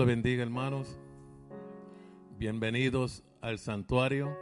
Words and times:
Le 0.00 0.06
bendiga, 0.06 0.42
hermanos. 0.42 0.98
Bienvenidos 2.38 3.22
al 3.42 3.58
santuario. 3.58 4.34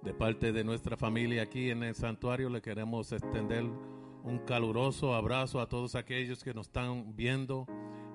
De 0.00 0.14
parte 0.14 0.52
de 0.52 0.62
nuestra 0.62 0.96
familia 0.96 1.42
aquí 1.42 1.70
en 1.70 1.82
el 1.82 1.96
santuario 1.96 2.48
le 2.48 2.62
queremos 2.62 3.10
extender 3.10 3.64
un 3.64 4.38
caluroso 4.46 5.12
abrazo 5.16 5.60
a 5.60 5.68
todos 5.68 5.96
aquellos 5.96 6.44
que 6.44 6.54
nos 6.54 6.68
están 6.68 7.16
viendo 7.16 7.66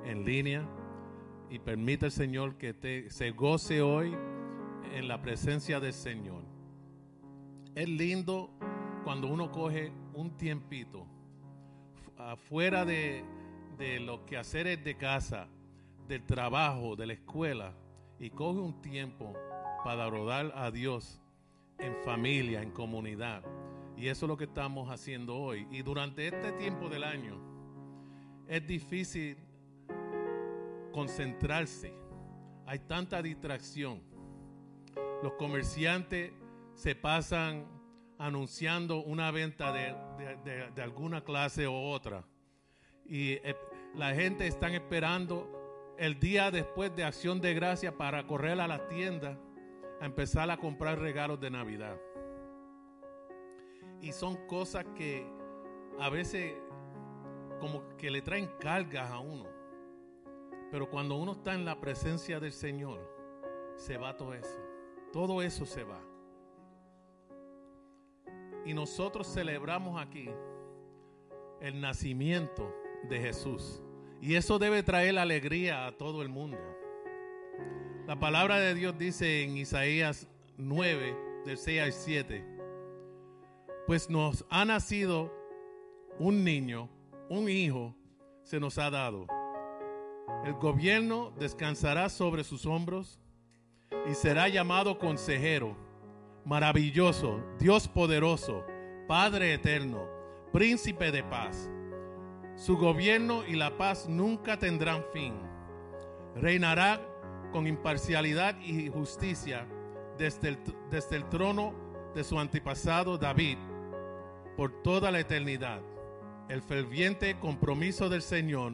en 0.05 0.23
línea 0.23 0.65
y 1.49 1.59
permite 1.59 2.05
el 2.05 2.13
Señor 2.13 2.55
que 2.55 2.73
te, 2.73 3.09
se 3.09 3.31
goce 3.31 3.81
hoy 3.81 4.15
en 4.93 5.09
la 5.09 5.21
presencia 5.21 5.81
del 5.81 5.91
Señor. 5.91 6.45
Es 7.75 7.89
lindo 7.89 8.49
cuando 9.03 9.27
uno 9.27 9.51
coge 9.51 9.91
un 10.13 10.37
tiempito 10.37 11.05
afuera 12.17 12.85
de, 12.85 13.25
de 13.77 13.99
los 13.99 14.21
quehaceres 14.21 14.81
de 14.85 14.95
casa, 14.95 15.49
del 16.07 16.25
trabajo, 16.25 16.95
de 16.95 17.07
la 17.07 17.13
escuela, 17.13 17.73
y 18.19 18.29
coge 18.29 18.59
un 18.59 18.81
tiempo 18.81 19.33
para 19.83 20.09
rodar 20.09 20.51
a 20.55 20.71
Dios 20.71 21.21
en 21.79 21.95
familia, 22.03 22.61
en 22.61 22.71
comunidad. 22.71 23.43
Y 23.97 24.07
eso 24.07 24.25
es 24.25 24.29
lo 24.29 24.37
que 24.37 24.45
estamos 24.45 24.89
haciendo 24.89 25.35
hoy. 25.35 25.67
Y 25.71 25.81
durante 25.81 26.27
este 26.27 26.51
tiempo 26.53 26.89
del 26.89 27.03
año 27.03 27.39
es 28.47 28.65
difícil 28.65 29.37
concentrarse. 30.91 31.93
Hay 32.65 32.79
tanta 32.79 33.21
distracción. 33.21 34.01
Los 35.23 35.33
comerciantes 35.33 36.31
se 36.73 36.95
pasan 36.95 37.65
anunciando 38.17 39.03
una 39.03 39.31
venta 39.31 39.71
de, 39.71 39.95
de, 40.43 40.71
de, 40.71 40.81
alguna 40.81 41.21
clase 41.21 41.67
o 41.67 41.89
otra. 41.89 42.25
Y 43.05 43.33
eh, 43.33 43.55
la 43.95 44.13
gente 44.13 44.47
está 44.47 44.73
esperando 44.73 45.54
el 45.97 46.19
día 46.19 46.51
después 46.51 46.95
de 46.95 47.03
acción 47.03 47.41
de 47.41 47.53
gracia 47.53 47.95
para 47.97 48.25
correr 48.27 48.59
a 48.59 48.67
la 48.67 48.87
tienda 48.87 49.37
a 50.01 50.05
empezar 50.05 50.49
a 50.49 50.57
comprar 50.57 50.99
regalos 50.99 51.39
de 51.39 51.49
Navidad. 51.49 51.97
Y 54.01 54.11
son 54.11 54.35
cosas 54.47 54.85
que 54.95 55.25
a 55.99 56.09
veces 56.09 56.53
como 57.59 57.95
que 57.97 58.11
le 58.11 58.21
traen 58.21 58.49
cargas 58.59 59.09
a 59.09 59.19
uno. 59.19 59.45
Pero 60.71 60.89
cuando 60.89 61.15
uno 61.15 61.33
está 61.33 61.53
en 61.53 61.63
la 61.63 61.79
presencia 61.79 62.39
del 62.39 62.51
Señor, 62.51 62.99
se 63.75 63.97
va 63.97 64.15
todo 64.15 64.33
eso. 64.33 64.59
Todo 65.13 65.41
eso 65.41 65.65
se 65.65 65.83
va. 65.83 66.01
Y 68.65 68.73
nosotros 68.73 69.31
celebramos 69.31 70.01
aquí 70.01 70.29
el 71.61 71.79
nacimiento 71.79 72.73
de 73.07 73.19
Jesús. 73.19 73.81
Y 74.21 74.35
eso 74.35 74.59
debe 74.59 74.83
traer 74.83 75.17
alegría 75.17 75.85
a 75.85 75.91
todo 75.91 76.21
el 76.21 76.29
mundo. 76.29 76.57
La 78.07 78.19
palabra 78.19 78.59
de 78.59 78.73
Dios 78.73 78.97
dice 78.97 79.43
en 79.43 79.57
Isaías 79.57 80.27
9, 80.57 81.17
del 81.45 81.57
6 81.57 81.81
al 81.81 81.93
7, 81.93 82.45
pues 83.87 84.09
nos 84.09 84.45
ha 84.49 84.65
nacido 84.65 85.31
un 86.19 86.43
niño, 86.43 86.89
un 87.29 87.49
hijo, 87.49 87.95
se 88.43 88.59
nos 88.59 88.77
ha 88.77 88.89
dado. 88.89 89.27
El 90.43 90.53
gobierno 90.53 91.33
descansará 91.39 92.09
sobre 92.09 92.43
sus 92.43 92.65
hombros 92.65 93.19
y 94.09 94.13
será 94.13 94.47
llamado 94.47 94.97
consejero, 94.97 95.75
maravilloso, 96.45 97.43
Dios 97.59 97.87
poderoso, 97.87 98.65
Padre 99.07 99.53
eterno, 99.53 100.07
príncipe 100.51 101.11
de 101.11 101.23
paz 101.23 101.69
su 102.55 102.77
gobierno 102.77 103.45
y 103.45 103.55
la 103.55 103.77
paz 103.77 104.07
nunca 104.07 104.57
tendrán 104.57 105.03
fin. 105.11 105.33
Reinará 106.35 107.01
con 107.51 107.67
imparcialidad 107.67 108.57
y 108.59 108.89
justicia 108.89 109.67
desde 110.17 110.57
el, 111.17 111.29
trono 111.29 111.73
de 112.13 112.23
su 112.23 112.39
antepasado 112.39 113.17
David 113.17 113.57
por 114.55 114.81
toda 114.81 115.11
la 115.11 115.19
eternidad. 115.19 115.81
El 116.47 116.61
ferviente 116.61 117.37
compromiso 117.39 118.07
del 118.07 118.21
Señor 118.21 118.73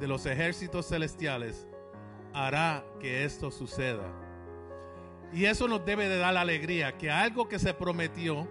de 0.00 0.08
los 0.08 0.26
ejércitos 0.26 0.88
celestiales 0.88 1.68
hará 2.32 2.84
que 3.00 3.24
esto 3.24 3.50
suceda. 3.50 4.10
Y 5.32 5.44
eso 5.44 5.68
nos 5.68 5.84
debe 5.84 6.08
de 6.08 6.18
dar 6.18 6.34
la 6.34 6.40
alegría, 6.42 6.98
que 6.98 7.10
algo 7.10 7.48
que 7.48 7.58
se 7.58 7.72
prometió, 7.72 8.48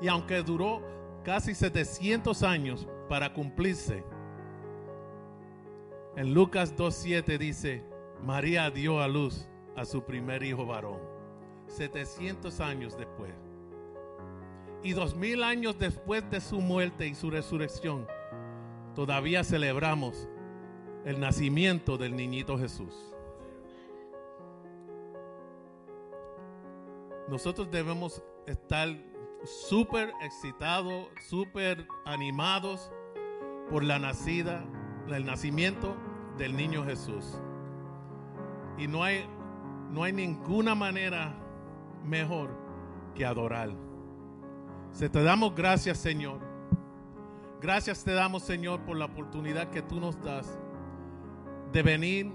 y 0.00 0.08
aunque 0.08 0.42
duró 0.42 0.82
casi 1.24 1.54
700 1.54 2.42
años, 2.42 2.88
para 3.12 3.34
cumplirse. 3.34 4.02
En 6.16 6.32
Lucas 6.32 6.74
2.7 6.74 7.36
dice, 7.36 7.84
María 8.22 8.70
dio 8.70 9.02
a 9.02 9.06
luz 9.06 9.50
a 9.76 9.84
su 9.84 10.02
primer 10.02 10.42
hijo 10.42 10.64
varón, 10.64 10.98
700 11.66 12.58
años 12.60 12.96
después. 12.96 13.34
Y 14.82 14.94
dos 14.94 15.14
mil 15.14 15.42
años 15.42 15.78
después 15.78 16.24
de 16.30 16.40
su 16.40 16.62
muerte 16.62 17.06
y 17.06 17.14
su 17.14 17.28
resurrección, 17.28 18.06
todavía 18.94 19.44
celebramos 19.44 20.26
el 21.04 21.20
nacimiento 21.20 21.98
del 21.98 22.16
niñito 22.16 22.58
Jesús. 22.58 22.94
Nosotros 27.28 27.70
debemos 27.70 28.22
estar 28.46 28.88
súper 29.68 30.14
excitados, 30.22 31.08
súper 31.28 31.86
animados 32.06 32.90
por 33.70 33.84
la 33.84 33.98
nacida, 33.98 34.64
el 35.08 35.26
nacimiento 35.26 35.96
del 36.38 36.56
niño 36.56 36.84
Jesús. 36.84 37.38
Y 38.78 38.86
no 38.86 39.02
hay, 39.02 39.26
no 39.90 40.02
hay 40.02 40.12
ninguna 40.12 40.74
manera 40.74 41.34
mejor 42.04 42.50
que 43.14 43.24
adorar. 43.24 43.70
Se 44.92 45.08
te 45.08 45.22
damos 45.22 45.54
gracias, 45.54 45.98
Señor. 45.98 46.40
Gracias 47.60 48.02
te 48.04 48.12
damos, 48.12 48.42
Señor, 48.42 48.80
por 48.80 48.96
la 48.96 49.04
oportunidad 49.04 49.70
que 49.70 49.82
tú 49.82 50.00
nos 50.00 50.20
das 50.22 50.58
de 51.72 51.82
venir 51.82 52.32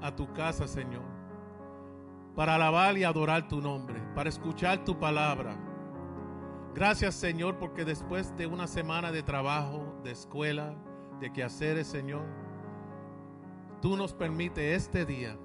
a 0.00 0.14
tu 0.14 0.32
casa, 0.32 0.66
Señor, 0.66 1.02
para 2.34 2.54
alabar 2.54 2.96
y 2.96 3.04
adorar 3.04 3.48
tu 3.48 3.60
nombre, 3.60 4.00
para 4.14 4.28
escuchar 4.28 4.84
tu 4.84 4.98
palabra 4.98 5.56
Gracias 6.74 7.14
Señor 7.14 7.58
porque 7.58 7.84
después 7.84 8.34
de 8.36 8.46
una 8.46 8.66
semana 8.66 9.12
de 9.12 9.22
trabajo, 9.22 9.94
de 10.02 10.10
escuela, 10.10 10.74
de 11.20 11.30
quehaceres 11.30 11.86
Señor, 11.86 12.24
tú 13.82 13.96
nos 13.96 14.14
permites 14.14 14.76
este 14.76 15.04
día 15.04 15.36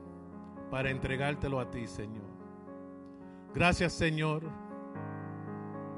para 0.71 0.89
entregártelo 0.89 1.59
a 1.59 1.69
ti 1.69 1.85
Señor. 1.85 2.25
Gracias 3.53 3.93
Señor. 3.93 4.43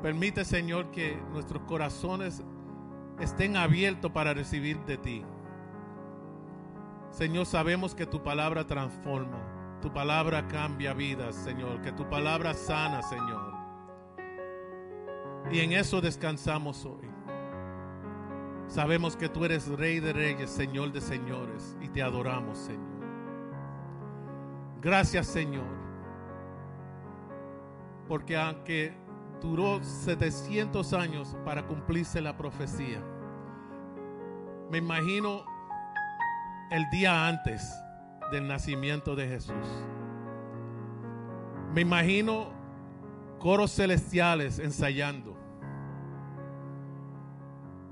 Permite 0.01 0.45
Señor 0.45 0.89
que 0.91 1.21
nuestros 1.31 1.61
corazones 1.63 2.43
estén 3.19 3.55
abiertos 3.55 4.11
para 4.11 4.33
recibir 4.33 4.79
de 4.85 4.97
ti. 4.97 5.25
Señor, 7.11 7.45
sabemos 7.45 7.93
que 7.93 8.05
tu 8.05 8.23
palabra 8.23 8.65
transforma, 8.65 9.77
tu 9.81 9.91
palabra 9.91 10.47
cambia 10.47 10.93
vidas, 10.93 11.35
Señor, 11.35 11.81
que 11.81 11.91
tu 11.91 12.07
palabra 12.07 12.53
sana, 12.53 13.01
Señor. 13.01 13.48
Y 15.51 15.59
en 15.59 15.74
eso 15.74 16.01
descansamos 16.01 16.86
hoy. 16.86 17.07
Sabemos 18.68 19.15
que 19.15 19.30
tú 19.30 19.45
eres 19.45 19.68
Rey 19.68 20.00
de 20.00 20.13
Reyes, 20.13 20.50
Señor 20.51 20.91
de 20.91 21.01
Señores, 21.01 21.75
y 21.81 21.88
te 21.89 22.03
adoramos, 22.03 22.57
Señor. 22.57 23.00
Gracias, 24.81 25.25
Señor. 25.25 25.65
Porque 28.07 28.38
aunque 28.38 28.94
duró 29.41 29.83
700 29.83 30.94
años 30.94 31.36
para 31.44 31.65
cumplirse 31.65 32.21
la 32.21 32.38
profecía, 32.38 33.01
me 34.69 34.77
imagino 34.77 35.44
el 36.69 36.88
día 36.92 37.27
antes 37.27 37.74
del 38.31 38.47
nacimiento 38.47 39.15
de 39.15 39.27
Jesús. 39.27 39.65
Me 41.74 41.81
imagino 41.81 42.51
coros 43.39 43.74
celestiales 43.74 44.59
ensayando. 44.59 45.36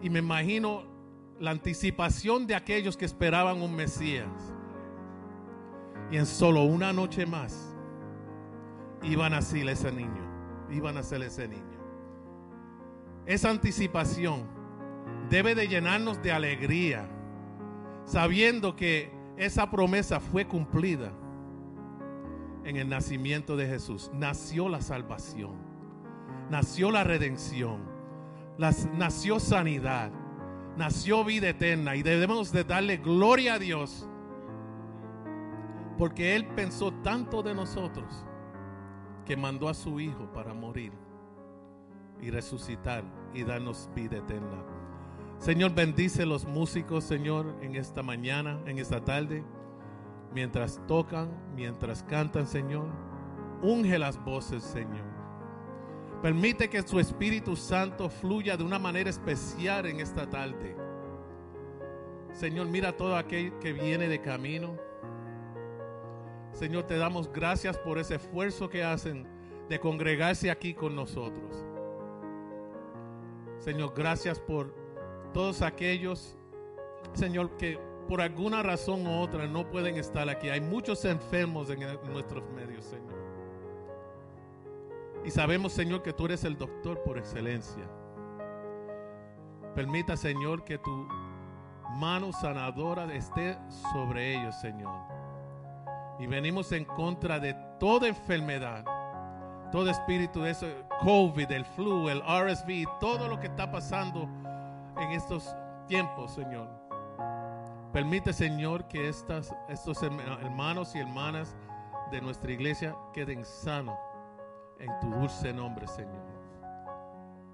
Y 0.02 0.10
me 0.10 0.20
imagino 0.20 0.84
la 1.40 1.52
anticipación 1.52 2.46
de 2.46 2.56
aquellos 2.56 2.96
que 2.98 3.06
esperaban 3.06 3.62
un 3.62 3.76
Mesías. 3.76 4.54
Y 6.12 6.18
en 6.18 6.26
solo 6.26 6.64
una 6.64 6.94
noche 6.94 7.26
más 7.26 7.76
iban 9.02 9.34
a 9.34 9.38
nacer 9.38 9.68
ese 9.68 9.92
niño. 9.92 10.28
Iban 10.70 10.98
a 10.98 11.04
ser 11.04 11.22
ese 11.24 11.48
niño. 11.48 11.64
Esa 13.26 13.50
anticipación 13.50 14.46
debe 15.30 15.56
de 15.56 15.68
llenarnos 15.68 16.22
de 16.22 16.32
alegría, 16.32 17.10
sabiendo 18.06 18.76
que 18.76 19.12
esa 19.38 19.70
promesa 19.70 20.20
fue 20.20 20.48
cumplida 20.48 21.12
en 22.68 22.76
el 22.76 22.90
nacimiento 22.90 23.56
de 23.56 23.66
Jesús. 23.66 24.12
Nació 24.14 24.70
la 24.70 24.82
salvación, 24.82 25.56
nació 26.52 26.92
la 26.92 27.04
redención. 27.04 27.98
Nació 28.58 29.40
sanidad, 29.40 30.12
nació 30.78 31.24
vida 31.24 31.50
eterna. 31.50 31.96
Y 31.96 32.02
debemos 32.02 32.52
de 32.52 32.64
darle 32.64 32.98
gloria 32.98 33.54
a 33.54 33.60
Dios. 33.60 34.10
Porque 35.98 36.36
Él 36.36 36.46
pensó 36.56 36.92
tanto 36.92 37.44
de 37.44 37.54
nosotros 37.54 38.26
que 39.26 39.38
mandó 39.38 39.70
a 39.70 39.74
su 39.74 40.00
Hijo 40.00 40.32
para 40.34 40.54
morir 40.54 40.92
y 42.20 42.32
resucitar 42.32 43.04
y 43.34 43.44
darnos 43.44 43.90
vida 43.94 44.18
eterna. 44.18 44.64
Señor, 45.38 45.76
bendice 45.76 46.26
los 46.26 46.46
músicos, 46.46 47.04
Señor, 47.04 47.56
en 47.62 47.76
esta 47.76 48.02
mañana, 48.02 48.60
en 48.66 48.80
esta 48.80 49.04
tarde, 49.04 49.44
mientras 50.38 50.80
tocan, 50.86 51.32
mientras 51.56 52.04
cantan, 52.04 52.46
Señor. 52.46 52.86
Unge 53.64 53.98
las 53.98 54.24
voces, 54.24 54.62
Señor. 54.62 55.08
Permite 56.22 56.70
que 56.70 56.84
su 56.84 57.00
Espíritu 57.00 57.56
Santo 57.56 58.08
fluya 58.08 58.56
de 58.56 58.64
una 58.64 58.78
manera 58.78 59.10
especial 59.10 59.88
en 59.88 60.00
esta 60.00 60.30
tarde. 60.30 60.76
Señor, 62.34 62.68
mira 62.68 62.96
todo 62.96 63.16
aquel 63.16 63.52
que 63.58 63.74
viene 63.74 64.08
de 64.08 64.22
camino. 64.22 64.78
Señor, 66.52 66.84
te 66.84 66.98
damos 66.98 67.34
gracias 67.34 67.76
por 67.76 67.98
ese 67.98 68.14
esfuerzo 68.14 68.70
que 68.70 68.84
hacen 68.84 69.26
de 69.68 69.80
congregarse 69.80 70.52
aquí 70.52 70.76
con 70.76 70.96
nosotros. 70.96 71.66
Señor, 73.58 73.92
gracias 73.96 74.40
por 74.40 74.72
todos 75.34 75.64
aquellos, 75.64 76.38
Señor, 77.14 77.58
que 77.58 77.80
por 78.08 78.22
alguna 78.22 78.64
razón 78.64 79.06
u 79.06 79.20
otra 79.20 79.48
no 79.48 79.70
pueden 79.70 79.98
estar 79.98 80.28
aquí. 80.30 80.50
Hay 80.50 80.62
muchos 80.62 81.04
enfermos 81.06 81.70
en, 81.70 81.80
nuestros 82.12 82.44
medios, 82.52 82.86
Señor. 82.86 83.18
Y 85.26 85.32
sabemos, 85.32 85.74
Señor, 85.74 86.02
que 86.02 86.14
tú 86.14 86.26
eres 86.26 86.44
el 86.44 86.58
doctor 86.58 87.04
por 87.04 87.18
excelencia. 87.18 87.84
Permita, 89.76 90.16
Señor, 90.16 90.64
que 90.64 90.78
tu 90.78 91.08
mano 91.96 92.32
sanadora 92.32 93.14
esté 93.14 93.58
sobre 93.92 94.36
ellos, 94.36 94.56
Señor. 94.62 94.94
Y 96.20 96.28
venimos 96.28 96.72
en 96.72 96.86
contra 96.86 97.40
de 97.40 97.54
toda 97.80 98.08
enfermedad, 98.08 98.86
todo 99.72 99.90
espíritu 99.90 100.42
de 100.42 100.52
eso, 100.52 100.68
COVID, 101.02 101.52
el 101.52 101.66
flu, 101.66 102.10
el 102.10 102.22
RSV, 102.22 103.00
todo 103.00 103.28
lo 103.28 103.40
que 103.40 103.48
está 103.48 103.70
pasando 103.70 104.28
en 104.98 105.12
estos 105.12 105.56
tiempos, 105.88 106.34
Señor. 106.34 106.87
Permite, 107.98 108.32
Señor, 108.32 108.88
que 108.88 109.10
estas, 109.10 109.56
estos 109.70 110.04
hermanos 110.04 110.94
y 110.94 111.00
hermanas 111.00 111.56
de 112.12 112.22
nuestra 112.22 112.52
iglesia 112.52 112.96
queden 113.12 113.44
sanos 113.44 113.98
en 114.78 114.88
tu 115.00 115.10
dulce 115.10 115.52
nombre, 115.52 115.88
Señor. 115.88 116.24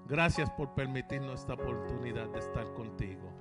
Gracias 0.06 0.50
por 0.50 0.74
permitirnos 0.74 1.40
esta 1.40 1.54
oportunidad 1.54 2.28
de 2.28 2.40
estar 2.40 2.70
contigo. 2.74 3.32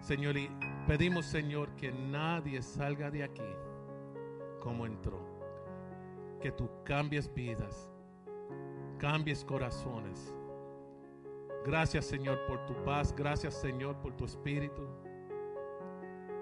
Señor, 0.00 0.38
y 0.38 0.48
pedimos, 0.86 1.26
Señor, 1.26 1.68
que 1.76 1.92
nadie 1.92 2.62
salga 2.62 3.10
de 3.10 3.22
aquí 3.22 3.52
como 4.58 4.86
entró. 4.86 5.20
Que 6.40 6.50
tú 6.50 6.70
cambies 6.82 7.30
vidas, 7.34 7.90
cambies 8.96 9.44
corazones. 9.44 10.34
Gracias, 11.66 12.06
Señor, 12.06 12.38
por 12.46 12.64
tu 12.64 12.72
paz. 12.84 13.14
Gracias, 13.14 13.52
Señor, 13.52 13.96
por 13.96 14.16
tu 14.16 14.24
espíritu. 14.24 15.05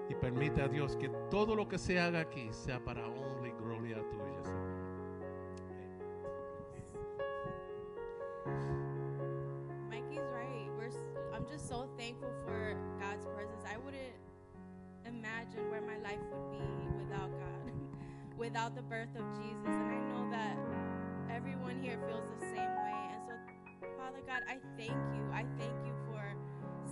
Y 0.09 0.13
permite 0.15 0.61
a 0.61 0.67
Dios 0.67 0.95
que 0.95 1.09
todo 1.31 1.55
lo 1.55 1.67
que 1.67 1.77
se 1.77 1.99
haga 1.99 2.19
aquí 2.19 2.49
sea 2.51 2.79
para 2.79 3.07
honra 3.07 3.47
y 3.47 3.51
gloria 3.51 3.97
tuya, 4.09 4.43
Señor. 4.43 4.85
Mikey's 9.89 10.21
right. 10.31 10.69
We're, 10.77 10.91
I'm 11.33 11.45
just 11.47 11.67
so 11.67 11.89
thankful 11.97 12.29
for 12.45 12.75
God's 12.99 13.25
presence. 13.35 13.63
I 13.65 13.77
wouldn't 13.77 14.13
imagine 15.05 15.69
where 15.71 15.81
my 15.81 15.97
life 16.07 16.21
would 16.31 16.51
be 16.51 17.03
without 17.03 17.31
God, 17.31 17.71
without 18.37 18.75
the 18.75 18.83
birth 18.83 19.15
of 19.15 19.25
Jesus. 19.41 19.65
And 19.65 19.91
I 19.91 19.99
know 20.13 20.29
that 20.29 20.57
everyone 21.33 21.81
here 21.81 21.97
feels 22.07 22.25
the 22.39 22.45
same 22.45 22.73
way. 22.77 22.93
And 23.11 23.21
so, 23.25 23.87
Father 23.97 24.21
God, 24.27 24.43
I 24.47 24.57
thank 24.77 24.93
you. 25.15 25.25
I 25.33 25.45
thank 25.57 25.73
you 25.85 25.93
for 26.05 26.21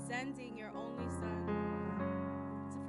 sending 0.10 0.58
your 0.58 0.72
only 0.76 1.06
Son, 1.20 1.73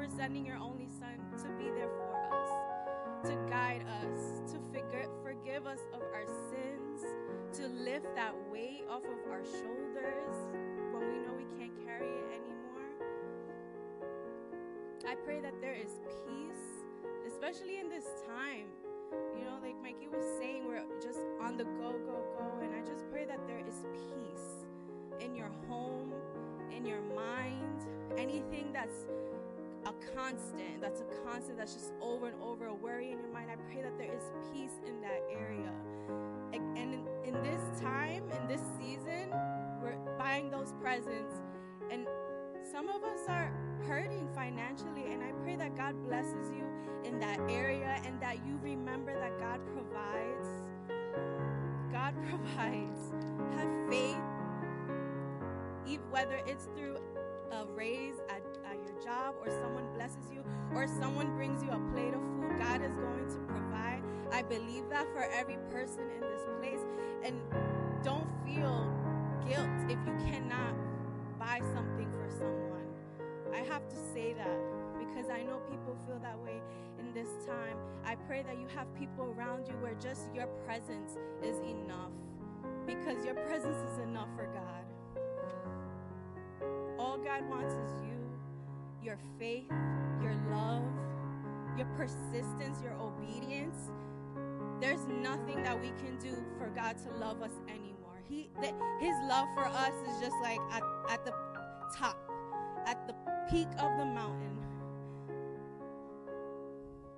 for 0.05 0.17
sending 0.17 0.45
your 0.45 0.57
only 0.57 0.89
Son 0.99 1.17
to 1.39 1.49
be 1.57 1.71
there 1.71 1.89
for 1.89 2.13
us, 2.35 3.29
to 3.29 3.37
guide 3.49 3.85
us, 4.03 4.53
to 4.53 4.59
forgive, 4.73 5.09
forgive 5.23 5.67
us 5.67 5.79
of 5.93 6.03
our 6.13 6.27
sins, 6.51 7.03
to 7.53 7.69
lift 7.69 8.15
that 8.15 8.35
weight 8.51 8.85
off 8.91 9.05
of 9.05 9.31
our 9.31 9.45
shoulders 9.45 10.37
when 10.93 11.09
we 11.09 11.19
know 11.21 11.33
we 11.37 11.47
can't 11.59 11.73
carry 11.87 12.09
it 12.09 12.27
anymore. 12.33 12.91
I 15.09 15.15
pray 15.15 15.41
that 15.41 15.55
there 15.61 15.75
is 15.75 16.01
peace, 16.27 16.85
especially 17.27 17.79
in 17.79 17.89
this 17.89 18.05
time. 18.27 18.67
You 19.39 19.45
know, 19.45 19.59
like 19.63 19.81
Mikey 19.81 20.09
was 20.09 20.25
saying, 20.39 20.67
we're 20.67 20.83
just 21.01 21.21
on 21.41 21.57
the 21.57 21.65
go, 21.65 21.93
go, 22.05 22.21
go. 22.37 22.59
And 22.63 22.75
I 22.75 22.81
just 22.81 23.09
pray 23.11 23.25
that 23.25 23.47
there 23.47 23.61
is 23.61 23.87
peace 23.93 25.25
in 25.25 25.35
your 25.35 25.51
home, 25.69 26.13
in 26.75 26.85
your 26.85 27.01
mind, 27.15 27.87
anything 28.19 28.71
that's 28.73 29.07
a 29.87 29.93
constant, 30.15 30.81
that's 30.81 31.01
a 31.01 31.29
constant, 31.29 31.59
that's 31.59 31.75
just 31.75 31.93
over 32.01 32.29
and 32.29 32.43
over 32.43 32.67
a 32.67 32.75
worry 32.75 33.13
in 33.13 33.19
your 33.19 33.33
mind. 33.33 33.51
I 33.51 33.57
pray 33.57 33.83
that 33.83 33.97
there 33.99 34.13
is 34.13 34.33
peace 34.53 34.81
in 34.87 35.01
that 35.01 35.23
area. 35.31 35.71
And 36.53 36.77
in, 36.77 37.07
in 37.25 37.43
this 37.43 37.81
time, 37.81 38.25
in 38.31 38.47
this 38.49 38.63
season, 38.79 39.31
we're 39.83 39.99
buying 40.19 40.51
those 40.51 40.73
presents. 40.81 41.35
And 41.91 42.07
some 42.71 42.89
of 42.89 43.03
us 43.05 43.21
are 43.29 43.53
hurting 43.87 44.29
financially. 44.35 45.13
And 45.13 45.23
I 45.23 45.33
pray 45.43 45.57
that 45.57 45.77
God 45.77 46.03
blesses 46.05 46.51
you 46.57 46.65
in 47.05 47.19
that 47.21 47.39
area 47.51 48.01
and 48.05 48.21
that 48.21 48.45
you 48.47 48.59
remember 48.63 49.13
that 49.13 49.39
God 49.39 49.61
provides. 49.75 50.49
God 51.93 52.15
provides. 52.29 53.13
Have 53.57 53.91
faith, 53.91 54.17
Even 55.87 56.11
whether 56.11 56.41
it's 56.47 56.69
through 56.77 56.97
a 57.53 57.67
raise 57.67 58.17
at, 58.31 58.43
job 59.05 59.35
or 59.45 59.51
someone 59.51 59.85
blesses 59.95 60.33
you 60.33 60.43
or 60.75 60.87
someone 60.87 61.37
brings 61.37 61.63
you 61.63 61.71
a 61.71 61.79
plate 61.93 62.15
of 62.15 62.23
food, 62.35 62.57
God 62.59 62.81
is 62.81 62.97
going 62.97 63.29
to 63.29 63.39
provide. 63.53 64.03
I 64.33 64.43
believe 64.43 64.89
that 64.91 65.07
for 65.13 65.23
every 65.33 65.59
person 65.71 66.03
in 66.11 66.21
this 66.21 66.43
place. 66.59 66.81
And 67.23 67.41
don't 68.03 68.29
feel 68.45 68.91
guilt 69.47 69.91
if 69.91 69.99
you 70.07 70.15
cannot 70.25 70.75
buy 71.39 71.61
something 71.75 72.11
for 72.19 72.31
someone. 72.31 72.89
I 73.53 73.59
have 73.59 73.89
to 73.89 73.97
say 74.13 74.35
that 74.35 74.59
because 74.99 75.31
I 75.31 75.43
know 75.43 75.61
people 75.71 75.97
feel 76.07 76.19
that 76.21 76.39
way 76.43 76.61
in 76.99 77.13
this 77.13 77.29
time. 77.47 77.77
I 78.05 78.17
pray 78.17 78.43
that 78.43 78.59
you 78.59 78.67
have 78.75 78.93
people 78.95 79.35
around 79.37 79.69
you 79.69 79.75
where 79.75 79.95
just 79.95 80.35
your 80.35 80.47
presence 80.67 81.13
is 81.43 81.59
enough 81.61 82.13
because 82.87 83.25
your 83.25 83.35
presence 83.35 83.79
is 83.93 83.99
enough 83.99 84.29
for 84.35 84.47
God. 84.47 84.85
All 86.99 87.19
God 87.19 87.49
wants 87.49 87.75
is 87.75 87.93
you, 88.03 88.14
your 89.05 89.19
faith, 89.39 89.71
your 90.23 90.35
love, 90.51 90.83
your 91.77 91.87
persistence, 91.97 92.81
your 92.83 92.95
obedience. 92.95 93.91
There's 94.81 95.07
nothing 95.07 95.63
that 95.63 95.81
we 95.81 95.89
can 95.89 96.19
do 96.19 96.35
for 96.59 96.69
God 96.71 96.97
to 97.05 97.11
love 97.19 97.43
us 97.43 97.53
anymore. 97.69 98.23
He, 98.29 98.49
his 99.01 99.15
love 99.29 99.47
for 99.55 99.67
us 99.67 99.93
is 100.09 100.21
just 100.21 100.37
like 100.43 100.59
at, 100.73 100.83
at 101.11 101.25
the 101.25 101.33
top, 101.97 102.17
at 102.87 103.07
the 103.07 103.15
peak 103.51 103.69
of 103.79 103.99
the 103.99 104.07
mountain. 104.07 104.59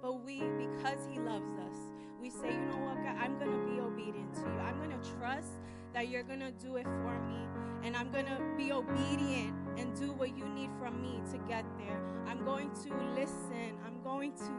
But 0.03 0.25
we, 0.25 0.41
because 0.41 0.99
He 1.11 1.19
loves 1.21 1.51
us, 1.53 1.77
we 2.21 2.31
say, 2.31 2.53
you 2.53 2.65
know 2.67 2.79
what, 2.79 2.97
God, 2.97 3.17
I'm 3.21 3.39
going 3.39 3.51
to 3.51 3.73
be 3.73 3.81
obedient 3.81 4.35
to 4.35 4.41
you. 4.41 4.59
I'm 4.61 4.79
going 4.79 4.91
to 4.91 5.11
trust 5.19 5.53
that 5.97 6.11
you're 6.11 6.23
going 6.23 6.41
to 6.41 6.53
do 6.63 6.77
it 6.77 6.85
for 6.85 7.19
me. 7.21 7.41
And 7.83 7.97
I'm 7.97 8.11
going 8.13 8.27
to 8.27 8.39
be 8.55 8.71
obedient 8.71 9.55
and 9.79 9.99
do 9.99 10.13
what 10.13 10.37
you 10.37 10.47
need 10.51 10.69
from 10.79 11.01
me 11.01 11.23
to 11.33 11.39
get 11.49 11.65
there. 11.79 11.99
I'm 12.27 12.45
going 12.45 12.69
to 12.85 12.95
listen. 13.19 13.73
I'm 13.83 14.03
going 14.05 14.33
to 14.33 14.51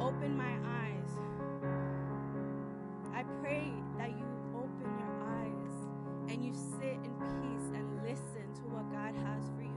open 0.00 0.36
my 0.36 0.52
eyes. 0.82 1.10
I 3.14 3.22
pray 3.40 3.72
that 3.96 4.10
you 4.10 4.26
open 4.56 4.90
your 4.98 5.14
eyes 5.22 6.32
and 6.32 6.44
you 6.44 6.52
sit 6.52 6.98
in 7.04 7.14
peace 7.38 7.70
and 7.76 8.02
listen 8.02 8.52
to 8.56 8.62
what 8.62 8.90
God 8.90 9.14
has 9.14 9.50
for 9.54 9.62
you 9.62 9.70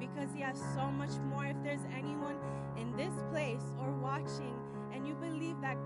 because 0.00 0.34
He 0.34 0.40
has 0.40 0.58
so 0.74 0.90
much 0.90 1.12
more. 1.30 1.46
If 1.46 1.62
there's 1.62 1.86
anyone 1.96 2.34
in 2.76 2.96
this 2.96 3.14
place 3.30 3.62
or 3.80 3.92
watching 3.92 4.58
and 4.92 5.06
you 5.06 5.14
believe 5.14 5.60
that 5.60 5.76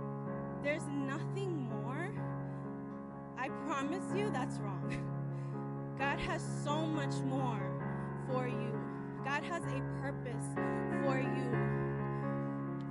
there's 0.63 0.87
nothing 0.87 1.69
more, 1.69 1.86
I 3.47 3.49
promise 3.65 4.03
you 4.13 4.29
that's 4.33 4.59
wrong. 4.59 4.93
God 6.01 6.19
has 6.19 6.43
so 6.65 6.85
much 6.85 7.15
more 7.27 7.63
for 8.29 8.49
you. 8.49 8.73
God 9.25 9.45
has 9.45 9.63
a 9.63 9.81
purpose 10.03 10.47
for 11.05 11.17
you. 11.17 11.53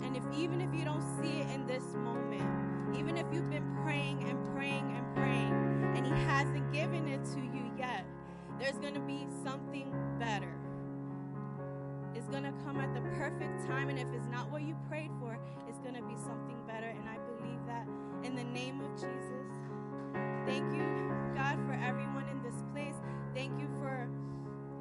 And 0.02 0.16
if 0.16 0.24
even 0.34 0.62
if 0.62 0.74
you 0.74 0.86
don't 0.86 1.04
see 1.20 1.42
it 1.42 1.52
in 1.52 1.68
this 1.68 1.84
moment, 1.96 2.98
even 2.98 3.18
if 3.18 3.26
you've 3.34 3.50
been 3.50 3.70
praying 3.84 4.24
and 4.30 4.40
praying 4.56 4.96
and 4.96 5.14
praying 5.14 5.52
and 5.98 6.06
he 6.06 6.14
hasn't 6.24 6.72
given 6.72 7.06
it 7.06 7.26
to 7.34 7.40
you 7.42 7.70
yet, 7.78 8.06
there's 8.58 8.78
going 8.78 8.94
to 8.94 9.02
be 9.02 9.28
something 9.44 9.92
better. 10.18 10.56
It's 12.16 12.30
going 12.30 12.44
to 12.44 12.54
come 12.64 12.80
at 12.80 12.94
the 12.94 13.02
perfect 13.02 13.68
time 13.68 13.90
and 13.90 14.00
if 14.00 14.08
it's 14.14 14.28
not 14.28 14.50
what 14.52 14.62
you 14.62 14.78
prayed 14.88 15.12
for, 15.20 15.38
it's 15.68 15.80
going 15.80 15.96
to 15.96 16.04
be 16.04 16.16
something 16.16 16.56
better 16.66 16.88
and 16.88 17.10
I 17.10 17.18
believe 17.18 17.60
that 17.68 17.86
in 18.24 18.38
the 18.38 18.44
name 18.46 18.80
of 18.80 18.96
Jesus. 18.96 19.35
Thank 20.46 20.72
you, 20.74 20.86
God, 21.36 21.58
for 21.66 21.74
everyone 21.74 22.26
in 22.30 22.42
this 22.44 22.62
place. 22.74 22.96
Thank 23.34 23.60
you 23.60 23.68
for, 23.80 24.08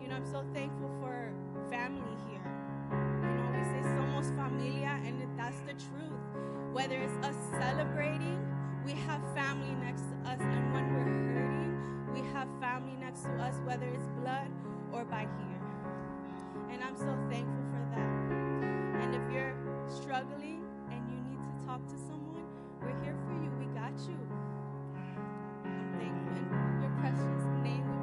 you 0.01 0.09
know, 0.09 0.17
I'm 0.17 0.27
so 0.27 0.45
thankful 0.53 0.91
for 1.01 1.33
family 1.71 2.17
here. 2.29 2.45
You 2.93 3.35
know, 3.35 3.49
we 3.51 3.65
say 3.65 3.83
somos 3.97 4.35
familia, 4.37 5.01
and 5.05 5.23
that's 5.39 5.61
the 5.61 5.73
truth. 5.73 6.21
Whether 6.73 6.99
it's 7.01 7.17
us 7.27 7.35
celebrating, 7.59 8.39
we 8.85 8.93
have 8.93 9.23
family 9.35 9.75
next 9.85 10.03
to 10.03 10.31
us, 10.31 10.41
and 10.41 10.73
when 10.75 10.95
we're 10.95 11.13
hurting, 11.33 12.13
we 12.13 12.21
have 12.33 12.49
family 12.61 12.97
next 13.01 13.23
to 13.23 13.33
us, 13.43 13.55
whether 13.65 13.87
it's 13.87 14.09
blood 14.21 14.51
or 14.93 15.05
by 15.05 15.21
here. 15.21 15.63
And 16.71 16.83
I'm 16.83 16.97
so 16.97 17.17
thankful 17.31 17.65
for 17.73 17.83
that. 17.97 18.11
And 19.03 19.15
if 19.15 19.33
you're 19.33 19.55
struggling 19.89 20.63
and 20.91 21.01
you 21.09 21.17
need 21.31 21.41
to 21.43 21.67
talk 21.67 21.87
to 21.89 21.99
someone, 21.99 22.45
we're 22.83 22.99
here 23.03 23.17
for 23.27 23.33
you. 23.33 23.51
We 23.59 23.67
got 23.75 23.97
you 24.09 24.34
morning 26.11 26.83
your 26.83 26.91
precious 27.01 27.45
name. 27.63 27.94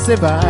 você 0.00 0.16
vai. 0.16 0.49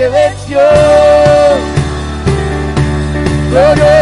Muerte 0.00 0.08
venció. 0.08 0.60
Glorioso 3.50 3.99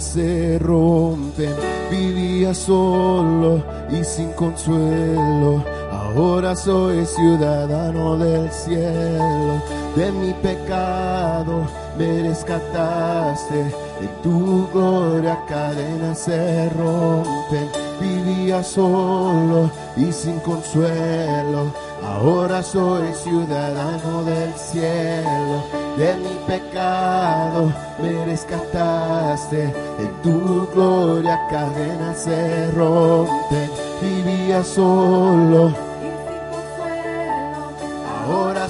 se 0.00 0.58
rompen. 0.58 1.54
Vivía 1.90 2.54
solo 2.54 3.62
y 3.90 4.04
sin 4.04 4.30
consuelo, 4.32 5.62
ahora 5.90 6.54
soy 6.54 7.04
ciudadano 7.04 8.16
del 8.16 8.50
cielo. 8.50 9.62
De 9.96 10.12
mi 10.12 10.32
pecado 10.34 11.66
me 11.98 12.22
rescataste, 12.22 13.60
en 13.60 14.22
tu 14.22 14.68
gloria 14.72 15.38
cadenas 15.48 16.18
se 16.18 16.68
rompen. 16.70 17.68
Vivía 18.00 18.62
solo 18.62 19.70
y 19.96 20.12
sin 20.12 20.38
consuelo, 20.40 21.72
ahora 22.04 22.62
soy 22.62 23.12
ciudadano 23.12 24.24
del 24.24 24.52
cielo. 24.54 25.79
De 25.96 26.14
mi 26.16 26.34
pecado 26.46 27.72
me 28.00 28.24
rescataste, 28.24 29.64
en 29.64 30.22
tu 30.22 30.66
gloria 30.72 31.38
cadenas 31.50 32.22
se 32.24 32.70
rompen. 32.72 33.70
Vivía 34.00 34.64
solo 34.64 35.89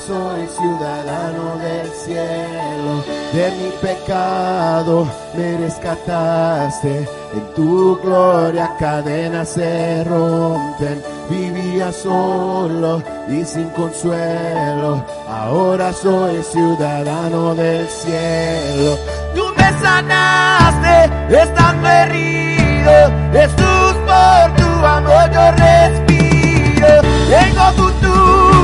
soy 0.07 0.47
ciudadano 0.47 1.57
del 1.59 1.89
cielo, 1.91 3.05
de 3.33 3.51
mi 3.59 3.71
pecado 3.81 5.07
me 5.35 5.59
rescataste, 5.59 7.09
en 7.35 7.55
tu 7.55 7.99
gloria 8.03 8.75
cadenas 8.79 9.51
se 9.51 10.05
rompen. 10.05 11.03
Vivía 11.29 11.93
solo 11.93 13.03
y 13.29 13.45
sin 13.45 13.69
consuelo, 13.71 15.05
ahora 15.29 15.93
soy 15.93 16.43
ciudadano 16.43 17.55
del 17.55 17.87
cielo. 17.89 18.99
Tú 19.35 19.45
me 19.57 19.73
sanaste 19.81 21.11
estando 21.41 21.89
herido, 21.89 22.93
Jesús 23.33 23.95
por 24.07 24.57
tu 24.57 24.87
amor 24.87 25.31
yo 25.33 25.53
respiro. 25.53 26.89
Tengo 27.31 27.65
futuro, 27.77 28.60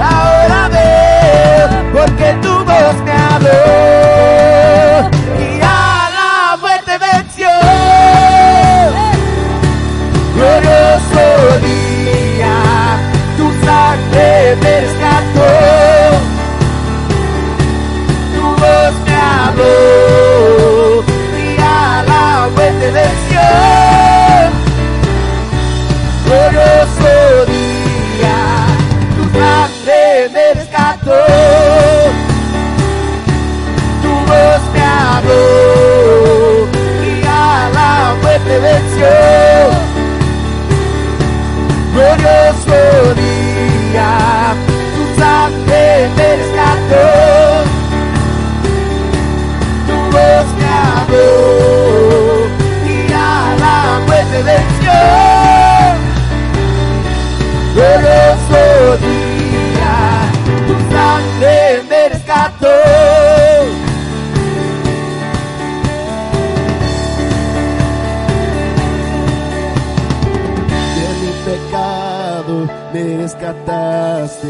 ahora 0.00 0.68
veo, 0.68 1.68
porque 1.92 2.36
tu 2.42 2.64
voz 2.64 2.96
me 3.04 3.12
habló 3.12 4.03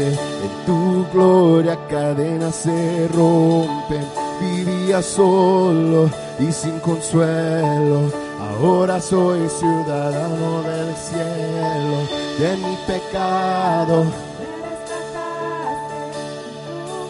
en 0.03 0.65
tu 0.65 1.05
gloria 1.13 1.77
cadenas 1.87 2.55
se 2.55 3.07
rompen. 3.07 4.05
Vivía 4.41 5.01
solo 5.01 6.09
y 6.39 6.51
sin 6.51 6.79
consuelo, 6.79 8.11
ahora 8.39 8.99
soy 8.99 9.47
ciudadano 9.47 10.61
del 10.63 10.93
cielo. 10.95 11.97
De 12.37 12.57
mi 12.57 12.75
pecado 12.85 14.05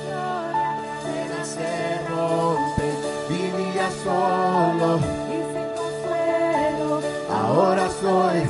cadenas 0.08 1.48
se 1.48 2.02
rompen. 2.10 2.96
Vivía 3.30 3.90
solo, 4.04 5.00
ahora 7.34 7.90
soy 8.00 8.44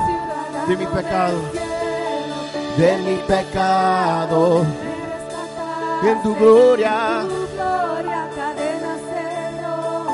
de 0.68 0.76
mi 0.76 0.86
pecado, 0.86 1.38
de 2.76 2.98
mi 2.98 3.16
pecado, 3.26 4.66
en 6.02 6.22
tu 6.22 6.36
gloria. 6.36 7.22
En 7.22 7.28
tu 7.28 7.46
gloria, 7.56 8.28
cadena 8.36 8.92
cero. 9.08 10.06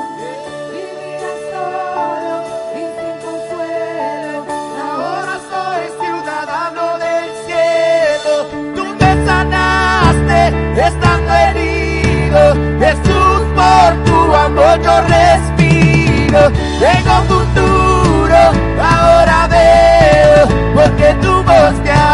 Sin 0.71 0.89
mirar 1.03 1.37
solo, 1.51 2.35
sin 2.73 3.15
consuelo. 3.25 4.45
Ahora 4.81 5.35
soy 5.51 5.83
ciudadano 5.99 6.85
del 7.03 7.27
cielo. 7.45 8.33
Tú 8.75 8.85
me 8.97 9.11
sanaste, 9.25 10.39
estando 10.87 11.31
herido. 11.33 12.41
Jesús, 12.79 13.41
por 13.57 13.89
tu 14.05 14.17
amor 14.33 14.81
yo 14.81 15.01
respiro. 15.01 16.49
Llego 16.79 17.11
a. 17.11 17.82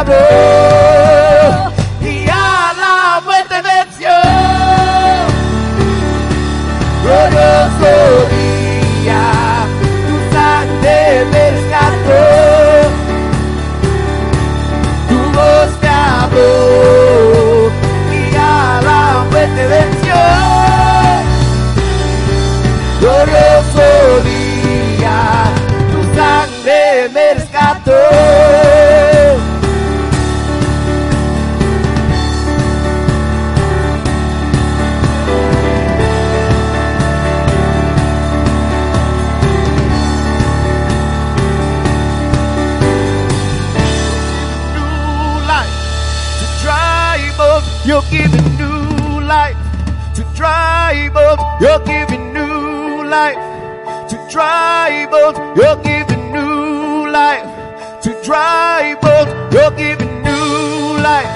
diablo 0.04 1.79
You're 59.60 59.72
giving 59.72 60.24
new 60.24 61.04
life 61.04 61.28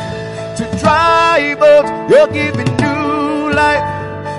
to 0.55 0.63
dry 0.79 1.55
bones. 1.59 1.89
You're 2.09 2.27
giving 2.27 2.71
new 2.77 3.51
life 3.51 3.83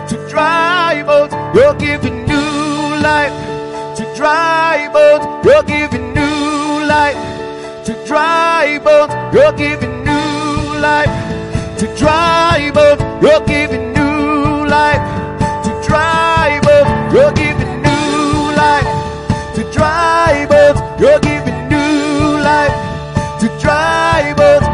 to 0.08 0.16
dry 0.26 1.02
bones. 1.02 1.34
You're 1.54 1.74
giving 1.74 2.24
new 2.24 2.96
life 3.04 3.34
to 3.98 4.04
dry 4.16 4.88
bones. 4.90 5.44
You're 5.44 5.62
giving 5.64 6.14
new 6.14 6.86
life 6.86 7.18
to 7.84 7.92
dry 8.06 8.78
bones. 8.82 9.12
You're 9.34 9.52
giving 9.52 10.02
new 10.02 10.80
life 10.80 11.12
to 11.76 11.86
dry 11.94 12.70
bones. 12.72 13.02
You're 13.22 13.44
giving 13.44 13.92
new 13.92 14.64
life 14.66 15.04
to 15.64 15.70
dry 15.86 16.58
bones. 16.64 17.12
You're 17.12 17.32
giving 17.32 17.82
new 17.82 18.56
life 18.56 18.88
to 19.56 19.62
dry 19.76 20.46
bones. 20.48 20.80
You're 20.98 21.20
giving 21.20 21.33
drivers. 23.64 24.73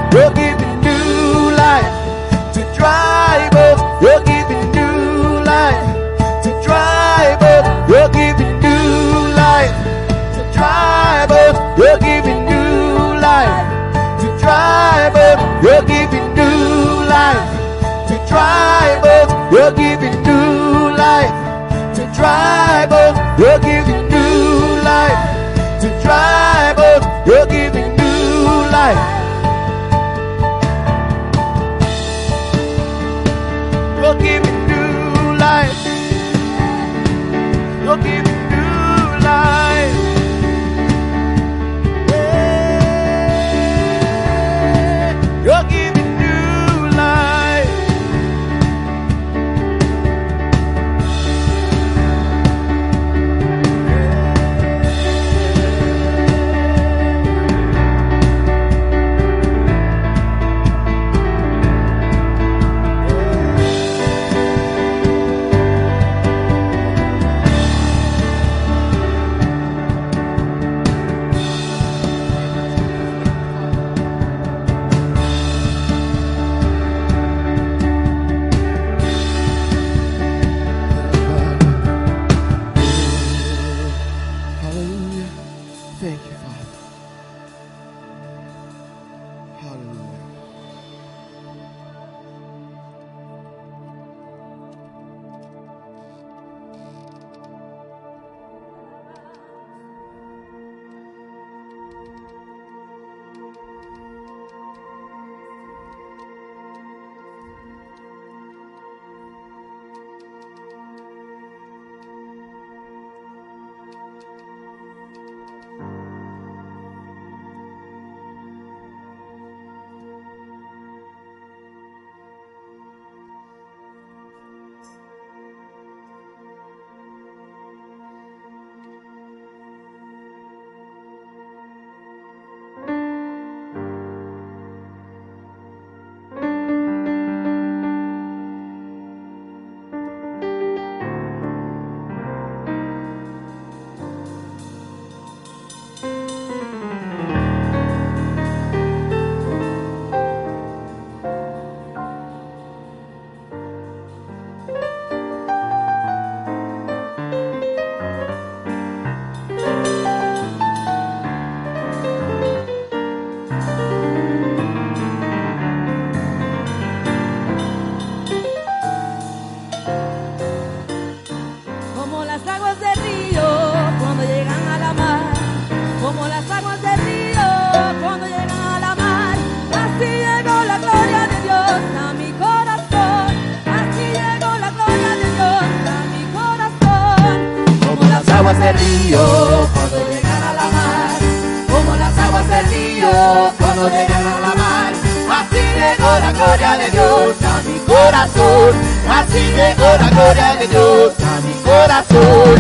con 199.81 200.01
la 200.01 200.11
gloria 200.11 200.57
de 200.57 200.67
Dios 200.69 201.13
a 201.25 201.41
mi 201.41 201.55
corazón. 201.65 202.57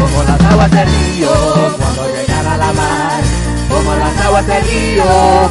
Como 0.00 0.22
las 0.24 0.40
aguas 0.52 0.70
del 0.70 0.86
río 0.88 1.30
cuando 1.78 2.04
llegan 2.14 2.46
a 2.46 2.56
la 2.56 2.72
mar, 2.72 3.22
como 3.70 3.94
las 3.94 4.20
aguas 4.26 4.46
del 4.46 4.62
río 4.64 5.04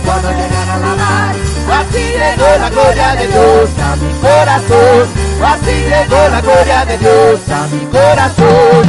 cuando 0.06 0.30
llegan 0.32 0.70
a 0.70 0.78
la 0.78 0.96
mar. 0.96 1.36
Así 1.80 2.04
llegó 2.22 2.50
la 2.60 2.70
gloria 2.70 3.16
de 3.16 3.28
Dios 3.28 3.70
a 3.80 3.96
mi 3.96 4.12
corazón, 4.20 5.04
así 5.54 5.76
llegó 5.92 6.20
la 6.30 6.42
gloria 6.42 6.86
de 6.86 6.98
Dios 6.98 7.40
a 7.50 7.68
mi 7.72 7.86
corazón. 7.88 8.84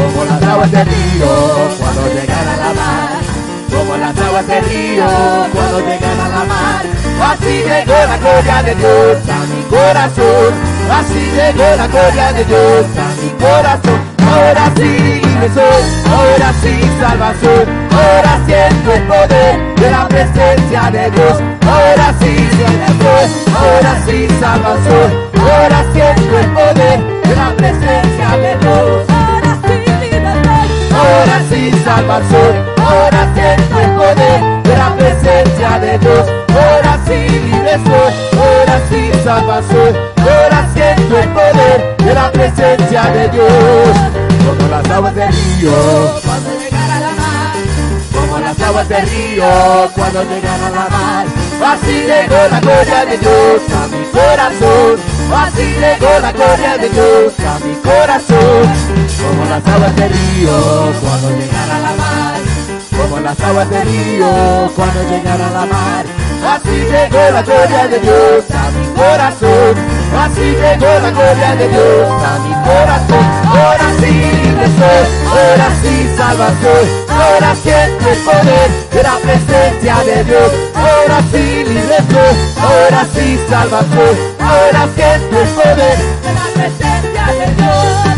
Como 0.00 0.24
las 0.24 0.42
aguas 0.42 0.70
del 0.70 0.86
río 0.86 1.32
cuando 1.78 2.02
llegan 2.14 2.48
a 2.48 2.56
la 2.56 2.72
mar, 2.80 3.20
como 3.68 3.96
las 3.96 4.18
aguas 4.18 4.46
del 4.46 4.64
río 4.64 5.06
cuando 5.52 5.78
llegan 5.80 6.20
a 6.20 6.28
la 6.28 6.44
mar. 6.44 6.82
Así 7.20 7.62
llegó 7.68 7.98
la 8.10 8.16
gloria 8.16 8.62
de 8.62 8.74
Dios 8.76 9.18
a 9.28 9.38
mi 9.52 9.62
corazón 9.64 10.69
así 10.92 11.20
llegó 11.36 11.76
la 11.76 11.86
gloria 11.86 12.32
de 12.32 12.44
Dios 12.44 12.86
a 12.98 13.08
mi 13.22 13.30
corazón. 13.38 14.00
Ahora 14.30 14.70
sí 14.76 15.20
libre 15.22 15.48
soy, 15.54 15.82
ahora 16.10 16.52
sí 16.62 16.74
salvación, 17.00 17.66
ahora 17.90 18.40
siento 18.46 18.92
el 18.92 19.02
poder 19.02 19.74
de 19.76 19.90
la 19.90 20.08
presencia 20.08 20.90
de 20.90 21.10
Dios. 21.10 21.36
Ahora 21.66 22.14
sí 22.20 22.32
libre 22.58 22.90
soy, 23.00 23.26
ahora 23.54 23.92
sí 24.06 24.28
salvación, 24.40 25.10
ahora 25.40 25.84
siento 25.92 26.38
el 26.38 26.50
poder 26.52 27.20
de 27.30 27.36
la 27.36 27.56
presencia 27.56 28.28
de 28.36 28.56
Dios. 28.58 29.06
Ahora 29.08 29.56
sí, 29.64 29.74
libertad. 30.10 30.66
Ahora 31.00 31.40
sí 31.50 31.70
salvación, 31.84 32.52
ahora 32.86 33.28
siento 33.34 33.80
el 33.80 33.90
poder 34.00 34.62
de 34.62 34.76
la 34.76 34.94
presencia 34.96 35.78
de 35.78 35.98
Dios. 35.98 36.26
Ahora 36.60 36.98
sí 37.06 37.28
libre 37.46 37.74
soy, 37.84 38.12
ahora 38.38 38.80
sí 38.90 39.10
salvación, 39.24 39.96
ahora 40.18 40.59
siento 41.08 41.34
poder 41.34 41.96
de 41.96 42.14
la 42.14 42.32
presencia 42.32 43.02
de 43.10 43.28
Dios. 43.28 43.96
Como 44.46 44.68
las 44.68 44.90
aguas 44.90 45.14
del 45.14 45.32
río, 45.32 45.72
Cuando 46.24 46.50
llegar 46.58 46.90
a 46.90 47.00
la 47.00 47.10
mar, 47.10 47.54
como 48.12 48.38
las 48.38 48.60
aguas 48.60 48.88
del 48.88 49.08
río 49.08 49.90
cuando 49.94 50.22
llegan 50.24 50.62
a 50.62 50.70
la 50.70 50.88
mar. 50.88 51.26
Así 51.72 51.92
llegó 51.92 52.48
la 52.50 52.60
gloria 52.60 53.04
de 53.04 53.18
Dios 53.18 53.62
a 53.74 53.86
mi 53.88 54.04
corazón. 54.06 54.98
Así 55.32 55.62
llegó 55.62 56.18
la 56.20 56.32
gloria 56.32 56.78
de 56.78 56.88
Dios 56.88 57.32
a 57.38 57.64
mi 57.64 57.74
corazón. 57.76 58.62
Como 59.20 59.44
las 59.50 59.66
aguas 59.66 59.96
del 59.96 60.10
río 60.10 60.92
cuando 61.00 61.30
llegan 61.30 61.70
a 61.70 61.80
la 61.80 61.94
mar. 61.96 62.09
Como 63.10 63.22
las 63.22 63.40
aguas 63.40 63.68
del 63.68 63.82
río 63.82 64.70
cuando 64.76 65.02
llegan 65.02 65.40
a 65.42 65.50
la 65.50 65.66
mar. 65.66 66.06
Así 66.46 66.70
llegó 66.70 67.30
la 67.32 67.42
gloria 67.42 67.88
de 67.88 67.98
Dios 67.98 68.44
a 68.54 68.70
mi 68.70 68.86
corazón. 68.94 69.74
Así 70.16 70.54
llegó 70.54 70.86
la 71.02 71.10
gloria 71.10 71.56
de 71.56 71.68
Dios 71.68 72.08
a 72.08 72.38
mi 72.38 72.54
corazón. 72.62 73.24
Ahora 73.48 73.90
sí 73.98 74.06
libre 74.06 74.66
ahora 75.26 75.68
sí 75.82 76.10
salvación. 76.16 76.86
Ahora 77.08 77.54
siento 77.56 78.10
el 78.10 78.18
poder 78.18 78.70
de 78.92 79.02
la 79.02 79.16
presencia 79.18 79.96
de 80.04 80.24
Dios. 80.24 80.52
Ahora 80.76 81.20
sí 81.32 81.64
libre 81.66 81.96
soy, 82.10 82.34
ahora 82.62 83.06
sí 83.12 83.40
salvación. 83.50 84.14
Ahora 84.38 84.88
siento 84.94 85.40
el 85.40 85.48
poder 85.48 85.98
de 86.22 86.32
la 86.38 86.46
presencia 86.54 87.26
de 87.38 87.54
Dios. 87.58 88.10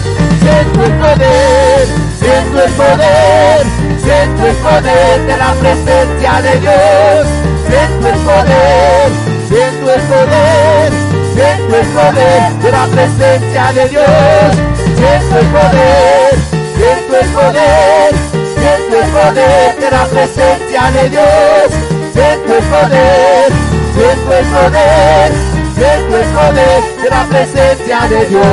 Siento 0.42 0.84
el 0.84 0.92
poder, 0.98 1.88
siento 2.20 2.64
el 2.64 2.72
poder, 2.72 3.81
siento 4.02 4.46
el 4.46 4.56
poder 4.56 5.26
de 5.26 5.36
la 5.36 5.52
presencia 5.54 6.42
de 6.42 6.60
Dios. 6.60 7.26
Siento 7.68 8.08
el 8.08 8.18
poder, 8.28 9.08
siento 9.48 9.94
el 9.94 10.02
poder, 10.02 10.92
siento 11.34 11.76
el 11.76 11.86
poder 11.86 12.52
de 12.62 12.70
la 12.70 12.86
presencia 12.86 13.72
de 13.72 13.88
Dios. 13.88 14.52
Siento 14.96 15.38
el 15.38 15.46
poder, 15.46 16.34
siento 16.76 17.16
el 17.20 17.28
poder, 17.30 18.14
siento 18.58 19.02
el 19.02 19.10
poder 19.10 19.80
de 19.80 19.90
la 19.90 20.04
presencia 20.06 20.90
de 20.90 21.08
Dios. 21.10 21.92
Siento 22.12 22.56
el 22.56 22.64
poder, 22.64 23.52
siento 23.94 24.32
el 24.36 24.46
poder, 24.46 25.32
siento 25.74 26.16
el 26.18 26.28
poder 26.36 27.02
de 27.02 27.10
la 27.10 27.24
presencia 27.24 28.00
de 28.08 28.26
Dios. 28.26 28.44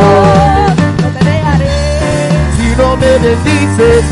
No 1.01 1.09
te 1.19 1.25
dejaré, 1.25 1.69
Si 2.55 2.75
no 2.77 2.95
me 2.95 3.17
bendices, 3.17 4.05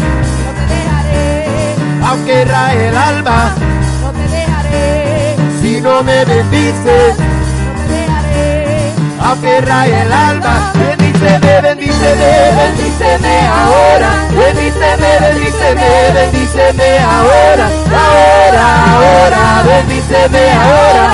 aunque 2.08 2.46
rae 2.46 2.88
el 2.88 2.98
alma, 2.98 3.54
no 4.02 4.12
te 4.12 4.28
dejaré, 4.30 5.36
si 5.62 5.82
no 5.82 6.02
me 6.04 6.24
bendices, 6.24 7.18
no 7.18 7.84
te 7.86 7.94
dejaré. 7.94 8.94
aunque 9.20 9.62
rae 9.62 10.02
el 10.04 10.14
alma, 10.14 10.72
bendíceme, 10.74 11.62
bendíceme, 11.62 12.32
bendíceme 12.60 13.48
ahora, 13.48 14.10
bendíceme, 14.32 15.10
bendíceme, 15.20 15.90
bendíceme 16.14 17.00
ahora, 17.00 17.68
ahora, 18.06 18.66
ahora, 18.94 19.64
bendíceme 19.68 20.52
ahora, 20.52 21.08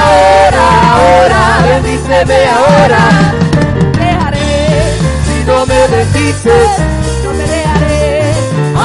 ahora, 0.00 0.64
ahora, 0.94 1.40
bendíceme 1.68 2.38
ahora, 2.56 3.00
Dejaré, 3.98 4.96
si 5.26 5.44
no 5.44 5.66
me 5.66 5.86
bendices, 5.88 6.97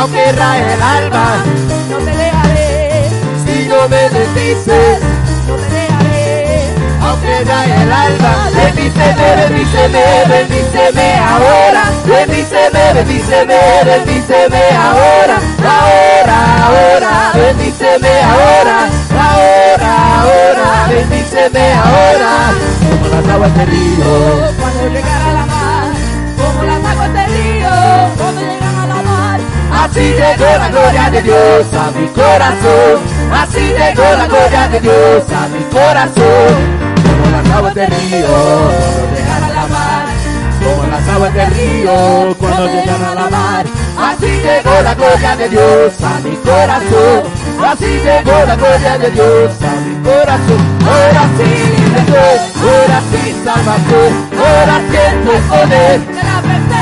aunque 0.04 0.34
rae 0.34 0.74
el 0.74 0.82
alma, 0.82 1.46
no 1.90 1.98
te 2.00 2.12
dejaré, 2.12 3.10
si 3.46 3.68
no 3.70 3.88
me 3.88 4.10
bendices, 4.10 5.00
no 5.48 5.56
te 5.56 5.76
dejaré. 5.76 6.68
aunque 7.02 7.44
rae 7.46 7.84
el 7.84 7.92
alma, 7.92 8.50
bendíceme, 8.54 9.36
bendíceme, 9.38 10.04
bendíceme 10.28 11.16
ahora, 11.16 11.84
bendíceme, 12.04 12.94
bendíceme, 12.96 13.60
bendíceme 13.86 14.64
ahora, 14.76 15.38
ahora, 15.64 16.66
ahora, 16.66 17.32
bendíceme 17.36 18.22
ahora, 18.24 18.90
ahora, 19.18 20.22
ahora, 20.22 20.88
bendíceme 20.90 21.74
ahora, 21.76 22.52
como 22.92 23.08
las 23.08 23.34
aguas 23.34 23.56
del 23.56 23.68
río. 23.68 24.54
Cuando 24.60 24.90
llegar 24.90 25.22
a 25.22 25.34
la 25.34 25.53
Así 29.84 30.00
llegó 30.00 30.46
la 30.46 30.70
gloria 30.70 31.10
de 31.12 31.22
Dios 31.22 31.66
a 31.74 31.92
mi 31.92 32.08
corazón. 32.08 33.02
Así 33.34 33.60
llegó 33.60 34.04
la 34.18 34.28
gloria 34.28 34.68
de 34.70 34.80
Dios 34.80 35.24
a 35.30 35.48
mi 35.50 35.62
corazón. 35.66 36.56
Como 37.04 37.32
las 37.32 37.50
aguas 37.58 37.76
del 37.76 37.92
río 37.92 38.28
cuando 38.30 39.14
llegan 39.14 39.44
a 39.44 39.50
la 39.50 39.68
mar. 39.68 40.06
Como 40.64 40.88
las 40.88 41.10
aguas 41.10 41.34
del 41.34 41.52
río 41.52 42.36
cuando 42.40 42.68
llegan 42.68 43.04
a 43.04 43.14
la 43.14 43.30
mar. 43.30 43.66
Así 43.98 44.32
llegó 44.42 44.82
la 44.82 44.96
gloria 44.96 45.36
de 45.36 45.50
Dios 45.50 45.94
a 46.02 46.20
mi 46.24 46.36
corazón. 46.38 47.24
Así 47.62 47.86
llegó 47.86 48.46
la 48.48 48.56
gloria 48.56 48.98
de 48.98 49.12
Dios 49.12 49.52
a 49.62 49.76
mi 49.84 49.96
corazón. 50.02 50.62
Ahora 50.88 51.24
sí 51.38 51.52
soy, 52.08 52.70
ahora 52.72 53.02
sí 53.12 53.36
salvación. 53.44 54.12
Ahora 54.40 54.82
siento 54.90 55.32
poder 55.50 56.13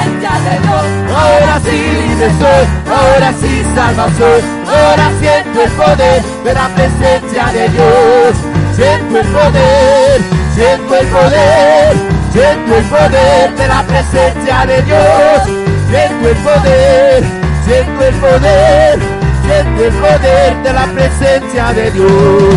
de 0.09 0.59
Dios. 0.59 0.85
Ahora 1.15 1.59
sí 1.63 2.11
soy, 2.39 2.65
ahora 2.89 3.33
sí 3.39 3.63
salvación, 3.75 4.41
ahora 4.67 5.11
siento 5.19 5.61
el 5.61 5.71
poder 5.71 6.23
de 6.43 6.53
la 6.53 6.69
presencia 6.69 7.45
de 7.51 7.69
Dios. 7.69 8.35
Siento 8.75 9.19
el 9.19 9.27
poder, 9.27 10.21
siento 10.55 10.95
el 10.95 11.07
poder, 11.07 11.95
siento 12.31 12.75
el 12.77 12.83
poder 12.85 13.55
de 13.55 13.67
la 13.67 13.83
presencia 13.83 14.65
de 14.65 14.81
Dios. 14.83 15.71
Siento 15.89 16.29
el 16.29 16.37
poder, 16.37 17.23
siento 17.65 18.05
el 18.05 18.15
poder, 18.15 18.99
siento 19.45 19.85
el 19.85 19.93
poder 19.93 20.63
de 20.63 20.73
la 20.73 20.85
presencia 20.85 21.73
de 21.73 21.91
Dios. 21.91 22.55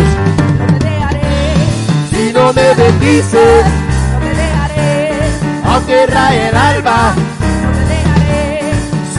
Si 2.11 2.31
no 2.31 2.53
me 2.53 2.73
bendices, 2.75 3.65
aunque 5.65 6.05
rae 6.05 6.49
el 6.49 6.55
alba, 6.55 7.13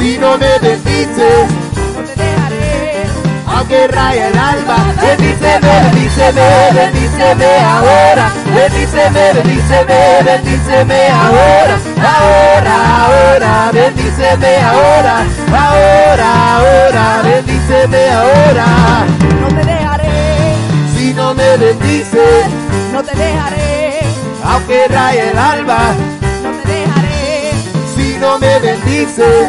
si 0.07 0.19
no 0.19 0.39
me 0.39 0.59
bendices, 0.61 1.51
no 1.97 2.03
te 2.05 2.15
dejaré. 2.23 3.07
aunque 3.47 3.89
raye 3.89 4.29
el 4.29 4.39
alma. 4.39 4.77
Bendíceme, 5.03 5.73
bendíceme, 5.83 6.47
bendíceme 6.75 7.51
ahora. 7.75 8.31
Bendíceme, 8.55 9.33
bendíceme, 9.35 9.99
bendíceme 10.25 11.09
ahora. 11.09 11.77
Ahora, 12.15 12.77
ahora, 13.05 13.71
bendíceme 13.73 14.57
ahora. 14.71 15.17
Ahora, 15.65 16.31
ahora, 16.57 17.23
bendíceme 17.25 18.11
ahora. 18.11 18.67
No 19.41 19.49
te 19.49 19.65
dejaré, 19.65 20.55
Si 20.97 21.15
no 21.15 21.35
me 21.35 21.57
bendices, 21.57 22.47
no 22.93 23.03
te 23.03 23.17
dejaré, 23.17 24.01
aunque 24.45 24.87
raye 24.89 25.31
el 25.33 25.39
alba. 25.39 25.81
no 26.45 26.51
te 26.63 26.69
dejaré, 26.73 27.53
Si 27.97 28.17
no 28.19 28.39
me 28.39 28.59
bendices, 28.61 29.49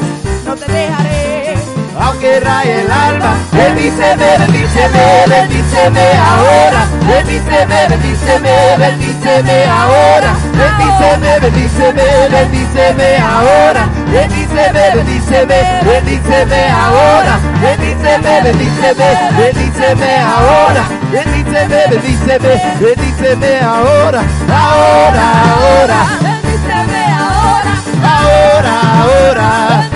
dejaré. 0.67 1.55
Aunque 1.99 2.39
raye 2.39 2.81
el 2.81 2.91
alma, 2.91 3.35
bendíceme, 3.51 4.37
bendíceme, 4.37 5.25
bendíceme 5.27 6.05
ahora. 6.17 6.85
Bendíceme, 7.07 7.87
bendíceme, 7.89 8.77
bendíceme 8.77 9.65
ahora. 9.65 10.31
Bendíceme, 10.53 11.39
bendíceme, 11.39 12.03
bendíceme 12.29 13.17
ahora. 13.17 13.89
Bendíceme, 14.11 14.83
bendíceme, 14.95 15.81
bendíceme 15.83 16.69
ahora. 16.69 17.39
Bendíceme, 17.61 18.41
bendíceme, 18.43 19.07
bendíceme 19.37 20.19
ahora. 20.21 20.83
Bendíceme, 21.11 21.79
bendíceme, 21.89 22.53
bendíceme 22.79 23.59
ahora. 23.61 24.21
Ahora, 24.49 25.25
ahora. 25.51 25.99
Bendíceme 26.21 27.03
ahora. 27.17 27.73
Ahora, 28.03 28.73
ahora 29.01 29.86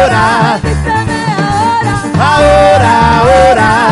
ahora, 0.00 0.62
ahora, 2.18 2.94
ahora. 3.20 3.89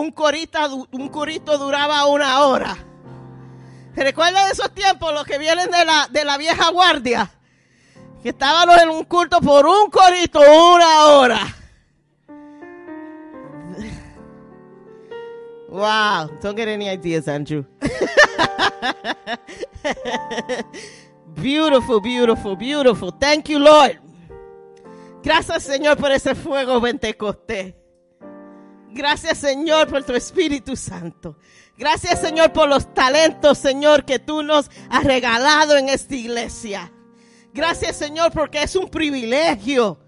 un, 0.00 1.08
corito 1.08 1.58
duraba 1.58 2.06
una 2.06 2.40
hora. 2.40 2.76
¿Se 3.94 4.04
recuerdan 4.04 4.46
de 4.46 4.52
esos 4.52 4.72
tiempos, 4.72 5.12
los 5.12 5.24
que 5.24 5.38
vienen 5.38 5.70
de 5.70 5.84
la, 5.84 6.08
de 6.10 6.24
la 6.24 6.38
vieja 6.38 6.70
guardia? 6.70 7.30
Que 8.22 8.30
estábamos 8.30 8.80
en 8.80 8.90
un 8.90 9.04
culto 9.04 9.40
por 9.40 9.66
un 9.66 9.90
corito, 9.90 10.40
una 10.40 11.04
hora. 11.06 11.56
Wow, 15.68 16.30
don't 16.42 16.56
get 16.56 16.68
any 16.68 16.88
ideas, 16.88 17.28
Andrew. 17.28 17.64
beautiful, 21.36 22.00
beautiful, 22.00 22.56
beautiful. 22.56 23.12
Thank 23.12 23.48
you, 23.48 23.60
Lord. 23.60 24.00
Gracias, 25.22 25.62
Señor, 25.62 25.96
por 25.96 26.10
ese 26.10 26.34
fuego 26.34 26.80
pentecostés. 26.80 27.74
Gracias 28.92 29.38
Señor 29.38 29.88
por 29.88 30.02
tu 30.04 30.14
Espíritu 30.14 30.76
Santo. 30.76 31.36
Gracias 31.76 32.20
Señor 32.20 32.52
por 32.52 32.68
los 32.68 32.92
talentos, 32.92 33.58
Señor, 33.58 34.04
que 34.04 34.18
tú 34.18 34.42
nos 34.42 34.70
has 34.90 35.04
regalado 35.04 35.76
en 35.76 35.88
esta 35.88 36.14
iglesia. 36.14 36.92
Gracias 37.54 37.96
Señor 37.96 38.32
porque 38.32 38.62
es 38.62 38.76
un 38.76 38.88
privilegio 38.88 39.98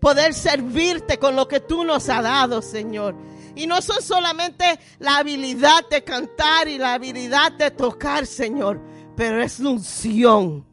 poder 0.00 0.34
servirte 0.34 1.18
con 1.18 1.34
lo 1.34 1.48
que 1.48 1.60
tú 1.60 1.84
nos 1.84 2.08
has 2.08 2.22
dado, 2.22 2.62
Señor. 2.62 3.16
Y 3.54 3.66
no 3.66 3.80
son 3.80 4.02
solamente 4.02 4.78
la 4.98 5.16
habilidad 5.16 5.88
de 5.88 6.04
cantar 6.04 6.68
y 6.68 6.78
la 6.78 6.92
habilidad 6.92 7.52
de 7.52 7.70
tocar, 7.70 8.26
Señor, 8.26 8.80
pero 9.16 9.42
es 9.42 9.58
la 9.58 9.70
unción. 9.70 10.66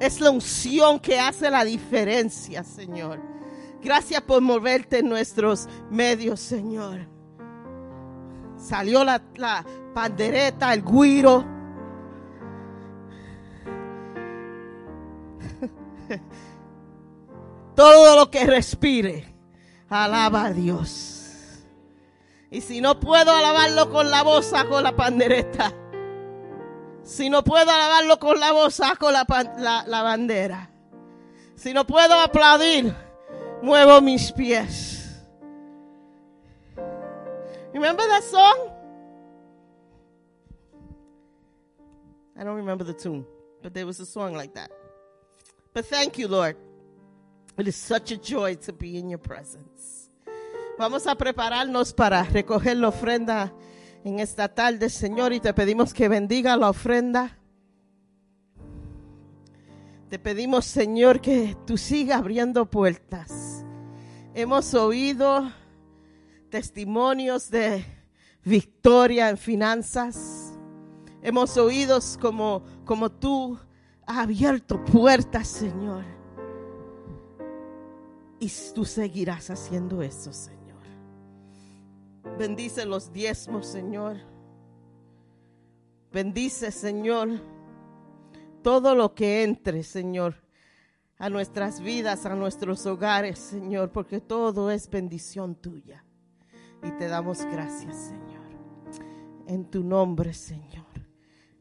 Es 0.00 0.20
la 0.20 0.30
unción 0.30 1.00
que 1.00 1.18
hace 1.18 1.50
la 1.50 1.64
diferencia, 1.64 2.62
Señor. 2.62 3.35
Gracias 3.86 4.20
por 4.22 4.42
moverte 4.42 4.98
en 4.98 5.08
nuestros 5.08 5.68
medios, 5.90 6.40
Señor. 6.40 7.06
Salió 8.58 9.04
la, 9.04 9.22
la 9.36 9.64
pandereta, 9.94 10.74
el 10.74 10.82
guiro. 10.82 11.44
Todo 17.76 18.16
lo 18.16 18.28
que 18.28 18.44
respire, 18.44 19.32
alaba 19.88 20.46
a 20.46 20.52
Dios. 20.52 21.62
Y 22.50 22.62
si 22.62 22.80
no 22.80 22.98
puedo 22.98 23.30
alabarlo 23.30 23.92
con 23.92 24.10
la 24.10 24.24
voz, 24.24 24.46
saco 24.46 24.80
la 24.80 24.96
pandereta. 24.96 25.72
Si 27.04 27.30
no 27.30 27.44
puedo 27.44 27.70
alabarlo 27.70 28.18
con 28.18 28.40
la 28.40 28.50
voz, 28.50 28.74
saco 28.74 29.12
la, 29.12 29.24
la, 29.58 29.84
la 29.86 30.02
bandera. 30.02 30.72
Si 31.54 31.72
no 31.72 31.86
puedo 31.86 32.14
aplaudir, 32.14 33.05
muevo 33.62 34.00
mis 34.02 34.30
pies. 34.32 35.02
Remember 37.72 38.06
that 38.06 38.24
song? 38.24 38.70
I 42.38 42.44
don't 42.44 42.56
remember 42.56 42.84
the 42.84 42.94
tune, 42.94 43.26
but 43.62 43.72
there 43.74 43.86
was 43.86 44.00
a 44.00 44.06
song 44.06 44.34
like 44.34 44.54
that. 44.54 44.70
But 45.72 45.86
thank 45.86 46.18
you, 46.18 46.28
Lord. 46.28 46.56
It 47.58 47.68
is 47.68 47.76
such 47.76 48.12
a 48.12 48.16
joy 48.16 48.56
to 48.66 48.72
be 48.72 48.98
in 48.98 49.08
your 49.08 49.18
presence. 49.18 50.10
Vamos 50.78 51.06
a 51.06 51.14
prepararnos 51.14 51.94
para 51.94 52.22
recoger 52.24 52.76
la 52.76 52.88
ofrenda 52.88 53.52
en 54.04 54.20
esta 54.20 54.48
tarde, 54.48 54.90
Señor, 54.90 55.32
y 55.32 55.40
te 55.40 55.54
pedimos 55.54 55.94
que 55.94 56.08
bendiga 56.08 56.56
la 56.56 56.68
ofrenda. 56.68 57.38
Te 60.08 60.20
pedimos, 60.20 60.64
Señor, 60.64 61.20
que 61.20 61.56
tú 61.66 61.76
sigas 61.76 62.18
abriendo 62.18 62.70
puertas. 62.70 63.64
Hemos 64.34 64.72
oído 64.74 65.50
testimonios 66.48 67.50
de 67.50 67.84
victoria 68.44 69.28
en 69.28 69.36
finanzas. 69.36 70.56
Hemos 71.22 71.56
oído 71.56 71.98
como, 72.20 72.62
como 72.84 73.10
tú 73.10 73.58
has 74.06 74.18
abierto 74.18 74.84
puertas, 74.84 75.48
Señor. 75.48 76.04
Y 78.38 78.48
tú 78.74 78.84
seguirás 78.84 79.50
haciendo 79.50 80.02
eso, 80.02 80.32
Señor. 80.32 80.56
Bendice 82.38 82.86
los 82.86 83.12
diezmos, 83.12 83.66
Señor. 83.66 84.18
Bendice, 86.12 86.70
Señor, 86.70 87.40
todo 88.66 88.96
lo 88.96 89.14
que 89.14 89.44
entre, 89.44 89.84
Señor, 89.84 90.42
a 91.18 91.30
nuestras 91.30 91.80
vidas, 91.80 92.26
a 92.26 92.34
nuestros 92.34 92.84
hogares, 92.84 93.38
Señor, 93.38 93.92
porque 93.92 94.20
todo 94.20 94.72
es 94.72 94.90
bendición 94.90 95.54
tuya. 95.54 96.04
Y 96.82 96.90
te 96.98 97.06
damos 97.06 97.44
gracias, 97.44 98.08
Señor. 98.08 98.42
En 99.46 99.70
tu 99.70 99.84
nombre, 99.84 100.34
Señor. 100.34 100.84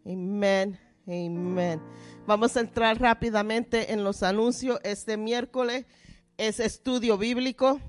Amén. 0.04 0.80
Amén. 1.06 1.80
Vamos 2.26 2.58
a 2.58 2.62
entrar 2.62 3.00
rápidamente 3.00 3.94
en 3.94 4.04
los 4.04 4.24
anuncios. 4.24 4.80
Este 4.84 5.16
miércoles 5.16 5.86
es 6.38 6.60
estudio 6.60 7.20
bíblico. 7.20 7.80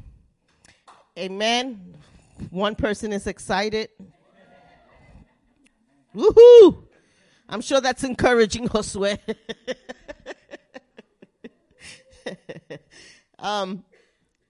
Amén. 1.17 1.97
One 2.53 2.77
person 2.77 3.15
is 3.15 3.27
excited. 3.27 3.89
Woohoo! 6.13 6.86
I'm 7.49 7.61
sure 7.61 7.81
that's 7.81 8.03
encouraging, 8.03 8.69
Josué. 8.69 9.21
um, 13.39 13.85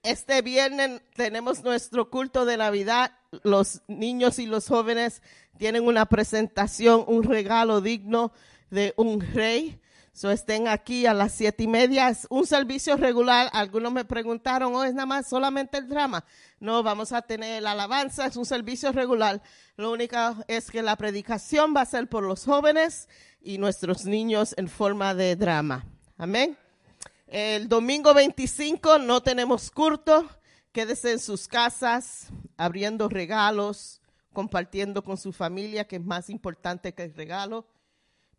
este 0.03 0.41
viernes 0.41 1.01
tenemos 1.13 1.63
nuestro 1.63 2.09
culto 2.09 2.45
de 2.45 2.57
Navidad. 2.57 3.11
Los 3.43 3.81
niños 3.87 4.39
y 4.39 4.47
los 4.47 4.67
jóvenes 4.67 5.21
tienen 5.57 5.85
una 5.85 6.05
presentación, 6.05 7.03
un 7.07 7.23
regalo 7.23 7.81
digno 7.81 8.31
de 8.69 8.93
un 8.97 9.21
rey. 9.21 9.79
So 10.17 10.31
estén 10.31 10.67
aquí 10.67 11.05
a 11.05 11.13
las 11.13 11.31
siete 11.31 11.61
y 11.61 11.67
media. 11.67 12.09
Es 12.09 12.25
un 12.31 12.47
servicio 12.47 12.97
regular. 12.97 13.51
Algunos 13.53 13.93
me 13.93 14.03
preguntaron, 14.03 14.73
¿o 14.73 14.83
es 14.83 14.91
nada 14.95 15.05
más 15.05 15.27
solamente 15.27 15.77
el 15.77 15.87
drama? 15.87 16.25
No, 16.59 16.81
vamos 16.81 17.11
a 17.11 17.21
tener 17.21 17.61
la 17.61 17.73
alabanza. 17.73 18.25
Es 18.25 18.35
un 18.35 18.47
servicio 18.47 18.91
regular. 18.91 19.43
Lo 19.75 19.91
único 19.91 20.17
es 20.47 20.71
que 20.71 20.81
la 20.81 20.95
predicación 20.95 21.75
va 21.77 21.81
a 21.81 21.85
ser 21.85 22.09
por 22.09 22.23
los 22.23 22.45
jóvenes 22.45 23.07
y 23.43 23.59
nuestros 23.59 24.05
niños 24.05 24.55
en 24.57 24.67
forma 24.69 25.13
de 25.13 25.35
drama. 25.35 25.85
Amén. 26.17 26.57
El 27.27 27.69
domingo 27.69 28.11
25 28.15 28.97
no 28.97 29.21
tenemos 29.21 29.69
culto. 29.69 30.27
Quédese 30.71 31.11
en 31.11 31.19
sus 31.19 31.47
casas, 31.47 32.29
abriendo 32.57 33.07
regalos, 33.07 34.01
compartiendo 34.33 35.03
con 35.03 35.17
su 35.17 35.31
familia, 35.31 35.87
que 35.87 35.97
es 35.97 36.03
más 36.03 36.31
importante 36.31 36.95
que 36.95 37.03
el 37.03 37.13
regalo 37.13 37.67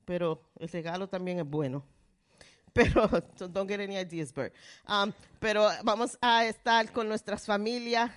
pero 0.08 0.40
el 0.58 0.70
regalo 0.70 1.06
también 1.06 1.38
es 1.40 1.44
bueno. 1.46 1.84
Pero, 2.72 3.08
don't 3.50 3.68
get 3.68 3.80
any 3.80 3.96
ideas, 3.96 4.32
Bert. 4.32 4.54
Um, 4.86 5.12
pero 5.38 5.68
vamos 5.82 6.16
a 6.20 6.46
estar 6.46 6.90
con 6.92 7.08
nuestras 7.08 7.44
familias, 7.44 8.10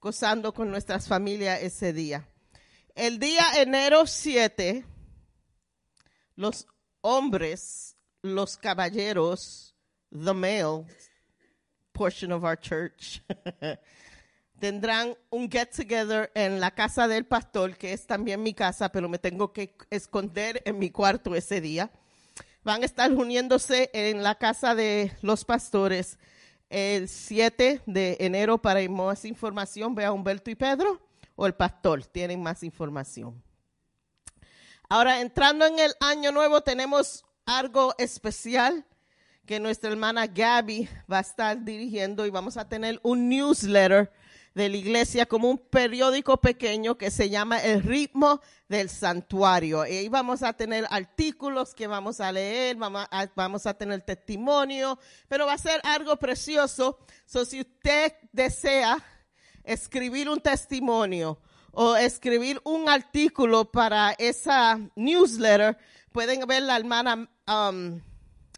gozando 0.00 0.52
con 0.52 0.70
nuestras 0.70 1.06
familias 1.08 1.62
ese 1.62 1.92
día. 1.92 2.26
El 2.94 3.18
día 3.18 3.44
enero 3.56 4.06
7, 4.06 4.84
los 6.36 6.66
hombres, 7.00 7.96
los 8.22 8.56
caballeros, 8.56 9.74
the 10.10 10.34
male 10.34 10.84
portion 11.92 12.32
of 12.32 12.44
our 12.44 12.58
church, 12.58 13.22
tendrán 14.60 15.16
un 15.30 15.50
get 15.50 15.70
together 15.74 16.30
en 16.34 16.60
la 16.60 16.70
casa 16.70 17.08
del 17.08 17.24
pastor, 17.24 17.76
que 17.76 17.92
es 17.92 18.06
también 18.06 18.42
mi 18.42 18.54
casa, 18.54 18.92
pero 18.92 19.08
me 19.08 19.18
tengo 19.18 19.52
que 19.52 19.74
esconder 19.88 20.62
en 20.66 20.78
mi 20.78 20.90
cuarto 20.90 21.34
ese 21.34 21.60
día. 21.60 21.90
Van 22.62 22.82
a 22.82 22.84
estar 22.84 23.10
uniéndose 23.10 23.90
en 23.94 24.22
la 24.22 24.36
casa 24.36 24.74
de 24.74 25.12
los 25.22 25.46
pastores 25.46 26.18
el 26.68 27.08
7 27.08 27.80
de 27.86 28.16
enero 28.20 28.58
para 28.58 28.86
más 28.88 29.24
información. 29.24 29.94
Ve 29.94 30.04
a 30.04 30.12
Humberto 30.12 30.50
y 30.50 30.54
Pedro 30.54 31.00
o 31.36 31.46
el 31.46 31.54
pastor, 31.54 32.04
tienen 32.04 32.42
más 32.42 32.62
información. 32.62 33.42
Ahora, 34.90 35.22
entrando 35.22 35.64
en 35.64 35.78
el 35.78 35.94
año 36.00 36.32
nuevo, 36.32 36.60
tenemos 36.60 37.24
algo 37.46 37.94
especial 37.96 38.84
que 39.46 39.58
nuestra 39.58 39.90
hermana 39.90 40.26
Gaby 40.26 40.86
va 41.10 41.18
a 41.18 41.22
estar 41.22 41.64
dirigiendo 41.64 42.26
y 42.26 42.30
vamos 42.30 42.58
a 42.58 42.68
tener 42.68 43.00
un 43.02 43.28
newsletter 43.28 44.12
de 44.54 44.68
la 44.68 44.76
iglesia 44.76 45.26
como 45.26 45.48
un 45.48 45.58
periódico 45.58 46.36
pequeño 46.38 46.98
que 46.98 47.10
se 47.10 47.30
llama 47.30 47.58
El 47.58 47.82
ritmo 47.82 48.40
del 48.68 48.88
santuario. 48.88 49.86
Y 49.86 49.96
ahí 49.96 50.08
vamos 50.08 50.42
a 50.42 50.52
tener 50.52 50.86
artículos 50.90 51.74
que 51.74 51.86
vamos 51.86 52.20
a 52.20 52.32
leer, 52.32 52.76
vamos 52.76 53.66
a, 53.66 53.74
tener 53.74 54.00
testimonio, 54.02 54.98
pero 55.28 55.46
va 55.46 55.54
a 55.54 55.58
ser 55.58 55.80
algo 55.84 56.16
precioso. 56.16 56.98
So, 57.26 57.44
si 57.44 57.60
usted 57.60 58.12
desea 58.32 58.98
escribir 59.62 60.28
un 60.28 60.40
testimonio 60.40 61.38
o 61.72 61.94
escribir 61.96 62.60
un 62.64 62.88
artículo 62.88 63.70
para 63.70 64.12
esa 64.18 64.80
newsletter, 64.96 65.78
pueden 66.12 66.46
ver 66.46 66.62
la 66.64 66.76
hermana 66.76 67.30
um, 67.46 68.00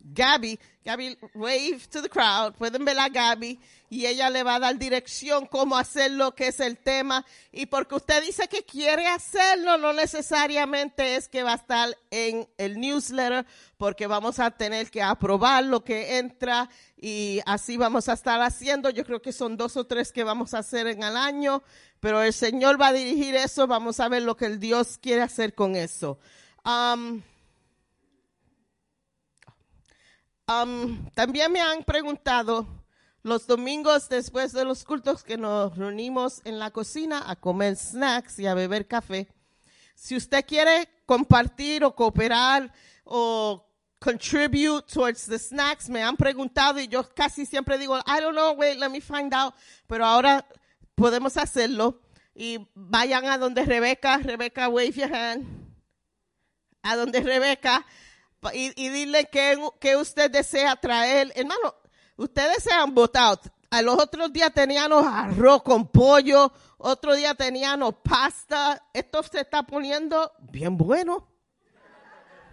Gaby, 0.04 0.58
Gaby, 0.84 1.16
wave 1.34 1.80
to 1.90 2.02
the 2.02 2.08
crowd, 2.08 2.54
pueden 2.54 2.84
ver 2.84 2.98
a 2.98 3.08
Gaby 3.08 3.58
y 3.88 4.06
ella 4.06 4.30
le 4.30 4.42
va 4.42 4.56
a 4.56 4.58
dar 4.58 4.78
dirección 4.78 5.46
cómo 5.46 5.76
hacerlo, 5.76 6.34
qué 6.34 6.48
es 6.48 6.58
el 6.58 6.76
tema. 6.76 7.24
Y 7.52 7.66
porque 7.66 7.94
usted 7.94 8.20
dice 8.24 8.48
que 8.48 8.64
quiere 8.64 9.06
hacerlo, 9.06 9.78
no 9.78 9.92
necesariamente 9.92 11.14
es 11.14 11.28
que 11.28 11.44
va 11.44 11.52
a 11.52 11.56
estar 11.56 11.96
en 12.10 12.48
el 12.58 12.80
newsletter, 12.80 13.46
porque 13.76 14.08
vamos 14.08 14.40
a 14.40 14.50
tener 14.50 14.90
que 14.90 15.02
aprobar 15.02 15.62
lo 15.64 15.84
que 15.84 16.18
entra 16.18 16.68
y 16.96 17.40
así 17.46 17.76
vamos 17.76 18.08
a 18.08 18.14
estar 18.14 18.40
haciendo. 18.40 18.90
Yo 18.90 19.04
creo 19.04 19.22
que 19.22 19.32
son 19.32 19.56
dos 19.56 19.76
o 19.76 19.86
tres 19.86 20.10
que 20.10 20.24
vamos 20.24 20.52
a 20.54 20.58
hacer 20.58 20.88
en 20.88 21.02
el 21.04 21.16
año, 21.16 21.62
pero 22.00 22.22
el 22.22 22.32
Señor 22.32 22.80
va 22.80 22.88
a 22.88 22.92
dirigir 22.92 23.36
eso. 23.36 23.68
Vamos 23.68 24.00
a 24.00 24.08
ver 24.08 24.22
lo 24.22 24.36
que 24.36 24.46
el 24.46 24.58
Dios 24.58 24.98
quiere 25.00 25.22
hacer 25.22 25.54
con 25.54 25.76
eso. 25.76 26.18
Um, 26.64 27.22
Um, 30.52 31.08
también 31.14 31.52
me 31.52 31.60
han 31.60 31.84
preguntado 31.84 32.66
los 33.22 33.46
domingos 33.46 34.08
después 34.08 34.52
de 34.52 34.64
los 34.64 34.84
cultos 34.84 35.22
que 35.22 35.38
nos 35.38 35.76
reunimos 35.76 36.40
en 36.44 36.58
la 36.58 36.70
cocina 36.70 37.22
a 37.26 37.36
comer 37.36 37.76
snacks 37.76 38.38
y 38.38 38.46
a 38.46 38.54
beber 38.54 38.86
café. 38.86 39.28
Si 39.94 40.16
usted 40.16 40.44
quiere 40.44 40.88
compartir 41.06 41.84
o 41.84 41.94
cooperar 41.94 42.72
o 43.04 43.64
contribute 44.00 44.84
towards 44.92 45.26
the 45.26 45.38
snacks, 45.38 45.88
me 45.88 46.02
han 46.02 46.16
preguntado 46.16 46.80
y 46.80 46.88
yo 46.88 47.08
casi 47.14 47.46
siempre 47.46 47.78
digo, 47.78 47.96
I 47.98 48.20
don't 48.20 48.34
know, 48.34 48.52
wait, 48.54 48.78
let 48.78 48.88
me 48.88 49.00
find 49.00 49.32
out. 49.32 49.54
Pero 49.86 50.04
ahora 50.04 50.44
podemos 50.94 51.36
hacerlo. 51.36 52.00
Y 52.34 52.58
vayan 52.74 53.26
a 53.26 53.38
donde 53.38 53.64
Rebeca, 53.64 54.18
Rebeca, 54.18 54.68
wave 54.68 54.92
your 54.92 55.14
hand. 55.14 55.46
A 56.82 56.96
donde 56.96 57.20
Rebeca 57.20 57.86
y, 58.52 58.72
y 58.76 58.88
dile 58.88 59.26
que, 59.26 59.58
que 59.80 59.96
usted 59.96 60.30
desea 60.30 60.76
traer. 60.76 61.32
Hermano, 61.34 61.74
ustedes 62.16 62.62
se 62.62 62.72
han 62.72 62.94
votado. 62.94 63.40
A 63.70 63.80
los 63.80 63.98
otros 63.98 64.32
días 64.32 64.52
teníamos 64.52 65.06
arroz 65.06 65.62
con 65.62 65.86
pollo, 65.86 66.52
otro 66.76 67.14
día 67.14 67.34
teníamos 67.34 67.94
pasta. 68.02 68.84
Esto 68.92 69.22
se 69.22 69.40
está 69.40 69.62
poniendo 69.62 70.32
bien 70.40 70.76
bueno. 70.76 71.26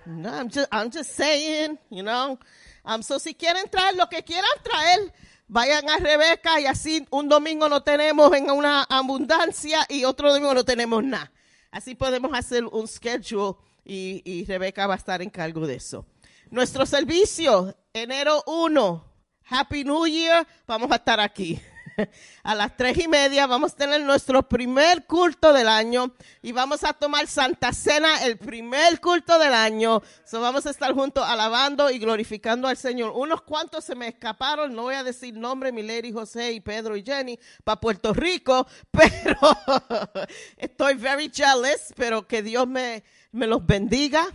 No, 0.05 0.29
I'm 0.29 0.49
just, 0.49 0.67
I'm 0.71 0.89
just 0.91 1.11
saying, 1.11 1.77
you 1.89 2.03
know. 2.03 2.39
Um, 2.85 3.03
so 3.03 3.19
si 3.19 3.35
quieren 3.35 3.69
traer 3.69 3.95
lo 3.95 4.07
que 4.07 4.23
quieran 4.23 4.49
traer, 4.63 5.13
vayan 5.47 5.89
a 5.89 5.97
Rebeca 5.97 6.59
y 6.59 6.65
así 6.65 7.05
un 7.11 7.27
domingo 7.27 7.67
no 7.67 7.83
tenemos 7.83 8.33
en 8.33 8.49
una 8.49 8.83
abundancia 8.83 9.85
y 9.89 10.05
otro 10.05 10.31
domingo 10.31 10.53
no 10.53 10.63
tenemos 10.63 11.03
nada. 11.03 11.31
Así 11.69 11.95
podemos 11.95 12.31
hacer 12.33 12.65
un 12.65 12.87
schedule 12.87 13.55
y, 13.89 14.21
y 14.23 14.45
Rebeca 14.45 14.85
va 14.85 14.93
a 14.93 14.97
estar 14.97 15.21
en 15.21 15.31
cargo 15.31 15.65
de 15.65 15.75
eso. 15.75 16.05
Nuestro 16.51 16.85
servicio, 16.85 17.75
enero 17.91 18.43
1, 18.45 19.05
Happy 19.49 19.83
New 19.83 20.05
Year, 20.05 20.47
vamos 20.67 20.91
a 20.91 20.95
estar 20.95 21.19
aquí. 21.19 21.59
A 22.43 22.55
las 22.55 22.75
tres 22.75 22.97
y 22.97 23.07
media 23.07 23.47
vamos 23.47 23.73
a 23.73 23.75
tener 23.75 24.01
nuestro 24.01 24.47
primer 24.47 25.05
culto 25.05 25.53
del 25.53 25.67
año 25.67 26.13
y 26.41 26.51
vamos 26.51 26.83
a 26.83 26.93
tomar 26.93 27.27
Santa 27.27 27.73
Cena, 27.73 28.25
el 28.25 28.37
primer 28.37 28.99
culto 28.99 29.37
del 29.39 29.53
año. 29.53 30.01
So 30.23 30.41
vamos 30.41 30.65
a 30.65 30.69
estar 30.69 30.93
juntos 30.93 31.23
alabando 31.27 31.89
y 31.89 31.99
glorificando 31.99 32.67
al 32.67 32.77
Señor. 32.77 33.11
Unos 33.15 33.41
cuantos 33.41 33.83
se 33.83 33.95
me 33.95 34.07
escaparon, 34.07 34.73
no 34.73 34.83
voy 34.83 34.95
a 34.95 35.03
decir 35.03 35.35
nombre, 35.35 35.71
Milady, 35.71 36.11
José 36.11 36.53
y 36.53 36.61
Pedro 36.61 36.95
y 36.95 37.03
Jenny, 37.03 37.39
para 37.63 37.79
Puerto 37.79 38.13
Rico, 38.13 38.67
pero 38.91 39.37
estoy 40.57 40.95
very 40.95 41.29
jealous, 41.33 41.93
pero 41.95 42.27
que 42.27 42.41
Dios 42.41 42.67
me, 42.67 43.03
me 43.31 43.47
los 43.47 43.65
bendiga 43.65 44.25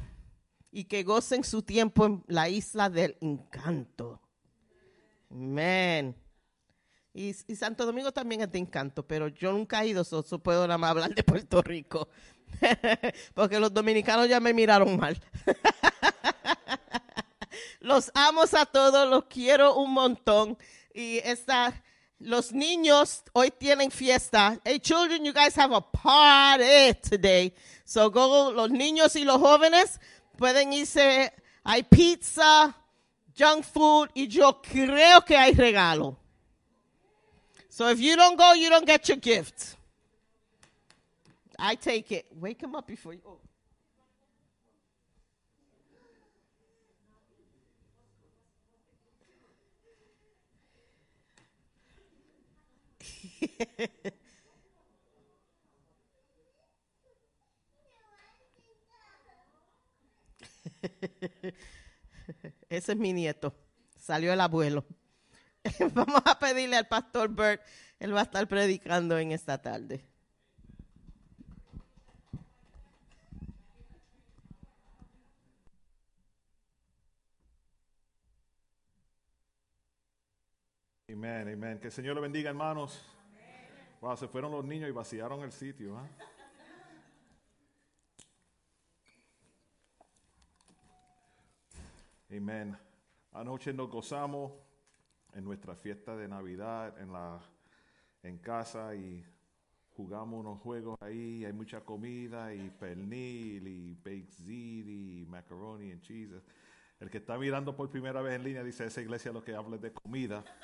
y 0.71 0.85
que 0.85 1.05
gocen 1.05 1.45
su 1.45 1.63
tiempo 1.63 2.07
en 2.07 2.25
la 2.27 2.49
isla 2.49 2.91
del 2.91 3.17
encanto. 3.21 4.21
Amén. 5.31 6.24
Y, 7.17 7.33
Santo 7.33 7.87
Domingo 7.87 8.11
también 8.11 8.41
es 8.41 8.51
de 8.51 8.59
encanto, 8.59 9.07
pero 9.07 9.29
yo 9.29 9.53
nunca 9.53 9.85
he 9.85 9.89
ido, 9.89 10.03
so, 10.03 10.25
so 10.25 10.41
puedo 10.41 10.67
nada 10.67 10.79
más 10.79 10.91
hablar 10.91 11.15
de 11.15 11.23
Puerto 11.23 11.63
Rico. 11.63 12.09
Porque 13.35 13.61
los 13.61 13.73
dominicanos 13.73 14.29
ya 14.29 14.41
me 14.41 14.53
miraron 14.53 14.99
mal. 14.99 15.17
los 17.81 18.11
amo 18.15 18.43
a 18.53 18.67
todos, 18.67 19.09
los 19.09 19.27
quiero 19.27 19.77
un 19.77 19.93
montón. 19.93 20.59
Y 20.93 21.19
esta, 21.19 21.85
los 22.19 22.53
niños 22.53 23.23
hoy 23.33 23.53
tienen 23.53 23.93
fiesta. 23.93 24.59
Hey 24.65 24.81
children, 24.81 25.25
you 25.25 25.33
guys 25.33 25.57
have 25.57 25.73
a 25.73 25.81
party 25.81 26.99
today. 27.09 27.55
So 27.85 28.11
go, 28.11 28.51
los 28.51 28.73
niños 28.73 29.15
y 29.15 29.23
los 29.23 29.39
jóvenes 29.39 30.01
pueden 30.37 30.73
irse, 30.73 31.33
hay 31.63 31.85
pizza, 31.85 32.77
junk 33.39 33.63
food 33.63 34.09
y 34.15 34.27
yo 34.27 34.61
creo 34.61 35.25
que 35.25 35.37
hay 35.37 35.53
regalo. 35.53 36.24
So 37.75 37.89
if 37.89 37.99
you 37.99 38.15
don't 38.15 38.39
go, 38.39 38.53
you 38.53 38.71
don't 38.71 38.87
get 38.87 39.09
your 39.09 39.17
gift. 39.17 39.75
I 41.59 41.75
take 41.75 42.13
it. 42.13 42.27
Wake 42.33 42.63
him 42.63 42.77
up 42.77 42.87
before 42.87 43.15
you. 43.15 43.21
Oh. 43.27 43.41
Ese 62.71 62.93
es 62.93 62.97
mi 62.97 63.13
nieto. 63.13 63.53
Salió 63.99 64.33
el 64.33 64.41
abuelo. 64.41 64.85
Vamos 65.95 66.23
a 66.25 66.39
pedirle 66.39 66.77
al 66.77 66.87
pastor 66.87 67.29
Bert, 67.35 67.63
él 67.99 68.15
va 68.15 68.21
a 68.21 68.25
estar 68.25 68.47
predicando 68.47 69.19
en 69.19 69.33
esta 69.33 69.61
tarde. 69.61 70.05
Amén, 81.09 81.49
amén. 81.49 81.79
Que 81.79 81.87
el 81.87 81.93
Señor 81.93 82.15
lo 82.17 82.21
bendiga, 82.21 82.51
hermanos. 82.51 83.01
Wow, 84.01 84.17
se 84.17 84.29
fueron 84.29 84.53
los 84.53 84.65
niños 84.65 84.91
y 84.91 84.93
vaciaron 84.93 85.43
el 85.43 85.53
sitio. 85.53 85.97
¿ah? 85.97 86.07
Amén. 92.31 92.77
Anoche 93.33 93.73
nos 93.73 93.89
gozamos 93.89 94.53
en 95.35 95.45
nuestra 95.45 95.75
fiesta 95.75 96.17
de 96.17 96.29
Navidad 96.29 96.99
en 97.01 97.13
la 97.13 97.41
en 98.23 98.39
casa 98.39 98.95
y 98.95 99.25
jugamos 99.91 100.41
unos 100.41 100.61
juegos 100.61 100.97
ahí. 101.01 101.45
Hay 101.45 101.53
mucha 101.53 101.83
comida 101.83 102.55
y 102.55 102.71
pernil 102.71 103.69
y 103.69 103.95
baked 103.95 104.33
ziti 104.33 105.23
y 105.23 105.27
macaroni 105.27 105.93
and 105.93 106.01
cheese. 106.01 106.43
El 107.01 107.11
que 107.11 107.19
está 107.19 107.37
mirando 107.37 107.77
por 107.77 107.91
primera 107.91 108.23
vez 108.23 108.35
en 108.35 108.45
línea 108.45 108.65
dice 108.65 108.87
esa 108.87 109.01
iglesia 109.01 109.33
lo 109.33 109.45
que 109.45 109.55
habla 109.55 109.77
de 109.77 109.93
comida. 109.93 110.45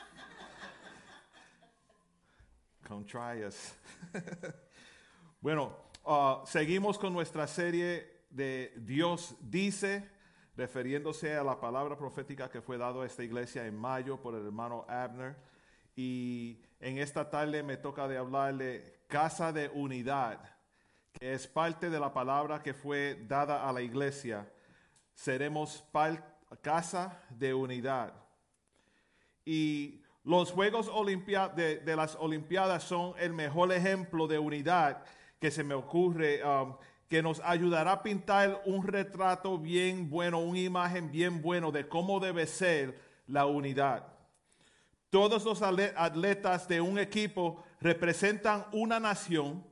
Come 2.88 3.04
us. 3.46 3.74
bueno, 5.40 5.76
ah, 6.04 6.42
seguimos 6.46 6.98
con 6.98 7.12
nuestra 7.12 7.46
serie 7.46 8.24
de 8.30 8.72
Dios 8.78 9.36
dice, 9.40 10.08
refiriéndose 10.56 11.36
a 11.36 11.44
la 11.44 11.58
palabra 11.58 11.96
profética 11.96 12.50
que 12.50 12.60
fue 12.60 12.76
dado 12.78 13.02
a 13.02 13.06
esta 13.06 13.22
iglesia 13.22 13.66
en 13.66 13.76
mayo 13.76 14.20
por 14.20 14.34
el 14.34 14.44
hermano 14.44 14.84
Abner. 14.88 15.36
Y 15.96 16.60
en 16.80 16.98
esta 16.98 17.28
tarde 17.30 17.62
me 17.62 17.76
toca 17.76 18.08
de 18.08 18.16
hablarle 18.16 19.00
casa 19.08 19.52
de 19.52 19.68
unidad, 19.68 20.38
que 21.12 21.34
es 21.34 21.46
parte 21.46 21.90
de 21.90 22.00
la 22.00 22.12
palabra 22.12 22.62
que 22.62 22.74
fue 22.74 23.24
dada 23.26 23.68
a 23.68 23.72
la 23.72 23.82
iglesia. 23.82 24.50
Seremos 25.14 25.84
casa 26.62 27.22
de 27.30 27.52
unidad. 27.52 28.14
Y 29.44 30.02
los 30.24 30.52
Juegos 30.52 30.88
Olimpia- 30.88 31.48
de, 31.48 31.78
de 31.78 31.96
las 31.96 32.14
Olimpiadas 32.16 32.84
son 32.84 33.14
el 33.18 33.32
mejor 33.32 33.72
ejemplo 33.72 34.26
de 34.26 34.38
unidad 34.38 35.02
que 35.38 35.50
se 35.50 35.64
me 35.64 35.74
ocurre, 35.74 36.42
um, 36.44 36.76
que 37.10 37.22
nos 37.24 37.40
ayudará 37.40 37.90
a 37.90 38.02
pintar 38.04 38.62
un 38.66 38.86
retrato 38.86 39.58
bien 39.58 40.08
bueno, 40.08 40.38
una 40.38 40.60
imagen 40.60 41.10
bien 41.10 41.42
bueno 41.42 41.72
de 41.72 41.88
cómo 41.88 42.20
debe 42.20 42.46
ser 42.46 43.00
la 43.26 43.46
unidad. 43.46 44.06
Todos 45.10 45.44
los 45.44 45.60
atletas 45.60 46.68
de 46.68 46.80
un 46.80 47.00
equipo 47.00 47.64
representan 47.80 48.64
una 48.70 49.00
nación, 49.00 49.64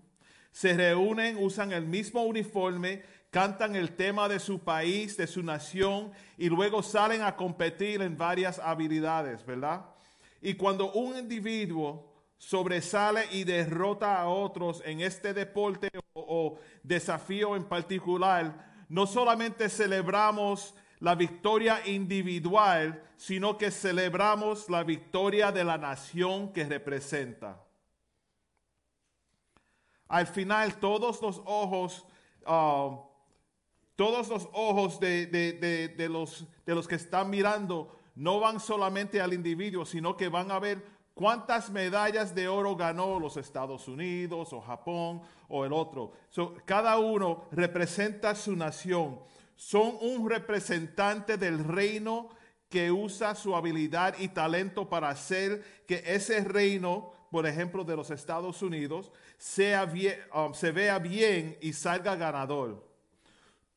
se 0.50 0.72
reúnen, 0.72 1.36
usan 1.40 1.70
el 1.70 1.86
mismo 1.86 2.24
uniforme, 2.24 3.04
cantan 3.30 3.76
el 3.76 3.94
tema 3.94 4.28
de 4.28 4.40
su 4.40 4.58
país, 4.58 5.16
de 5.16 5.28
su 5.28 5.44
nación 5.44 6.10
y 6.36 6.48
luego 6.48 6.82
salen 6.82 7.22
a 7.22 7.36
competir 7.36 8.02
en 8.02 8.18
varias 8.18 8.58
habilidades, 8.58 9.46
¿verdad? 9.46 9.84
Y 10.42 10.54
cuando 10.54 10.90
un 10.90 11.16
individuo 11.16 12.07
sobresale 12.38 13.26
y 13.32 13.44
derrota 13.44 14.20
a 14.20 14.28
otros 14.28 14.82
en 14.86 15.00
este 15.00 15.34
deporte 15.34 15.90
o, 16.14 16.58
desafío 16.82 17.56
en 17.56 17.64
particular, 17.64 18.84
no 18.88 19.06
solamente 19.06 19.68
celebramos 19.68 20.74
la 21.00 21.14
victoria 21.14 21.86
individual, 21.86 23.02
sino 23.16 23.58
que 23.58 23.70
celebramos 23.70 24.70
la 24.70 24.82
victoria 24.84 25.52
de 25.52 25.64
la 25.64 25.78
nación 25.78 26.52
que 26.52 26.64
representa. 26.64 27.62
Al 30.08 30.26
final, 30.26 30.78
todos 30.78 31.20
los 31.20 31.42
ojos, 31.44 32.06
ah, 32.46 32.98
todos 33.94 34.28
los 34.28 34.48
ojos 34.52 34.98
de- 35.00 35.26
de- 35.26 35.88
de 35.88 36.08
los, 36.08 36.46
de 36.64 36.74
los 36.74 36.88
que 36.88 36.94
están 36.94 37.28
mirando 37.30 37.94
no 38.14 38.40
van 38.40 38.58
solamente 38.58 39.20
al 39.20 39.32
individuo, 39.34 39.84
sino 39.84 40.16
que 40.16 40.28
van 40.28 40.50
a 40.50 40.58
ver 40.58 40.97
cuántas 41.18 41.68
medallas 41.70 42.32
de 42.32 42.46
oro 42.46 42.76
ganó 42.76 43.18
los 43.18 43.36
Estados 43.36 43.88
Unidos 43.88 44.52
o 44.52 44.60
Japón 44.60 45.20
o 45.48 45.64
el 45.64 45.72
otro. 45.72 46.12
Cada 46.64 46.96
uno 46.98 47.46
representa 47.50 48.36
su 48.36 48.54
nación. 48.54 49.18
Son 49.56 49.98
un 50.00 50.30
representante 50.30 51.36
del 51.36 51.64
reino 51.64 52.28
que 52.68 52.92
usa 52.92 53.34
su 53.34 53.56
habilidad 53.56 54.14
y 54.20 54.28
talento 54.28 54.88
para 54.88 55.08
hacer 55.08 55.82
que 55.88 56.04
ese 56.06 56.44
reino, 56.44 57.10
por 57.32 57.48
ejemplo, 57.48 57.82
de 57.82 57.96
los 57.96 58.12
Estados 58.12 58.62
Unidos, 58.62 59.10
sea 59.38 59.92
um, 60.32 60.54
se 60.54 60.70
vea 60.70 61.00
bien 61.00 61.58
y 61.60 61.72
salga 61.72 62.14
ganador. 62.14 62.86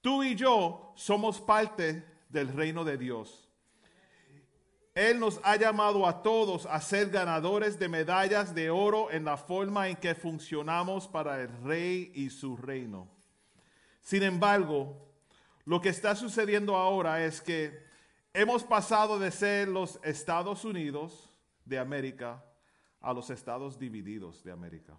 Tú 0.02 0.22
y 0.22 0.36
yo 0.36 0.94
somos 0.96 1.42
parte 1.42 2.06
del 2.30 2.50
reino 2.50 2.84
de 2.84 3.00
Dios. 3.00 3.41
Él 4.94 5.20
nos 5.20 5.40
ha 5.44 5.56
llamado 5.56 6.06
a 6.06 6.22
todos 6.22 6.66
a 6.66 6.82
ser 6.82 7.10
ganadores 7.10 7.80
de 7.80 7.88
medallas 7.88 8.54
de 8.54 8.70
oro 8.70 9.10
en 9.10 9.24
la 9.24 9.38
forma 9.38 9.88
en 9.88 9.96
que 9.96 10.16
funcionamos 10.16 11.08
para 11.08 11.42
el 11.42 11.50
rey 11.64 12.12
y 12.14 12.30
su 12.30 12.58
reino. 12.58 13.08
Sin 14.02 14.24
embargo, 14.24 15.10
lo 15.64 15.80
que 15.80 15.90
está 15.90 16.16
sucediendo 16.16 16.76
ahora 16.76 17.24
es 17.24 17.40
que 17.40 17.86
hemos 18.34 18.64
pasado 18.64 19.18
de 19.18 19.32
ser 19.32 19.70
los 19.70 19.98
Estados 20.04 20.66
Unidos 20.66 21.30
de 21.64 21.80
América 21.80 22.44
a 23.00 23.14
los 23.14 23.30
Estados 23.30 23.80
divididos 23.80 24.44
de 24.44 24.52
América. 24.52 24.94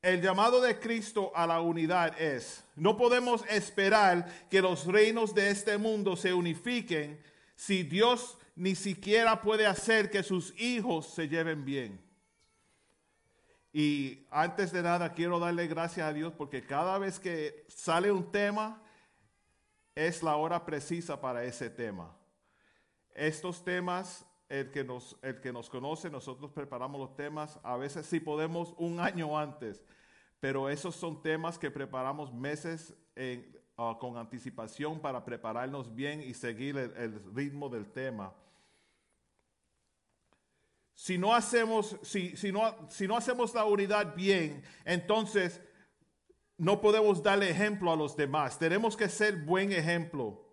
El 0.00 0.20
llamado 0.20 0.60
de 0.60 0.78
Cristo 0.78 1.32
a 1.34 1.46
la 1.46 1.60
unidad 1.60 2.20
es, 2.20 2.64
no 2.74 2.96
podemos 2.96 3.44
esperar 3.48 4.48
que 4.48 4.60
los 4.60 4.86
reinos 4.86 5.34
de 5.34 5.50
este 5.50 5.78
mundo 5.78 6.16
se 6.16 6.34
unifiquen 6.34 7.20
si 7.64 7.84
Dios 7.84 8.38
ni 8.56 8.74
siquiera 8.74 9.40
puede 9.40 9.66
hacer 9.66 10.10
que 10.10 10.24
sus 10.24 10.52
hijos 10.60 11.06
se 11.06 11.28
lleven 11.28 11.64
bien. 11.64 12.00
Y 13.72 14.26
antes 14.30 14.72
de 14.72 14.82
nada 14.82 15.12
quiero 15.12 15.38
darle 15.38 15.68
gracias 15.68 16.08
a 16.08 16.12
Dios 16.12 16.32
porque 16.36 16.66
cada 16.66 16.98
vez 16.98 17.20
que 17.20 17.64
sale 17.68 18.10
un 18.10 18.32
tema 18.32 18.82
es 19.94 20.24
la 20.24 20.34
hora 20.34 20.66
precisa 20.66 21.20
para 21.20 21.44
ese 21.44 21.70
tema. 21.70 22.16
Estos 23.14 23.62
temas, 23.62 24.26
el 24.48 24.72
que 24.72 24.82
nos, 24.82 25.16
el 25.22 25.40
que 25.40 25.52
nos 25.52 25.70
conoce, 25.70 26.10
nosotros 26.10 26.50
preparamos 26.50 27.00
los 27.00 27.14
temas, 27.14 27.60
a 27.62 27.76
veces 27.76 28.06
sí 28.06 28.18
podemos 28.18 28.74
un 28.76 28.98
año 28.98 29.38
antes, 29.38 29.84
pero 30.40 30.68
esos 30.68 30.96
son 30.96 31.22
temas 31.22 31.60
que 31.60 31.70
preparamos 31.70 32.32
meses 32.34 32.92
en- 33.14 33.56
ah, 33.76 33.96
con 34.00 34.16
anticipación 34.16 35.00
para 35.00 35.24
prepararnos 35.24 35.94
bien 35.94 36.22
y 36.22 36.34
seguir 36.34 36.76
el, 36.76 37.34
ritmo 37.34 37.68
del 37.68 37.90
tema. 37.90 38.32
Si 40.94 41.18
no, 41.18 41.34
hacemos, 41.34 41.96
si, 42.02 42.36
si, 42.36 42.52
no, 42.52 42.88
si 42.88 43.08
no 43.08 43.16
hacemos 43.16 43.54
la 43.54 43.64
unidad 43.64 44.14
bien, 44.14 44.62
entonces 44.84 45.60
no 46.58 46.80
podemos 46.80 47.22
darle 47.22 47.50
ejemplo 47.50 47.92
a 47.92 47.96
los 47.96 48.16
demás. 48.16 48.58
Tenemos 48.58 48.96
que 48.96 49.08
ser 49.08 49.36
buen 49.36 49.72
ejemplo. 49.72 50.48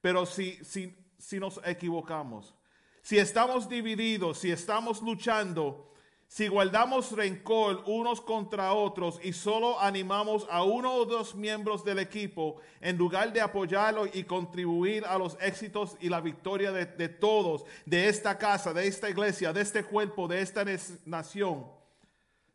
Pero 0.00 0.26
si, 0.26 0.62
si, 0.64 0.96
si 1.18 1.38
nos 1.38 1.60
equivocamos, 1.64 2.54
si 3.02 3.18
estamos 3.18 3.68
divididos, 3.68 4.38
si 4.38 4.50
estamos 4.50 5.00
luchando, 5.00 5.92
si 6.30 6.46
guardamos 6.46 7.10
rencor 7.10 7.82
unos 7.86 8.20
contra 8.20 8.72
otros 8.72 9.18
y 9.20 9.32
solo 9.32 9.80
animamos 9.80 10.46
a 10.48 10.62
uno 10.62 10.94
o 10.94 11.04
dos 11.04 11.34
miembros 11.34 11.84
del 11.84 11.98
equipo 11.98 12.60
en 12.80 12.96
lugar 12.96 13.32
de 13.32 13.40
apoyarlo 13.40 14.06
y 14.06 14.22
contribuir 14.22 15.04
a 15.06 15.18
los 15.18 15.36
éxitos 15.40 15.96
y 16.00 16.08
la 16.08 16.20
victoria 16.20 16.70
de, 16.70 17.08
todos, 17.08 17.64
de 17.84 18.08
esta 18.08 18.38
casa, 18.38 18.72
de 18.72 18.86
esta 18.86 19.10
iglesia, 19.10 19.52
de 19.52 19.60
este 19.60 19.82
cuerpo, 19.82 20.28
de 20.28 20.40
esta 20.40 20.64
nación, 21.04 21.66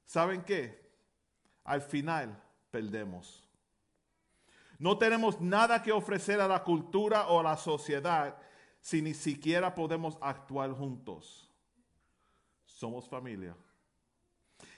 ¿saben 0.06 0.44
qué? 0.44 0.90
Al 1.66 1.82
final 1.82 2.42
perdemos. 2.72 3.44
No 4.80 4.98
tenemos 4.98 5.42
nada 5.42 5.84
que 5.84 5.92
ofrecer 5.92 6.40
a 6.40 6.48
la 6.48 6.64
cultura 6.64 7.28
o 7.28 7.42
a 7.42 7.44
la 7.44 7.58
sociedad 7.58 8.38
si 8.80 9.02
ni 9.02 9.14
siquiera 9.14 9.76
podemos 9.76 10.18
actuar 10.22 10.72
juntos. 10.72 11.52
Somos 12.64 13.10
familia. 13.10 13.54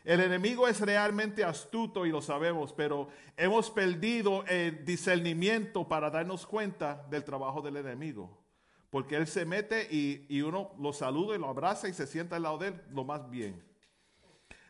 El 0.07 0.21
enemigo 0.21 0.69
es 0.69 0.79
realmente 0.79 1.43
astuto 1.43 2.05
y 2.05 2.11
lo 2.11 2.21
sabemos, 2.21 2.71
pero 2.71 3.09
hemos 3.35 3.69
perdido 3.69 4.45
el 4.45 4.85
discernimiento 4.85 5.85
para 5.85 6.09
darnos 6.09 6.47
cuenta 6.47 7.05
del 7.09 7.25
trabajo 7.25 7.61
del 7.61 7.75
enemigo. 7.75 8.41
Porque 8.89 9.17
él 9.17 9.27
se 9.27 9.43
mete 9.43 9.85
y, 9.91 10.25
y 10.29 10.43
uno 10.43 10.73
lo 10.79 10.93
saluda 10.93 11.35
y 11.35 11.39
lo 11.39 11.49
abraza 11.49 11.89
y 11.89 11.93
se 11.93 12.07
sienta 12.07 12.37
al 12.37 12.43
lado 12.43 12.57
de 12.59 12.67
él 12.69 12.81
lo 12.91 13.03
más 13.03 13.29
bien. 13.29 13.61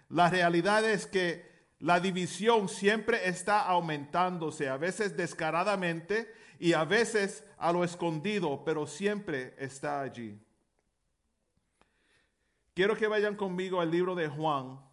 La 0.09 0.27
realidad 0.27 0.83
es 0.83 1.05
que 1.05 1.45
la 1.77 1.99
división 1.99 2.67
siempre 2.67 3.29
está 3.29 3.61
aumentándose, 3.61 4.69
a 4.69 4.77
veces 4.77 5.15
descaradamente 5.15 6.33
y 6.57 6.73
a 6.73 6.83
veces 6.83 7.45
a 7.59 7.71
lo 7.71 7.83
escondido, 7.83 8.63
pero 8.65 8.87
siempre 8.87 9.53
está 9.59 10.01
allí. 10.01 10.41
Quiero 12.73 12.97
que 12.97 13.05
vayan 13.05 13.35
conmigo 13.35 13.79
al 13.79 13.91
libro 13.91 14.15
de 14.15 14.27
Juan, 14.29 14.86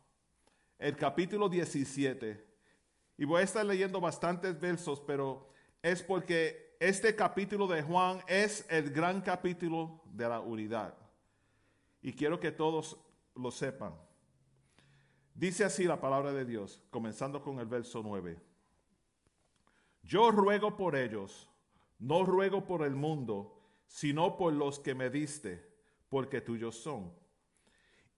el 0.79 0.97
capítulo 0.97 1.49
17. 1.49 2.45
Y 3.17 3.25
voy 3.25 3.41
a 3.41 3.45
estar 3.45 3.65
leyendo 3.65 4.01
bastantes 4.01 4.59
versos, 4.59 5.01
pero 5.01 5.49
es 5.83 6.03
porque 6.03 6.77
este 6.81 7.15
capítulo 7.15 7.67
de 7.67 7.83
Juan 7.83 8.21
es 8.27 8.67
el 8.69 8.91
gran 8.91 9.21
capítulo 9.21 10.03
de 10.07 10.29
la 10.29 10.41
unidad. 10.41 10.95
Y 12.03 12.13
quiero 12.13 12.41
que 12.41 12.53
todos 12.53 12.99
lo 13.35 13.51
sepan. 13.51 13.95
Dice 15.35 15.65
así 15.65 15.85
la 15.85 16.01
palabra 16.01 16.33
de 16.33 16.45
Dios, 16.45 16.83
comenzando 16.91 17.43
con 17.43 17.59
el 17.59 17.67
verso 17.67 18.03
9. 18.03 18.39
Yo 20.03 20.31
ruego 20.31 20.77
por 20.77 20.97
ellos, 20.97 21.49
no 21.99 22.25
ruego 22.25 22.67
por 22.67 22.83
el 22.83 22.95
mundo, 22.95 23.59
sino 23.87 24.37
por 24.37 24.53
los 24.53 24.79
que 24.79 24.95
me 24.95 25.11
diste, 25.11 25.67
porque 26.09 26.41
tuyos 26.41 26.77
son. 26.77 27.13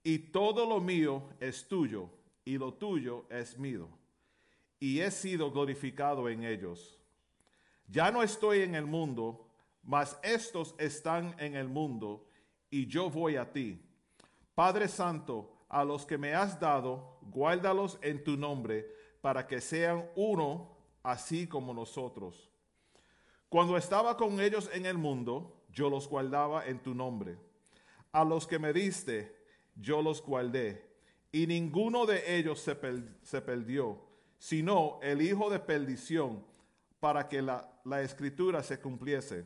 Y 0.03 0.19
todo 0.19 0.67
lo 0.67 0.79
mío 0.79 1.29
es 1.39 1.67
tuyo, 1.67 2.09
y 2.47 2.57
lo 2.57 2.73
tuyo 2.73 3.25
es 3.29 3.59
mío. 3.59 3.89
Y 4.79 5.01
he 5.01 5.11
sido 5.11 5.51
glorificado 5.51 6.29
en 6.29 6.45
ellos. 6.45 6.97
Ya 7.89 8.09
no 8.09 8.23
estoy 8.23 8.61
en 8.61 8.73
el 8.73 8.85
mundo, 8.85 9.49
mas 9.83 10.17
estos 10.23 10.73
están 10.77 11.35
en 11.39 11.57
el 11.57 11.67
mundo, 11.67 12.25
y 12.69 12.87
yo 12.87 13.09
voy 13.09 13.35
a 13.35 13.51
ti. 13.51 13.85
Padre 14.55 14.87
Santo, 14.87 15.57
a 15.67 15.83
los 15.83 16.05
que 16.05 16.17
me 16.17 16.33
has 16.33 16.57
dado, 16.57 17.19
guárdalos 17.23 17.99
en 18.01 18.23
tu 18.23 18.37
nombre, 18.37 18.95
para 19.19 19.45
que 19.45 19.59
sean 19.59 20.09
uno, 20.15 20.77
así 21.03 21.47
como 21.47 21.73
nosotros. 21.73 22.49
Cuando 23.49 23.75
estaba 23.75 24.15
con 24.15 24.39
ellos 24.39 24.69
en 24.71 24.85
el 24.85 24.97
mundo, 24.97 25.65
yo 25.69 25.89
los 25.89 26.07
guardaba 26.07 26.65
en 26.65 26.79
tu 26.79 26.95
nombre. 26.95 27.37
A 28.13 28.23
los 28.23 28.47
que 28.47 28.57
me 28.57 28.71
diste, 28.71 29.35
yo 29.75 30.01
los 30.01 30.21
guardé, 30.21 30.87
y 31.31 31.47
ninguno 31.47 32.05
de 32.05 32.37
ellos 32.37 32.59
se, 32.59 32.77
se 33.21 33.41
perdió, 33.41 33.99
sino 34.37 34.99
el 35.01 35.21
hijo 35.21 35.49
de 35.49 35.59
perdición, 35.59 36.45
para 36.99 37.27
que 37.27 37.41
la, 37.41 37.69
la 37.83 38.01
escritura 38.01 38.63
se 38.63 38.79
cumpliese. 38.79 39.45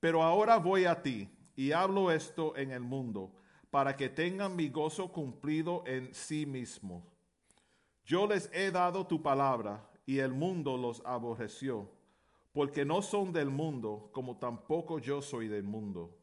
Pero 0.00 0.22
ahora 0.22 0.58
voy 0.58 0.84
a 0.84 1.02
ti 1.02 1.28
y 1.56 1.72
hablo 1.72 2.10
esto 2.10 2.56
en 2.56 2.70
el 2.70 2.80
mundo, 2.80 3.32
para 3.70 3.96
que 3.96 4.08
tengan 4.08 4.56
mi 4.56 4.68
gozo 4.68 5.12
cumplido 5.12 5.82
en 5.86 6.14
sí 6.14 6.46
mismo. 6.46 7.04
Yo 8.04 8.26
les 8.26 8.50
he 8.54 8.70
dado 8.70 9.06
tu 9.06 9.20
palabra 9.22 9.86
y 10.06 10.20
el 10.20 10.32
mundo 10.32 10.78
los 10.78 11.02
aborreció, 11.04 11.90
porque 12.52 12.84
no 12.84 13.02
son 13.02 13.32
del 13.32 13.50
mundo, 13.50 14.08
como 14.12 14.38
tampoco 14.38 14.98
yo 14.98 15.20
soy 15.20 15.48
del 15.48 15.64
mundo. 15.64 16.17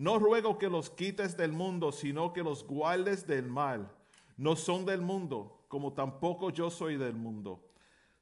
No 0.00 0.18
ruego 0.18 0.56
que 0.56 0.70
los 0.70 0.88
quites 0.88 1.36
del 1.36 1.52
mundo, 1.52 1.92
sino 1.92 2.32
que 2.32 2.42
los 2.42 2.66
guardes 2.66 3.26
del 3.26 3.46
mal. 3.46 3.86
No 4.38 4.56
son 4.56 4.86
del 4.86 5.02
mundo, 5.02 5.66
como 5.68 5.92
tampoco 5.92 6.48
yo 6.48 6.70
soy 6.70 6.96
del 6.96 7.14
mundo. 7.14 7.68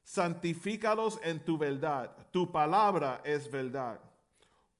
Santifícalos 0.03 1.21
en 1.23 1.39
tu 1.39 1.57
verdad. 1.57 2.13
Tu 2.31 2.51
palabra 2.51 3.21
es 3.23 3.49
verdad. 3.49 3.97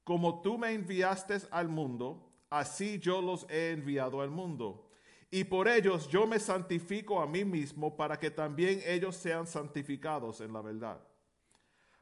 Como 0.04 0.42
tú 0.42 0.58
me 0.58 0.74
enviaste 0.74 1.38
al 1.50 1.70
mundo, 1.70 2.34
así 2.50 2.98
yo 2.98 3.22
los 3.22 3.46
he 3.48 3.70
enviado 3.70 4.20
al 4.20 4.28
mundo. 4.28 4.90
Y 5.30 5.44
por 5.44 5.68
ellos 5.68 6.06
yo 6.06 6.26
me 6.26 6.38
santifico 6.38 7.22
a 7.22 7.26
mí 7.26 7.46
mismo 7.46 7.96
para 7.96 8.18
que 8.18 8.30
también 8.30 8.82
ellos 8.84 9.16
sean 9.16 9.46
santificados 9.46 10.42
en 10.42 10.52
la 10.52 10.60
verdad. 10.60 11.00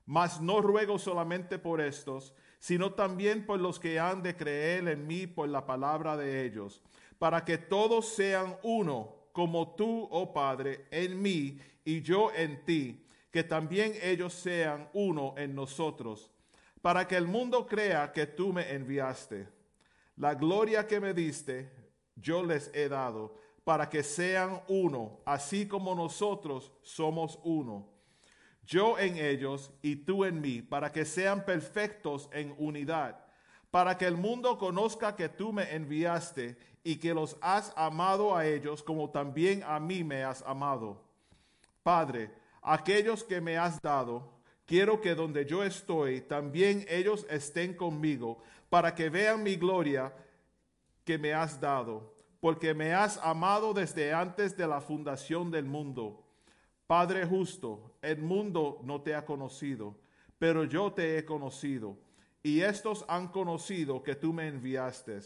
Mas 0.04 0.40
no 0.40 0.60
ruego 0.60 0.98
solamente 0.98 1.56
por 1.56 1.80
estos, 1.80 2.34
sino 2.58 2.92
también 2.92 3.46
por 3.46 3.60
los 3.60 3.78
que 3.78 3.98
han 3.98 4.22
de 4.22 4.36
creer 4.36 4.88
en 4.88 5.06
mí 5.06 5.26
por 5.26 5.48
la 5.48 5.64
palabra 5.64 6.16
de 6.16 6.44
ellos, 6.44 6.82
para 7.18 7.44
que 7.44 7.58
todos 7.58 8.08
sean 8.08 8.56
uno, 8.62 9.14
como 9.32 9.74
tú, 9.74 10.08
oh 10.10 10.32
Padre, 10.32 10.86
en 10.90 11.20
mí 11.20 11.60
y 11.84 12.02
yo 12.02 12.32
en 12.34 12.64
ti, 12.64 13.04
que 13.30 13.44
también 13.44 13.94
ellos 14.02 14.34
sean 14.34 14.88
uno 14.92 15.34
en 15.36 15.54
nosotros, 15.54 16.30
para 16.82 17.06
que 17.06 17.16
el 17.16 17.26
mundo 17.26 17.66
crea 17.66 18.12
que 18.12 18.26
tú 18.26 18.52
me 18.52 18.72
enviaste. 18.72 19.48
La 20.16 20.34
gloria 20.34 20.86
que 20.86 21.00
me 21.00 21.14
diste, 21.14 21.70
yo 22.16 22.42
les 22.44 22.74
he 22.74 22.88
dado, 22.88 23.36
para 23.62 23.88
que 23.88 24.02
sean 24.02 24.62
uno, 24.66 25.20
así 25.24 25.68
como 25.68 25.94
nosotros 25.94 26.72
somos 26.82 27.38
uno 27.44 27.97
yo 28.68 28.98
en 28.98 29.16
ellos 29.16 29.72
y 29.80 29.96
tú 29.96 30.26
en 30.26 30.42
mí, 30.42 30.60
para 30.60 30.92
que 30.92 31.06
sean 31.06 31.46
perfectos 31.46 32.28
en 32.32 32.54
unidad, 32.58 33.18
para 33.70 33.96
que 33.96 34.04
el 34.04 34.18
mundo 34.18 34.58
conozca 34.58 35.16
que 35.16 35.30
tú 35.30 35.54
me 35.54 35.74
enviaste 35.74 36.58
y 36.84 36.96
que 36.96 37.14
los 37.14 37.38
has 37.40 37.72
amado 37.76 38.36
a 38.36 38.46
ellos 38.46 38.82
como 38.82 39.08
también 39.08 39.62
a 39.66 39.80
mí 39.80 40.04
me 40.04 40.22
has 40.22 40.42
amado. 40.42 41.02
Padre, 41.82 42.30
aquellos 42.60 43.24
que 43.24 43.40
me 43.40 43.56
has 43.56 43.80
dado, 43.80 44.30
quiero 44.66 45.00
que 45.00 45.14
donde 45.14 45.46
yo 45.46 45.64
estoy, 45.64 46.20
también 46.20 46.84
ellos 46.90 47.26
estén 47.30 47.72
conmigo, 47.72 48.38
para 48.68 48.94
que 48.94 49.08
vean 49.08 49.42
mi 49.42 49.56
gloria 49.56 50.12
que 51.06 51.16
me 51.16 51.32
has 51.32 51.58
dado, 51.58 52.14
porque 52.38 52.74
me 52.74 52.92
has 52.92 53.16
amado 53.22 53.72
desde 53.72 54.12
antes 54.12 54.54
de 54.58 54.66
la 54.66 54.82
fundación 54.82 55.50
del 55.50 55.64
mundo. 55.64 56.27
Padre 56.88 57.26
justo, 57.26 57.98
el 58.00 58.16
mundo 58.16 58.80
no 58.82 59.02
te 59.02 59.14
ha 59.14 59.26
conocido, 59.26 59.94
pero 60.38 60.64
yo 60.64 60.90
te 60.90 61.18
he 61.18 61.24
conocido, 61.26 61.98
y 62.42 62.62
estos 62.62 63.04
han 63.08 63.28
conocido 63.28 64.02
que 64.02 64.14
tú 64.14 64.32
me 64.32 64.48
enviaste, 64.48 65.20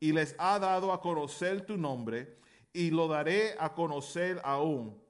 y 0.00 0.12
les 0.12 0.36
ha 0.38 0.58
dado 0.58 0.92
a 0.92 1.00
conocer 1.00 1.64
tu 1.64 1.78
nombre, 1.78 2.36
y 2.74 2.90
lo 2.90 3.08
daré 3.08 3.54
a 3.58 3.72
conocer 3.72 4.38
aún, 4.44 5.00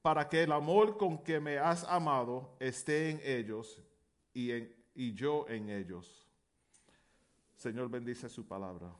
para 0.00 0.26
que 0.26 0.42
el 0.42 0.52
amor 0.52 0.96
con 0.96 1.22
que 1.22 1.38
me 1.38 1.58
has 1.58 1.84
amado 1.84 2.56
esté 2.58 3.10
en 3.10 3.20
ellos 3.22 3.78
y, 4.32 4.52
en, 4.52 4.74
y 4.94 5.12
yo 5.12 5.44
en 5.50 5.68
ellos. 5.68 6.26
Señor, 7.56 7.90
bendice 7.90 8.26
su 8.30 8.48
palabra. 8.48 8.90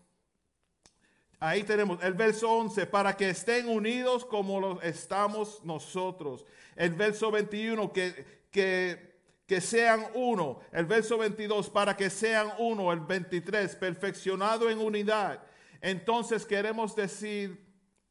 Ahí 1.44 1.64
tenemos 1.64 2.00
el 2.04 2.14
verso 2.14 2.48
11, 2.48 2.86
para 2.86 3.16
que 3.16 3.30
estén 3.30 3.68
unidos 3.68 4.24
como 4.24 4.60
lo 4.60 4.80
estamos 4.80 5.60
nosotros. 5.64 6.46
El 6.76 6.94
verso 6.94 7.32
21, 7.32 7.92
que, 7.92 8.44
que, 8.52 9.16
que 9.44 9.60
sean 9.60 10.06
uno. 10.14 10.60
El 10.70 10.86
verso 10.86 11.18
22, 11.18 11.68
para 11.68 11.96
que 11.96 12.10
sean 12.10 12.52
uno. 12.58 12.92
El 12.92 13.00
23, 13.00 13.74
perfeccionado 13.74 14.70
en 14.70 14.78
unidad. 14.78 15.42
Entonces 15.80 16.46
queremos 16.46 16.94
decir, 16.94 17.60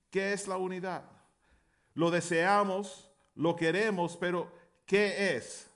¿qué 0.09 0.33
es 0.33 0.45
la 0.49 0.57
unidad? 0.57 1.05
Lo 1.93 2.11
deseamos, 2.11 3.09
lo 3.35 3.55
queremos, 3.55 4.17
pero 4.17 4.51
¿qué 4.85 5.37
es? 5.37 5.70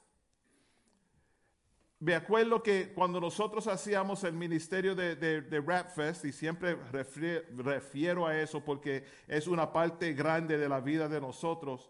Me 2.05 2.13
acuerdo 2.13 2.61
que 2.61 2.93
cuando 2.93 3.19
nosotros 3.19 3.65
hacíamos 3.65 4.23
el 4.25 4.33
ministerio 4.33 4.93
de, 4.93 5.15
de, 5.15 5.41
de 5.41 5.59
Rap 5.59 5.89
Fest, 5.89 6.23
y 6.25 6.31
siempre 6.31 6.75
refiero 6.91 8.27
a 8.27 8.39
eso 8.39 8.63
porque 8.63 9.03
es 9.27 9.47
una 9.47 9.73
parte 9.73 10.13
grande 10.13 10.55
de 10.59 10.69
la 10.69 10.79
vida 10.79 11.09
de 11.09 11.19
nosotros, 11.19 11.89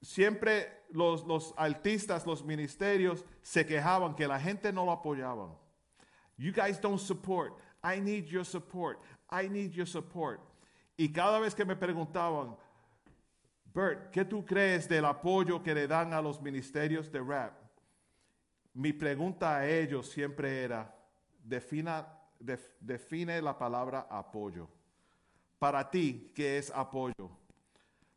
siempre 0.00 0.84
los, 0.90 1.26
los 1.26 1.52
artistas, 1.56 2.24
los 2.24 2.44
ministerios 2.44 3.24
se 3.42 3.66
quejaban 3.66 4.14
que 4.14 4.28
la 4.28 4.38
gente 4.38 4.72
no 4.72 4.84
lo 4.84 4.92
apoyaban. 4.92 5.50
You 6.36 6.52
guys 6.52 6.80
don't 6.80 7.00
support. 7.00 7.54
I 7.82 7.98
need 7.98 8.26
your 8.26 8.44
support. 8.44 9.00
I 9.32 9.48
need 9.48 9.72
your 9.72 9.88
support. 9.88 10.38
Y 10.96 11.08
cada 11.08 11.40
vez 11.40 11.56
que 11.56 11.64
me 11.64 11.74
preguntaban, 11.74 12.56
Bert, 13.74 14.12
¿qué 14.12 14.24
tú 14.24 14.44
crees 14.44 14.88
del 14.88 15.06
apoyo 15.06 15.60
que 15.60 15.74
le 15.74 15.88
dan 15.88 16.12
a 16.12 16.22
los 16.22 16.40
ministerios 16.40 17.10
de 17.10 17.18
rap? 17.18 17.59
Mi 18.74 18.92
pregunta 18.92 19.56
a 19.58 19.68
ellos 19.68 20.08
siempre 20.08 20.62
era, 20.62 20.94
defina, 21.42 22.06
def- 22.38 22.76
define 22.80 23.42
la 23.42 23.58
palabra 23.58 24.06
apoyo. 24.10 24.68
Para 25.58 25.90
ti, 25.90 26.32
¿qué 26.34 26.58
es 26.58 26.70
apoyo? 26.70 27.30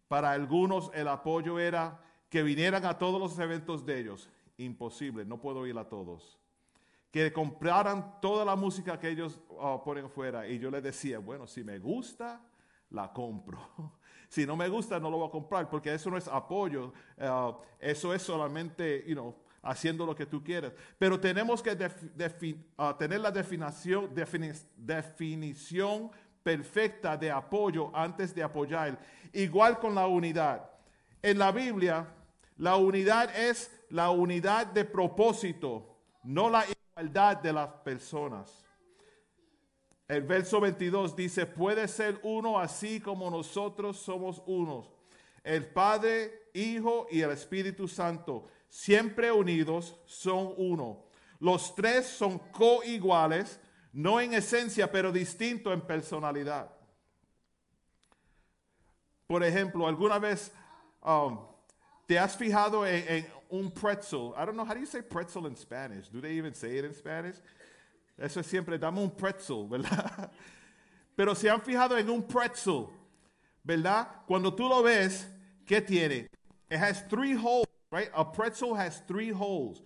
Para 0.07 0.31
algunos 0.31 0.91
el 0.93 1.07
apoyo 1.07 1.59
era 1.59 1.99
que 2.29 2.43
vinieran 2.43 2.85
a 2.85 2.97
todos 2.97 3.19
los 3.19 3.37
eventos 3.39 3.85
de 3.85 3.99
ellos. 3.99 4.29
Imposible, 4.57 5.25
no 5.25 5.41
puedo 5.41 5.65
ir 5.65 5.77
a 5.77 5.89
todos. 5.89 6.39
Que 7.11 7.33
compraran 7.33 8.19
toda 8.21 8.45
la 8.45 8.55
música 8.55 8.99
que 8.99 9.09
ellos 9.09 9.39
ah, 9.59 9.81
ponen 9.83 10.09
fuera. 10.09 10.47
Y 10.47 10.59
yo 10.59 10.69
les 10.71 10.83
decía, 10.83 11.19
bueno, 11.19 11.47
si 11.47 11.63
me 11.63 11.79
gusta, 11.79 12.41
la 12.89 13.11
compro. 13.11 13.59
Si 14.29 14.47
no 14.47 14.55
me 14.55 14.67
gusta, 14.67 14.99
no 14.99 15.11
lo 15.11 15.19
voy 15.19 15.27
a 15.27 15.31
comprar, 15.31 15.69
porque 15.69 15.93
eso 15.93 16.09
no 16.09 16.17
es 16.17 16.27
apoyo. 16.27 16.91
ah, 17.19 17.55
eso 17.79 18.15
es 18.15 18.23
solamente, 18.23 19.03
you 19.05 19.13
know, 19.13 19.35
haciendo 19.63 20.05
lo 20.05 20.15
que 20.15 20.25
tú 20.25 20.43
quieres. 20.43 20.73
Pero 20.99 21.19
tenemos 21.19 21.63
que 21.63 21.75
ah, 22.77 22.95
tener 22.99 23.19
la 23.19 23.31
definición, 23.31 24.13
defini- 24.13 24.61
definición 24.77 26.11
perfecta 26.43 27.17
de 27.17 27.31
apoyo 27.31 27.89
antes 27.95 28.35
de 28.35 28.43
apoyar. 28.43 28.99
Igual 29.31 29.79
con 29.79 29.95
la 29.95 30.05
unidad. 30.05 30.69
En 31.21 31.39
la 31.39 31.51
Biblia, 31.51 32.05
la 32.57 32.75
unidad 32.75 33.35
es 33.35 33.71
la 33.89 34.09
unidad 34.09 34.67
de 34.67 34.85
propósito, 34.85 35.97
no 36.23 36.49
la 36.49 36.65
igualdad 36.67 37.37
de 37.37 37.53
las 37.53 37.69
personas. 37.83 38.63
El 40.07 40.23
verso 40.23 40.59
22 40.59 41.15
dice, 41.15 41.45
puede 41.45 41.87
ser 41.87 42.19
uno 42.23 42.59
así 42.59 42.99
como 42.99 43.31
nosotros 43.31 43.97
somos 43.97 44.43
unos. 44.45 44.91
El 45.43 45.65
Padre, 45.65 46.49
Hijo 46.53 47.07
y 47.09 47.21
el 47.21 47.31
Espíritu 47.31 47.87
Santo, 47.87 48.47
siempre 48.73 49.31
unidos, 49.31 49.95
son 50.07 50.51
uno. 50.57 51.05
Los 51.39 51.75
tres 51.75 52.07
son 52.07 52.39
coiguales, 52.51 53.59
no 53.93 54.19
en 54.19 54.33
esencia, 54.33 54.91
pero 54.91 55.11
distintos 55.11 55.71
en 55.71 55.81
personalidad. 55.81 56.71
Por 59.27 59.43
ejemplo, 59.43 59.87
¿alguna 59.87 60.17
vez 60.17 60.51
um, 61.03 61.37
te 62.07 62.17
has 62.17 62.35
fijado 62.35 62.83
en, 62.87 63.05
en 63.07 63.27
un 63.49 63.71
pretzel? 63.71 64.33
I 64.35 64.43
don't 64.43 64.55
know, 64.55 64.65
how 64.65 64.73
do 64.73 64.79
you 64.79 64.87
say 64.87 65.03
pretzel 65.03 65.45
in 65.45 65.55
Spanish? 65.55 66.09
Do 66.09 66.19
they 66.19 66.35
even 66.35 66.55
say 66.55 66.79
it 66.79 66.83
in 66.83 66.95
Spanish? 66.95 67.35
Eso 68.17 68.39
es 68.39 68.47
siempre, 68.47 68.79
dame 68.79 68.99
un 69.01 69.11
pretzel, 69.11 69.67
¿verdad? 69.69 70.31
Pero 71.15 71.35
se 71.35 71.47
han 71.47 71.61
fijado 71.61 71.95
en 71.95 72.09
un 72.09 72.23
pretzel, 72.23 72.89
¿verdad? 73.63 74.07
Cuando 74.25 74.51
tú 74.51 74.67
lo 74.67 74.81
ves, 74.81 75.27
¿qué 75.63 75.79
tiene? 75.79 76.27
It 76.71 76.79
has 76.79 77.07
three 77.07 77.35
holes, 77.35 77.67
right? 77.93 78.09
A 78.15 78.25
pretzel 78.25 78.73
has 78.73 79.01
three 79.07 79.29
holes. 79.29 79.79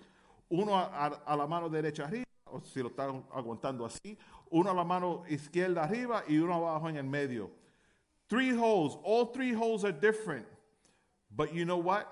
Uno 0.50 0.72
a, 0.74 1.36
la 1.36 1.46
mano 1.46 1.68
derecha 1.68 2.06
arriba, 2.06 2.24
o 2.46 2.62
si 2.64 2.82
lo 2.82 2.90
están 2.90 3.22
aguantando 3.36 3.86
así. 3.86 4.16
Uno 4.50 4.72
a 4.72 4.74
la 4.74 4.86
mano 4.86 5.26
izquierda 5.30 5.84
arriba 5.84 6.24
y 6.30 6.38
uno 6.38 6.54
abajo 6.54 6.88
en 6.88 6.96
el 6.96 7.04
medio. 7.04 7.50
Three 8.30 8.52
holes. 8.52 8.98
All 9.04 9.26
three 9.26 9.52
holes 9.52 9.84
are 9.84 9.92
different. 9.92 10.46
But 11.30 11.54
you 11.54 11.66
know 11.66 11.78
what? 11.78 12.08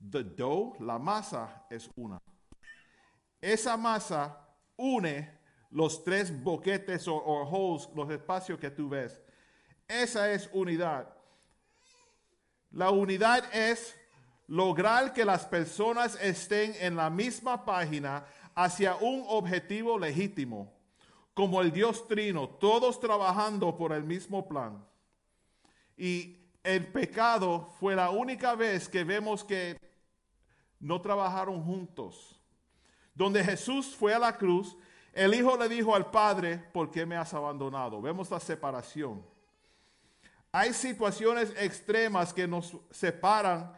The 0.00 0.24
dough, 0.24 0.74
la 0.80 0.98
masa, 0.98 1.48
es 1.70 1.88
una. 1.96 2.20
Esa 3.40 3.76
masa 3.76 4.32
une 4.76 5.28
los 5.70 6.02
tres 6.02 6.32
boquetes 6.32 7.06
o, 7.06 7.14
o 7.14 7.44
holes, 7.44 7.86
los 7.94 8.08
espacios 8.08 8.58
que 8.58 8.70
tú 8.70 8.90
ves. 8.90 9.20
Esa 9.88 10.32
es 10.32 10.48
unidad. 10.52 11.06
La 12.72 12.90
unidad 12.90 13.44
es 13.52 13.94
lograr 14.46 15.12
que 15.12 15.24
las 15.24 15.44
personas 15.44 16.18
estén 16.20 16.74
en 16.80 16.96
la 16.96 17.10
misma 17.10 17.64
página 17.64 18.24
hacia 18.54 18.96
un 18.96 19.24
objetivo 19.28 19.98
legítimo, 19.98 20.72
como 21.32 21.60
el 21.60 21.72
Dios 21.72 22.06
Trino, 22.06 22.48
todos 22.48 23.00
trabajando 23.00 23.76
por 23.76 23.92
el 23.92 24.04
mismo 24.04 24.46
plan. 24.46 24.84
Y 25.96 26.36
el 26.62 26.86
pecado 26.86 27.68
fue 27.78 27.94
la 27.94 28.10
única 28.10 28.54
vez 28.54 28.88
que 28.88 29.04
vemos 29.04 29.44
que 29.44 29.76
no 30.80 31.00
trabajaron 31.00 31.62
juntos. 31.64 32.38
Donde 33.14 33.44
Jesús 33.44 33.94
fue 33.94 34.14
a 34.14 34.18
la 34.18 34.36
cruz, 34.36 34.76
el 35.12 35.34
Hijo 35.34 35.56
le 35.56 35.68
dijo 35.68 35.94
al 35.94 36.10
Padre, 36.10 36.58
¿por 36.72 36.90
qué 36.90 37.06
me 37.06 37.16
has 37.16 37.32
abandonado? 37.32 38.02
Vemos 38.02 38.30
la 38.30 38.40
separación. 38.40 39.24
Hay 40.50 40.72
situaciones 40.72 41.52
extremas 41.56 42.32
que 42.32 42.46
nos 42.46 42.76
separan, 42.90 43.72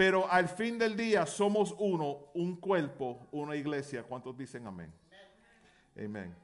pero 0.00 0.26
al 0.32 0.48
fin 0.48 0.78
del 0.78 0.96
día 0.96 1.26
somos 1.26 1.74
uno, 1.78 2.30
un 2.32 2.56
cuerpo, 2.56 3.28
una 3.32 3.54
iglesia. 3.54 4.02
¿Cuántos 4.02 4.34
dicen 4.34 4.66
amén? 4.66 4.90
Amén. 5.94 6.34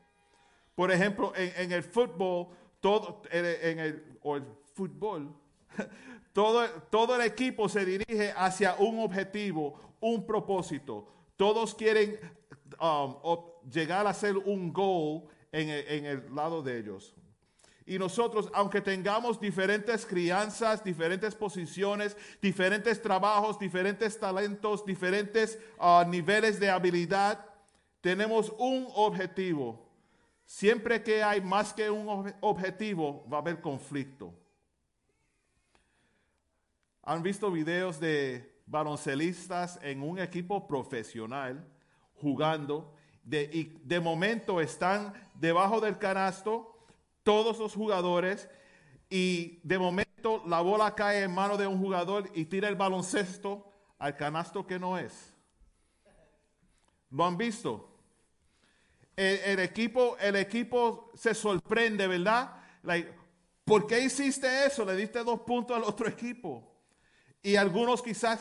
Por 0.75 0.93
ejemplo, 0.93 1.33
en, 1.35 1.73
el 1.73 1.83
fútbol, 1.83 2.49
todo, 2.81 3.23
en, 3.31 3.47
en 3.47 3.79
el, 3.79 4.19
o 4.23 4.37
el 4.37 4.45
fútbol, 4.75 5.35
todo, 6.35 7.17
el 7.17 7.23
equipo 7.23 7.67
se 7.67 7.87
dirige 7.87 8.31
hacia 8.37 8.75
un 8.75 9.01
objetivo, 9.01 9.97
un 10.01 10.27
propósito. 10.27 11.09
Todos 11.39 11.75
quieren 11.75 12.21
um, 12.79 13.17
llegar 13.73 14.07
a 14.07 14.13
ser 14.13 14.37
un 14.37 14.71
goal 14.71 15.29
en 15.51 15.71
el, 15.71 15.89
en 15.89 16.05
el 16.05 16.35
lado 16.35 16.61
de 16.61 16.79
ellos. 16.79 17.15
Y 17.89 17.99
nosotros, 18.01 18.51
aunque 18.53 18.81
tengamos 18.81 19.39
diferentes 19.41 20.05
crianzas, 20.05 20.83
diferentes 20.83 21.37
posiciones, 21.37 22.17
diferentes 22.43 23.01
trabajos, 23.01 23.61
diferentes 23.61 24.19
talentos, 24.19 24.85
diferentes 24.85 25.57
ah, 25.79 26.05
niveles 26.07 26.59
de 26.59 26.69
habilidad, 26.69 27.47
tenemos 28.01 28.53
un 28.59 28.89
objetivo. 28.95 29.87
Siempre 30.45 31.03
que 31.03 31.23
hay 31.23 31.41
más 31.41 31.73
que 31.73 31.89
un 31.89 32.07
obje- 32.07 32.35
objetivo, 32.41 33.25
va 33.33 33.39
a 33.39 33.41
haber 33.41 33.61
conflicto. 33.61 34.35
¿Han 37.03 37.23
visto 37.23 37.53
videos 37.53 38.01
de 38.01 38.53
baloncelistas 38.67 39.79
en 39.81 40.03
un 40.03 40.19
equipo 40.19 40.67
profesional 40.67 41.65
jugando 42.15 42.93
de, 43.23 43.45
y 43.53 43.79
de 43.85 44.01
momento 44.01 44.61
están 44.61 45.13
debajo 45.35 45.81
del 45.81 45.99
canasto 45.99 46.76
todos 47.27 47.59
los 47.59 47.75
jugadores 47.75 48.49
y 49.11 49.59
de 49.65 49.81
momento 49.81 50.45
la 50.47 50.61
bola 50.61 50.95
cae 50.95 51.25
en 51.25 51.35
mano 51.35 51.57
de 51.57 51.67
un 51.67 51.77
jugador 51.81 52.31
y 52.35 52.45
tira 52.45 52.69
el 52.69 52.77
baloncesto 52.77 53.69
al 53.99 54.17
canasto 54.17 54.65
que 54.65 54.79
no 54.79 54.97
es. 54.97 55.35
¿Lo 57.11 57.25
han 57.25 57.37
visto? 57.37 57.99
El, 59.17 59.59
equipo, 59.59 60.17
el 60.21 60.37
equipo 60.37 61.11
se 61.17 61.35
sorprende, 61.35 62.07
¿verdad? 62.07 62.63
Like, 62.85 63.13
¿Por 63.65 63.89
qué 63.89 63.99
hiciste 64.05 64.65
eso? 64.65 64.85
Le 64.85 64.95
diste 64.95 65.25
dos 65.25 65.41
puntos 65.41 65.77
al 65.77 65.83
otro 65.83 66.07
equipo. 66.07 66.77
Y 67.43 67.57
algunos 67.57 68.03
quizás 68.03 68.39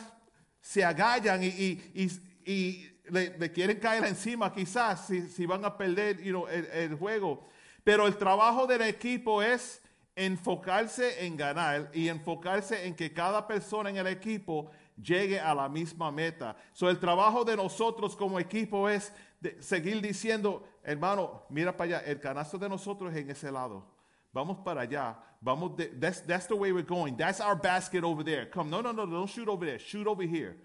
se 0.60 0.84
agallan 0.84 1.42
y, 1.42 1.46
y- 1.48 2.10
y- 2.44 2.92
le, 3.08 3.50
quieren 3.52 3.80
caer 3.80 4.04
encima, 4.04 4.52
quizás, 4.52 5.08
si, 5.08 5.28
si 5.28 5.44
van 5.46 5.64
a 5.64 5.76
perder 5.76 6.20
el 6.20 6.94
juego. 6.94 7.48
Pero 7.86 8.08
el 8.08 8.16
trabajo 8.16 8.66
del 8.66 8.82
equipo 8.82 9.40
es 9.40 9.80
enfocarse 10.16 11.24
en 11.24 11.36
ganar 11.36 11.88
y 11.94 12.08
enfocarse 12.08 12.84
en 12.84 12.96
que 12.96 13.12
cada 13.12 13.46
persona 13.46 13.90
en 13.90 13.96
el 13.96 14.08
equipo 14.08 14.72
llegue 15.00 15.38
a 15.38 15.54
la 15.54 15.68
misma 15.68 16.10
meta. 16.10 16.56
So, 16.72 16.90
el 16.90 16.98
trabajo 16.98 17.44
de 17.44 17.56
nosotros 17.56 18.16
como 18.16 18.40
equipo 18.40 18.88
es 18.88 19.12
seguir 19.60 20.00
diciendo, 20.00 20.66
hermano, 20.82 21.44
mira 21.48 21.76
para 21.76 21.98
allá, 21.98 22.10
el 22.10 22.18
canasto 22.18 22.58
de 22.58 22.68
nosotros 22.68 23.14
es 23.14 23.20
en 23.20 23.30
ese 23.30 23.52
lado. 23.52 23.86
Vamos 24.32 24.58
para 24.64 24.80
allá. 24.80 25.16
Vamos 25.40 25.76
that's, 26.00 26.22
that's 26.22 26.48
the 26.48 26.56
way 26.56 26.72
we're 26.72 26.82
going. 26.82 27.16
That's 27.16 27.40
our 27.40 27.54
basket 27.54 28.02
over 28.02 28.24
there. 28.24 28.46
Come, 28.46 28.68
no, 28.68 28.80
no, 28.80 28.90
no, 28.90 29.06
don't 29.06 29.30
shoot 29.30 29.46
over 29.46 29.64
there. 29.64 29.78
Shoot 29.78 30.08
over 30.08 30.24
here. 30.24 30.56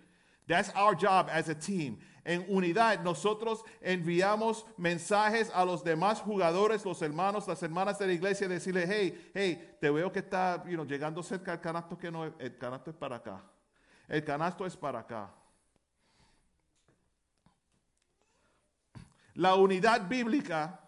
That's 0.48 0.72
our 0.72 0.96
job 0.96 1.30
as 1.32 1.50
a 1.50 1.56
team. 1.56 2.00
En 2.24 2.46
unidad, 2.48 3.00
nosotros 3.02 3.64
enviamos 3.82 4.66
mensajes 4.78 5.50
a 5.54 5.66
los 5.66 5.84
demás 5.84 6.22
jugadores, 6.22 6.86
los 6.86 7.02
hermanos, 7.02 7.48
las 7.48 7.64
hermanas 7.64 7.98
de 7.98 8.08
la 8.08 8.14
iglesia, 8.14 8.48
decirle, 8.48 8.86
hey, 8.88 9.32
hey, 9.34 9.78
te 9.80 9.90
veo 9.90 10.12
que 10.12 10.20
está 10.20 10.64
llegando 10.64 11.24
cerca 11.24 11.54
el 11.54 11.60
canasto 11.60 11.98
que 11.98 12.12
no 12.12 12.26
el 12.26 12.58
canasto 12.58 12.92
es 12.92 12.96
para 12.96 13.16
acá. 13.16 13.44
El 14.08 14.24
canasto 14.24 14.66
es 14.66 14.78
para 14.78 15.00
acá. 15.00 15.32
La 19.34 19.56
unidad 19.56 20.08
bíblica 20.08 20.80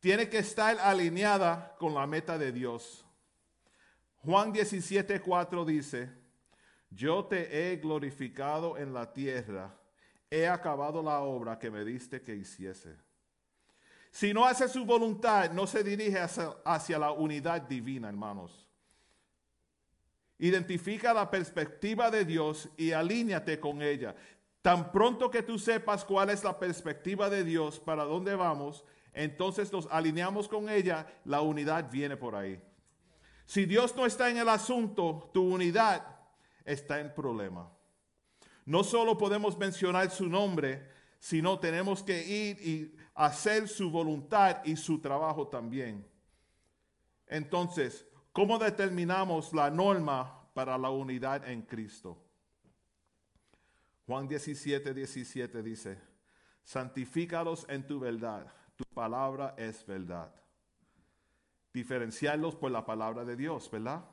tiene 0.00 0.28
que 0.28 0.38
estar 0.38 0.78
alineada 0.80 1.76
con 1.78 1.94
la 1.94 2.06
meta 2.06 2.36
de 2.36 2.52
Dios. 2.52 3.06
Juan 4.18 4.52
17, 4.52 5.20
4 5.20 5.64
dice, 5.64 6.10
yo 6.90 7.24
te 7.24 7.72
he 7.72 7.76
glorificado 7.76 8.76
en 8.76 8.92
la 8.92 9.12
tierra, 9.12 9.74
he 10.34 10.48
acabado 10.48 11.02
la 11.02 11.20
obra 11.20 11.58
que 11.58 11.70
me 11.70 11.84
diste 11.84 12.20
que 12.20 12.34
hiciese. 12.34 12.96
Si 14.10 14.34
no 14.34 14.44
hace 14.44 14.68
su 14.68 14.84
voluntad, 14.84 15.50
no 15.52 15.66
se 15.66 15.84
dirige 15.84 16.18
hacia, 16.18 16.98
la 16.98 17.12
unidad 17.12 17.62
divina, 17.62 18.08
hermanos. 18.08 18.68
Identifica 20.38 21.14
la 21.14 21.30
perspectiva 21.30 22.10
de 22.10 22.24
Dios 22.24 22.68
y 22.76 22.92
alíñate 22.92 23.60
con 23.60 23.80
ella. 23.80 24.14
Tan 24.62 24.90
pronto 24.90 25.30
que 25.30 25.42
tú 25.42 25.58
sepas 25.58 26.04
cuál 26.04 26.30
es 26.30 26.42
la 26.42 26.58
perspectiva 26.58 27.30
de 27.30 27.44
Dios, 27.44 27.78
para 27.78 28.04
dónde 28.04 28.34
vamos, 28.34 28.84
entonces 29.12 29.72
nos 29.72 29.86
alineamos 29.90 30.48
con 30.48 30.68
ella, 30.68 31.06
la 31.24 31.40
unidad 31.40 31.90
viene 31.90 32.16
por 32.16 32.34
ahí. 32.34 32.60
Si 33.46 33.66
Dios 33.66 33.94
no 33.94 34.06
está 34.06 34.30
en 34.30 34.38
el 34.38 34.48
asunto, 34.48 35.30
tu 35.32 35.42
unidad 35.54 36.04
está 36.64 36.98
en 36.98 37.14
problema. 37.14 37.73
No 38.66 38.82
solo 38.82 39.18
podemos 39.18 39.58
mencionar 39.58 40.10
su 40.10 40.28
nombre, 40.28 40.88
sino 41.18 41.58
tenemos 41.58 42.02
que 42.02 42.26
ir 42.26 42.60
y 42.60 42.96
hacer 43.14 43.68
su 43.68 43.90
voluntad 43.90 44.64
y 44.64 44.76
su 44.76 45.00
trabajo 45.00 45.48
también. 45.48 46.06
Entonces, 47.26 48.06
¿cómo 48.32 48.58
determinamos 48.58 49.52
la 49.52 49.70
norma 49.70 50.48
para 50.54 50.76
la 50.78 50.90
unidad 50.90 51.48
en 51.48 51.62
Cristo? 51.62 52.18
Juan 54.06 54.28
17, 54.28 54.92
17 54.92 55.62
dice, 55.62 55.98
santifícalos 56.62 57.66
en 57.68 57.86
tu 57.86 57.98
verdad, 57.98 58.52
tu 58.76 58.84
palabra 58.92 59.54
es 59.56 59.84
verdad. 59.86 60.30
Diferenciarlos 61.72 62.54
por 62.54 62.70
la 62.70 62.84
palabra 62.84 63.24
de 63.24 63.34
Dios, 63.34 63.70
¿verdad? 63.70 64.04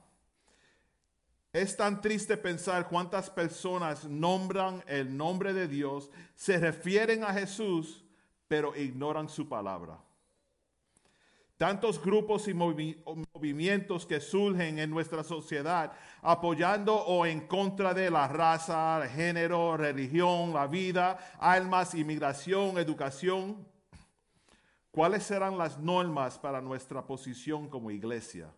Es 1.54 1.76
tan 1.76 1.99
triste 1.99 2.38
pensar 2.38 2.88
cuántas 2.88 3.30
personas 3.30 4.06
nombran 4.06 4.82
el 4.88 5.16
nombre 5.18 5.54
de 5.54 5.68
Dios, 5.68 6.10
se 6.34 6.58
refieren 6.58 7.26
a 7.26 7.34
Jesús, 7.34 8.06
pero 8.47 8.74
ignoran 8.76 9.28
su 9.28 9.49
palabra. 9.49 9.99
Tantos 11.58 12.02
grupos 12.02 12.47
y 12.47 12.54
movi 12.54 13.04
movimientos 13.34 14.06
que 14.06 14.20
surgen 14.20 14.80
en 14.80 14.89
nuestra 14.89 15.24
sociedad 15.24 15.91
apoyando 16.22 16.95
o 16.95 17.26
en 17.26 17.41
contra 17.41 17.93
de 17.93 18.10
la 18.10 18.28
raza, 18.28 19.08
género, 19.14 19.78
religión, 19.78 20.54
la 20.54 20.68
vida, 20.68 21.20
almas, 21.38 21.93
inmigración, 21.93 22.80
educación. 22.80 23.68
¿Cuáles 24.89 25.24
serán 25.24 25.58
las 25.58 25.78
normas 25.78 26.39
para 26.39 26.62
nuestra 26.62 27.06
posición 27.06 27.68
como 27.68 27.91
iglesia? 27.91 28.52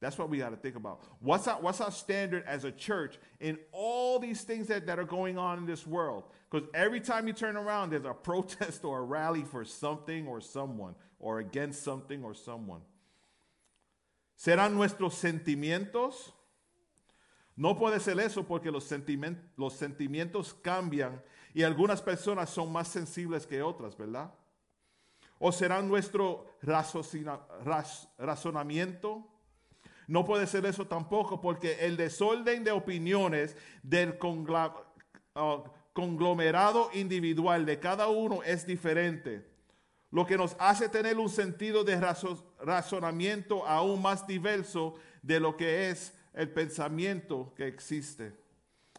That's 0.00 0.16
what 0.16 0.30
we 0.30 0.38
got 0.38 0.50
to 0.50 0.56
think 0.56 0.76
about. 0.76 1.02
What's 1.20 1.46
our, 1.46 1.60
what's 1.60 1.80
our 1.80 1.90
standard 1.90 2.44
as 2.46 2.64
a 2.64 2.72
church 2.72 3.18
in 3.38 3.58
all 3.70 4.18
these 4.18 4.40
things 4.42 4.66
that, 4.68 4.86
that 4.86 4.98
are 4.98 5.04
going 5.04 5.36
on 5.36 5.58
in 5.58 5.66
this 5.66 5.86
world? 5.86 6.24
Because 6.50 6.66
every 6.72 7.00
time 7.00 7.26
you 7.26 7.34
turn 7.34 7.56
around, 7.56 7.90
there's 7.90 8.06
a 8.06 8.14
protest 8.22 8.82
or 8.82 9.00
a 9.00 9.02
rally 9.02 9.42
for 9.42 9.64
something 9.64 10.26
or 10.26 10.40
someone, 10.40 10.94
or 11.18 11.40
against 11.40 11.82
something 11.82 12.24
or 12.24 12.34
someone. 12.34 12.80
¿Serán 14.38 14.72
nuestros 14.72 15.14
sentimientos? 15.16 16.32
No 17.56 17.74
puede 17.74 18.00
ser 18.00 18.18
eso 18.20 18.42
porque 18.42 18.70
los, 18.70 18.84
sentiment, 18.84 19.36
los 19.58 19.74
sentimientos 19.74 20.54
cambian 20.62 21.20
y 21.52 21.62
algunas 21.62 22.00
personas 22.00 22.48
son 22.48 22.72
más 22.72 22.88
sensibles 22.88 23.46
que 23.46 23.60
otras, 23.60 23.94
¿verdad? 23.98 24.30
¿O 25.38 25.52
será 25.52 25.82
nuestro 25.82 26.46
razonamiento? 28.18 29.29
No 30.10 30.24
puede 30.24 30.48
ser 30.48 30.66
eso 30.66 30.84
tampoco 30.88 31.40
porque 31.40 31.86
el 31.86 31.96
desorden 31.96 32.64
de 32.64 32.72
opiniones 32.72 33.56
del 33.84 34.18
uh, 34.20 35.62
conglomerado 35.92 36.90
individual 36.94 37.64
de 37.64 37.78
cada 37.78 38.08
uno 38.08 38.42
es 38.42 38.66
diferente, 38.66 39.46
lo 40.10 40.26
que 40.26 40.36
nos 40.36 40.56
hace 40.58 40.88
tener 40.88 41.16
un 41.16 41.28
sentido 41.28 41.84
de 41.84 41.96
razo- 41.96 42.42
razonamiento 42.60 43.64
aún 43.64 44.02
más 44.02 44.26
diverso 44.26 44.94
de 45.22 45.38
lo 45.38 45.56
que 45.56 45.90
es 45.90 46.12
el 46.34 46.48
pensamiento 46.48 47.52
que 47.54 47.68
existe. 47.68 48.32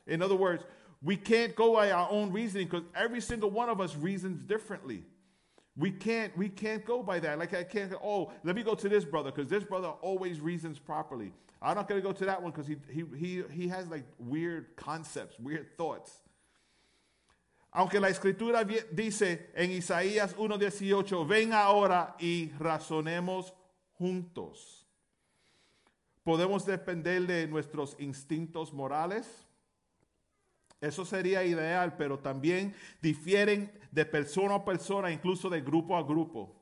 In 0.08 0.22
other 0.22 0.38
words, 0.38 0.64
we 1.02 1.18
can't 1.18 1.54
go 1.58 1.74
by 1.74 1.92
our 1.92 2.08
own 2.10 2.32
reasoning 2.32 2.70
because 2.70 2.86
every 2.96 3.20
single 3.20 3.52
one 3.52 3.70
of 3.70 3.82
us 3.82 3.98
reasons 3.98 4.48
differently. 4.48 5.04
We 5.78 5.92
can't 5.92 6.36
we 6.38 6.50
can't 6.50 6.86
go 6.86 7.02
by 7.02 7.20
that. 7.20 7.40
Like 7.40 7.54
I 7.54 7.64
can't 7.64 7.94
oh, 8.04 8.32
let 8.44 8.56
me 8.56 8.64
go 8.64 8.76
to 8.76 8.90
this 8.90 9.06
brother 9.06 9.32
because 9.32 9.50
this 9.50 9.64
brother 9.64 9.90
always 10.02 10.40
reasons 10.42 10.80
properly. 10.80 11.32
I'm 11.62 11.76
not 11.76 11.88
gonna 11.88 12.02
go 12.02 12.12
to 12.12 12.26
that 12.26 12.42
one 12.42 12.52
because 12.52 12.68
he, 12.68 12.76
he 12.92 13.06
he 13.16 13.44
he 13.52 13.68
has 13.70 13.88
like 13.88 14.06
weird 14.20 14.76
concepts, 14.76 15.40
weird 15.40 15.78
thoughts. 15.78 16.22
Aunque 17.74 18.02
la 18.02 18.10
escritura 18.10 18.66
dice 18.66 19.50
en 19.56 19.72
Isaías 19.72 20.36
1:18, 20.36 21.26
ven 21.26 21.54
ahora 21.54 22.16
y 22.20 22.52
razonemos 22.60 23.54
juntos. 23.98 24.86
Podemos 26.24 26.66
depender 26.66 27.26
de 27.26 27.48
nuestros 27.48 27.96
instintos 27.98 28.74
morales. 28.74 29.48
Eso 30.82 31.06
sería 31.06 31.44
ideal, 31.46 31.96
pero 31.96 32.20
también 32.20 32.74
difieren 33.02 33.72
de 33.92 34.06
persona 34.06 34.56
a 34.56 34.66
persona, 34.66 35.12
incluso 35.12 35.50
de 35.50 35.62
grupo 35.62 35.96
a 35.96 36.04
grupo. 36.04 36.56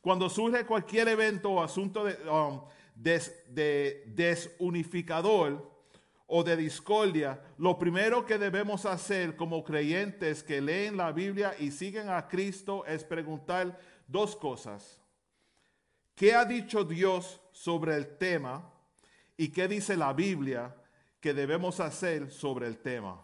Cuando 0.00 0.28
surge 0.28 0.66
cualquier 0.66 1.08
evento 1.08 1.50
o 1.52 1.62
asunto 1.62 2.04
de, 2.04 2.14
um, 2.28 2.60
des- 2.94 3.44
de 3.48 4.02
desunificador 4.06 5.70
o 6.26 6.42
de 6.42 6.56
discordia, 6.56 7.40
lo 7.58 7.78
primero 7.78 8.24
que 8.26 8.38
debemos 8.38 8.84
hacer 8.84 9.36
como 9.36 9.62
creyentes 9.62 10.42
que 10.42 10.60
leen 10.60 10.96
la 10.96 11.12
Biblia 11.12 11.54
y 11.58 11.70
siguen 11.70 12.08
a 12.08 12.26
Cristo 12.26 12.84
es 12.86 13.04
preguntar 13.04 13.78
dos 14.08 14.34
cosas. 14.34 15.00
¿Qué 16.14 16.34
ha 16.34 16.44
dicho 16.44 16.84
Dios 16.84 17.40
sobre 17.52 17.96
el 17.96 18.16
tema? 18.18 18.68
¿Y 19.36 19.48
qué 19.48 19.68
dice 19.68 19.96
la 19.96 20.12
Biblia 20.12 20.74
que 21.20 21.32
debemos 21.32 21.80
hacer 21.80 22.30
sobre 22.30 22.66
el 22.66 22.78
tema? 22.78 23.20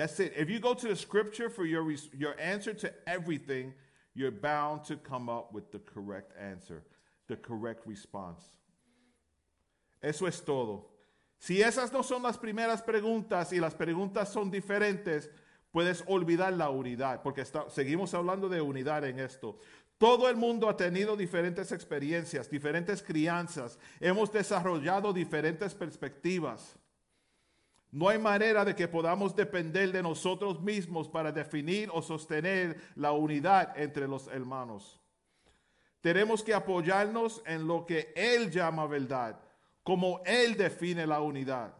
That's 0.00 0.18
it. 0.18 0.32
If 0.34 0.48
you 0.48 0.60
go 0.60 0.72
to 0.72 0.88
the 0.88 0.96
scripture 0.96 1.50
for 1.50 1.66
your, 1.66 1.84
your 2.16 2.34
answer 2.40 2.72
to 2.72 2.90
everything, 3.06 3.74
you're 4.14 4.30
bound 4.30 4.82
to 4.84 4.96
come 4.96 5.28
up 5.28 5.52
with 5.52 5.70
the 5.72 5.78
correct 5.80 6.32
answer, 6.40 6.84
the 7.28 7.36
correct 7.36 7.86
response. 7.86 8.42
Eso 10.02 10.24
es 10.24 10.40
todo. 10.40 10.86
Si 11.38 11.60
esas 11.60 11.92
no 11.92 12.00
son 12.00 12.22
las 12.22 12.38
primeras 12.38 12.80
preguntas 12.80 13.52
y 13.52 13.60
las 13.60 13.74
preguntas 13.74 14.28
son 14.32 14.50
diferentes, 14.50 15.28
puedes 15.70 16.02
olvidar 16.06 16.56
la 16.56 16.70
unidad, 16.70 17.22
porque 17.22 17.44
seguimos 17.68 18.14
hablando 18.14 18.48
de 18.48 18.62
unidad 18.62 19.04
en 19.04 19.20
esto. 19.20 19.58
Todo 19.98 20.30
el 20.30 20.36
mundo 20.36 20.66
ha 20.70 20.76
tenido 20.78 21.14
diferentes 21.14 21.72
experiencias, 21.72 22.48
diferentes 22.48 23.02
crianzas, 23.02 23.78
hemos 24.00 24.32
desarrollado 24.32 25.12
diferentes 25.12 25.74
perspectivas. 25.74 26.79
No 27.92 28.08
hay 28.08 28.18
manera 28.18 28.64
de 28.64 28.74
que 28.76 28.86
podamos 28.86 29.34
depender 29.34 29.90
de 29.90 30.02
nosotros 30.02 30.60
mismos 30.60 31.08
para 31.08 31.32
definir 31.32 31.90
o 31.92 32.00
sostener 32.00 32.80
la 32.94 33.12
unidad 33.12 33.76
entre 33.76 34.06
los 34.06 34.28
hermanos. 34.28 35.00
Tenemos 36.00 36.42
que 36.42 36.54
apoyarnos 36.54 37.42
en 37.44 37.66
lo 37.66 37.84
que 37.84 38.12
Él 38.14 38.50
llama 38.50 38.86
verdad, 38.86 39.40
como 39.82 40.20
Él 40.24 40.56
define 40.56 41.06
la 41.06 41.20
unidad. 41.20 41.74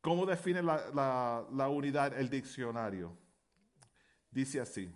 ¿Cómo 0.00 0.26
define 0.26 0.62
la, 0.62 0.82
la- 0.92 1.44
la 1.52 1.68
unidad 1.68 2.18
el 2.18 2.28
diccionario? 2.28 3.16
Dice 4.30 4.60
así, 4.60 4.90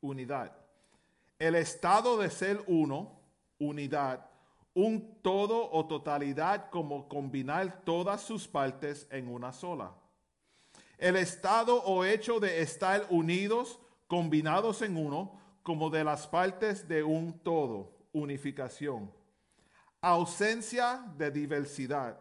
unidad. 0.00 0.56
El 1.38 1.56
estado 1.56 2.16
de 2.18 2.30
ser 2.30 2.62
uno, 2.68 3.20
unidad, 3.58 4.29
un 4.74 5.20
todo 5.22 5.70
o 5.72 5.86
totalidad 5.86 6.70
como 6.70 7.08
combinar 7.08 7.82
todas 7.84 8.20
sus 8.22 8.46
partes 8.46 9.06
en 9.10 9.28
una 9.28 9.52
sola. 9.52 9.94
El 10.98 11.16
estado 11.16 11.82
o 11.84 12.04
hecho 12.04 12.40
de 12.40 12.60
estar 12.62 13.06
unidos, 13.10 13.80
combinados 14.06 14.82
en 14.82 14.96
uno, 14.96 15.38
como 15.62 15.90
de 15.90 16.04
las 16.04 16.26
partes 16.26 16.86
de 16.88 17.02
un 17.02 17.38
todo, 17.40 17.92
unificación. 18.12 19.10
Ausencia 20.00 21.04
de 21.16 21.30
diversidad, 21.30 22.18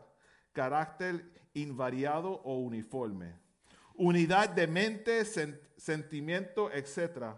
carácter 0.52 1.26
invariado 1.54 2.42
o 2.44 2.58
uniforme. 2.60 3.34
Unidad 3.96 4.50
de 4.50 4.68
mente, 4.68 5.22
sen- 5.22 5.60
sentimiento, 5.78 6.72
etc. 6.72 7.36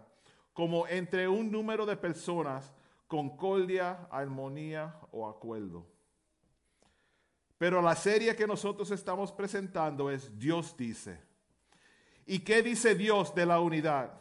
Como 0.52 0.86
entre 0.86 1.28
un 1.28 1.50
número 1.50 1.86
de 1.86 1.96
personas, 1.96 2.72
concordia, 3.12 4.08
armonía 4.10 4.98
o 5.10 5.28
acuerdo. 5.28 5.86
Pero 7.58 7.82
la 7.82 7.94
serie 7.94 8.34
que 8.34 8.46
nosotros 8.46 8.90
estamos 8.90 9.30
presentando 9.30 10.10
es 10.10 10.38
Dios 10.38 10.74
dice. 10.78 11.20
¿Y 12.24 12.38
qué 12.38 12.62
dice 12.62 12.94
Dios 12.94 13.34
de 13.34 13.44
la 13.44 13.60
unidad? 13.60 14.18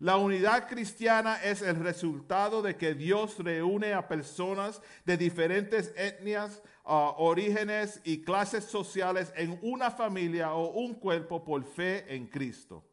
La 0.00 0.18
unidad 0.18 0.68
cristiana 0.68 1.42
es 1.42 1.62
el 1.62 1.76
resultado 1.76 2.60
de 2.60 2.76
que 2.76 2.92
Dios 2.92 3.38
reúne 3.38 3.94
a 3.94 4.06
personas 4.06 4.82
de 5.06 5.16
diferentes 5.16 5.94
etnias, 5.96 6.62
ah, 6.84 7.14
orígenes 7.16 8.02
y 8.04 8.20
clases 8.20 8.64
sociales 8.64 9.32
en 9.34 9.58
una 9.62 9.90
familia 9.90 10.52
o 10.52 10.72
un 10.72 10.92
cuerpo 10.92 11.42
por 11.42 11.64
fe 11.64 12.04
en 12.14 12.26
Cristo. 12.26 12.84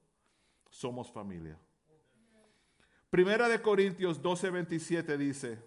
Somos 0.70 1.12
familia. 1.12 1.60
Primera 3.14 3.48
de 3.48 3.62
Corintios 3.62 4.20
12, 4.24 4.50
27 4.50 5.18
dice, 5.20 5.60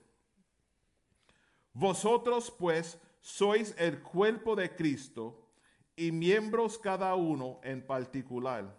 Vosotros 1.73 2.51
pues 2.51 2.99
sois 3.21 3.73
el 3.79 4.03
cuerpo 4.03 4.57
de 4.57 4.75
Cristo 4.75 5.49
y 5.95 6.11
miembros 6.11 6.77
cada 6.77 7.15
uno 7.15 7.61
en 7.63 7.87
particular. 7.87 8.77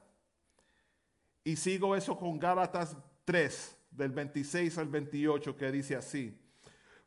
Y 1.46 1.56
sigo 1.56 1.96
eso 1.96 2.18
con 2.18 2.38
Gálatas 2.38 2.98
3, 3.24 3.78
del 3.90 4.12
26 4.12 4.78
al 4.80 4.90
28, 4.90 5.56
que 5.56 5.72
dice 5.72 5.96
así. 5.96 6.38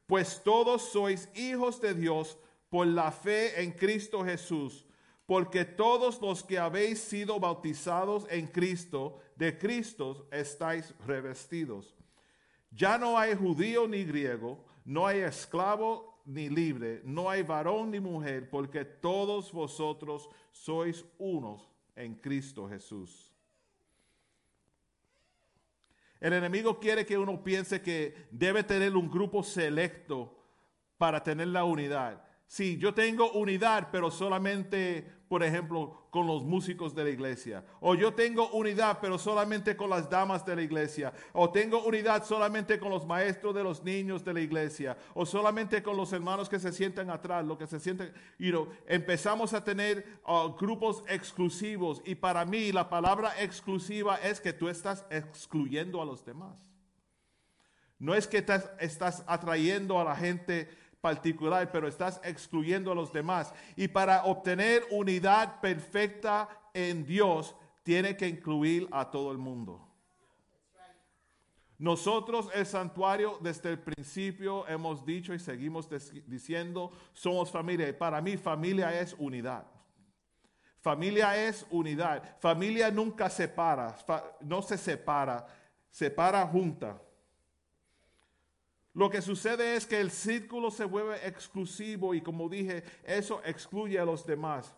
Pues 0.06 0.40
todos 0.42 0.90
sois 0.90 1.28
hijos 1.34 1.78
de 1.78 1.92
Dios 1.92 2.38
por 2.70 2.86
la 2.86 3.12
fe 3.12 3.62
en 3.62 3.72
Cristo 3.72 4.24
Jesús, 4.24 4.86
porque 5.30 5.64
todos 5.64 6.20
los 6.20 6.42
que 6.42 6.58
habéis 6.58 6.98
sido 6.98 7.38
bautizados 7.38 8.26
en 8.30 8.48
Cristo, 8.48 9.20
de 9.36 9.56
Cristo 9.56 10.26
estáis 10.32 10.92
revestidos. 11.06 11.94
Ya 12.72 12.98
no 12.98 13.16
hay 13.16 13.36
judío 13.36 13.86
ni 13.86 14.02
griego, 14.02 14.64
no 14.84 15.06
hay 15.06 15.20
esclavo 15.20 16.20
ni 16.24 16.48
libre, 16.48 17.00
no 17.04 17.30
hay 17.30 17.44
varón 17.44 17.92
ni 17.92 18.00
mujer, 18.00 18.50
porque 18.50 18.84
todos 18.84 19.52
vosotros 19.52 20.28
sois 20.50 21.04
unos 21.16 21.70
en 21.94 22.16
Cristo 22.16 22.68
Jesús. 22.68 23.32
El 26.18 26.32
enemigo 26.32 26.80
quiere 26.80 27.06
que 27.06 27.16
uno 27.16 27.40
piense 27.40 27.80
que 27.80 28.26
debe 28.32 28.64
tener 28.64 28.96
un 28.96 29.08
grupo 29.08 29.44
selecto 29.44 30.36
para 30.98 31.22
tener 31.22 31.46
la 31.46 31.62
unidad. 31.62 32.20
Sí, 32.50 32.78
yo 32.78 32.92
tengo 32.92 33.30
unidad, 33.30 33.90
pero 33.92 34.10
solamente, 34.10 35.08
por 35.28 35.44
ejemplo, 35.44 36.08
con 36.10 36.26
los 36.26 36.42
músicos 36.42 36.96
de 36.96 37.04
la 37.04 37.10
iglesia. 37.10 37.64
O 37.78 37.94
yo 37.94 38.12
tengo 38.12 38.50
unidad, 38.50 38.98
pero 39.00 39.18
solamente 39.20 39.76
con 39.76 39.88
las 39.88 40.10
damas 40.10 40.44
de 40.44 40.56
la 40.56 40.62
iglesia. 40.62 41.12
O 41.32 41.50
tengo 41.50 41.84
unidad 41.84 42.24
solamente 42.24 42.80
con 42.80 42.90
los 42.90 43.06
maestros 43.06 43.54
de 43.54 43.62
los 43.62 43.84
niños 43.84 44.24
de 44.24 44.34
la 44.34 44.40
iglesia. 44.40 44.98
O 45.14 45.24
solamente 45.24 45.80
con 45.80 45.96
los 45.96 46.12
hermanos 46.12 46.48
que 46.48 46.58
se 46.58 46.72
sientan 46.72 47.08
atrás, 47.08 47.46
lo 47.46 47.56
que 47.56 47.68
se 47.68 47.78
sienten. 47.78 48.12
You 48.36 48.50
know, 48.50 48.68
empezamos 48.88 49.54
a 49.54 49.62
tener 49.62 50.04
uh, 50.26 50.52
grupos 50.56 51.04
exclusivos. 51.06 52.02
Y 52.04 52.16
para 52.16 52.44
mí 52.44 52.72
la 52.72 52.90
palabra 52.90 53.32
exclusiva 53.40 54.16
es 54.16 54.40
que 54.40 54.52
tú 54.52 54.68
estás 54.68 55.06
excluyendo 55.08 56.02
a 56.02 56.04
los 56.04 56.24
demás. 56.24 56.58
No 58.00 58.12
es 58.12 58.26
que 58.26 58.38
estás, 58.38 58.68
estás 58.80 59.22
atrayendo 59.28 60.00
a 60.00 60.04
la 60.04 60.16
gente 60.16 60.79
particular, 61.00 61.70
pero 61.72 61.88
estás 61.88 62.20
excluyendo 62.24 62.92
a 62.92 62.94
los 62.94 63.12
demás. 63.12 63.52
Y 63.76 63.88
para 63.88 64.24
obtener 64.24 64.84
unidad 64.90 65.60
perfecta 65.60 66.48
en 66.74 67.04
Dios, 67.04 67.56
tiene 67.82 68.16
que 68.16 68.28
incluir 68.28 68.88
a 68.90 69.10
todo 69.10 69.32
el 69.32 69.38
mundo. 69.38 69.86
Nosotros, 71.78 72.50
el 72.54 72.66
santuario, 72.66 73.38
desde 73.40 73.70
el 73.70 73.78
principio 73.78 74.68
hemos 74.68 75.04
dicho 75.06 75.32
y 75.32 75.38
seguimos 75.38 75.88
diciendo, 76.26 76.92
somos 77.14 77.50
familia. 77.50 77.88
Y 77.88 77.94
para 77.94 78.20
mí, 78.20 78.36
familia 78.36 79.00
es 79.00 79.16
unidad. 79.18 79.64
Familia 80.82 81.36
es 81.48 81.66
unidad. 81.70 82.38
Familia 82.38 82.90
nunca 82.90 83.30
separa, 83.30 83.96
no 84.40 84.60
se 84.60 84.76
separa, 84.76 85.46
separa 85.90 86.46
junta. 86.46 87.00
Lo 88.92 89.08
que 89.08 89.22
sucede 89.22 89.76
es 89.76 89.86
que 89.86 90.00
el 90.00 90.10
círculo 90.10 90.70
se 90.70 90.84
vuelve 90.84 91.26
exclusivo 91.26 92.14
y 92.14 92.20
como 92.20 92.48
dije, 92.48 92.82
eso 93.04 93.40
excluye 93.44 93.98
a 93.98 94.04
los 94.04 94.26
demás. 94.26 94.74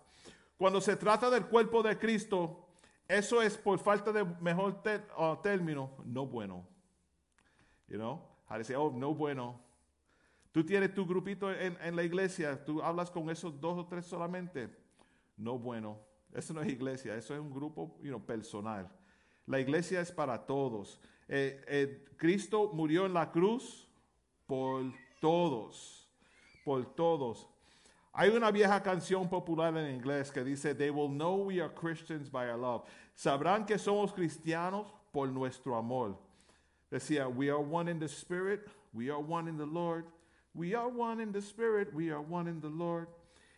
Cuando 0.58 0.80
se 0.80 0.96
trata 0.96 1.30
del 1.30 1.46
cuerpo 1.46 1.82
de 1.82 1.98
Cristo, 1.98 2.66
eso 3.08 3.40
es 3.40 3.56
por 3.56 3.78
falta 3.78 4.12
de 4.12 4.24
mejor 4.40 4.82
uh, 5.16 5.36
término, 5.42 5.90
no 6.04 6.26
bueno. 6.26 6.66
You 7.88 7.96
know, 7.96 8.22
to 8.48 8.64
say, 8.64 8.76
oh, 8.76 8.90
no 8.90 9.14
bueno. 9.14 9.60
Tú 10.52 10.64
tienes 10.64 10.94
tu 10.94 11.06
grupito 11.06 11.50
en, 11.50 11.76
en 11.80 11.96
la 11.96 12.02
iglesia, 12.02 12.62
tú 12.62 12.82
hablas 12.82 13.10
con 13.10 13.30
esos 13.30 13.58
dos 13.60 13.78
o 13.78 13.86
tres 13.86 14.06
solamente. 14.06 14.68
No 15.36 15.58
bueno. 15.58 15.98
Eso 16.32 16.54
no 16.54 16.62
es 16.62 16.68
iglesia, 16.68 17.14
eso 17.16 17.34
es 17.34 17.40
un 17.40 17.52
grupo 17.52 17.98
you 18.02 18.08
know, 18.08 18.24
personal. 18.24 18.90
La 19.46 19.60
iglesia 19.60 20.00
es 20.00 20.12
para 20.12 20.46
todos. 20.46 21.00
Eh, 21.28 21.62
eh, 21.66 22.04
Cristo 22.16 22.70
murió 22.72 23.06
en 23.06 23.12
la 23.12 23.30
cruz 23.30 23.88
por 24.46 24.92
todos, 25.20 26.08
por 26.64 26.84
todos. 26.94 27.46
Hay 28.14 28.28
una 28.30 28.50
vieja 28.50 28.82
canción 28.82 29.28
popular 29.28 29.76
en 29.76 29.94
inglés 29.94 30.30
que 30.30 30.44
dice, 30.44 30.74
They 30.74 30.90
will 30.90 31.08
know 31.08 31.36
we 31.36 31.60
are 31.60 31.70
Christians 31.70 32.28
by 32.28 32.50
our 32.50 32.58
love. 32.58 32.82
Sabrán 33.16 33.66
que 33.66 33.78
somos 33.78 34.12
cristianos 34.12 34.86
por 35.12 35.28
nuestro 35.28 35.76
amor. 35.76 36.18
Decía, 36.90 37.26
we 37.34 37.48
are 37.48 37.60
one 37.60 37.88
in 37.88 37.98
the 37.98 38.08
spirit, 38.08 38.68
we 38.92 39.08
are 39.08 39.18
one 39.18 39.48
in 39.48 39.56
the 39.56 39.64
Lord. 39.66 40.04
We 40.54 40.74
are 40.74 40.88
one 40.88 41.20
in 41.20 41.32
the 41.32 41.40
spirit, 41.40 41.94
we 41.94 42.10
are 42.10 42.20
one 42.20 42.46
in 42.46 42.60
the 42.60 42.68
Lord. 42.68 43.06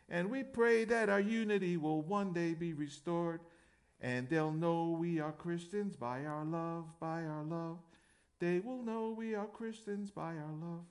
And 0.08 0.30
we 0.30 0.44
pray 0.44 0.84
that 0.84 1.08
our 1.08 1.18
unity 1.20 1.76
will 1.76 2.02
one 2.02 2.32
day 2.32 2.54
be 2.54 2.72
restored. 2.72 3.40
And 4.00 4.28
they'll 4.28 4.52
know 4.52 4.96
we 5.00 5.18
are 5.18 5.32
Christians 5.32 5.96
by 5.96 6.24
our 6.26 6.44
love, 6.44 6.84
by 7.00 7.24
our 7.24 7.42
love. 7.42 7.78
They 8.40 8.60
will 8.60 8.82
know 8.82 9.14
we 9.16 9.34
are 9.34 9.46
Christians 9.46 10.10
by 10.10 10.36
our 10.36 10.54
love. 10.60 10.84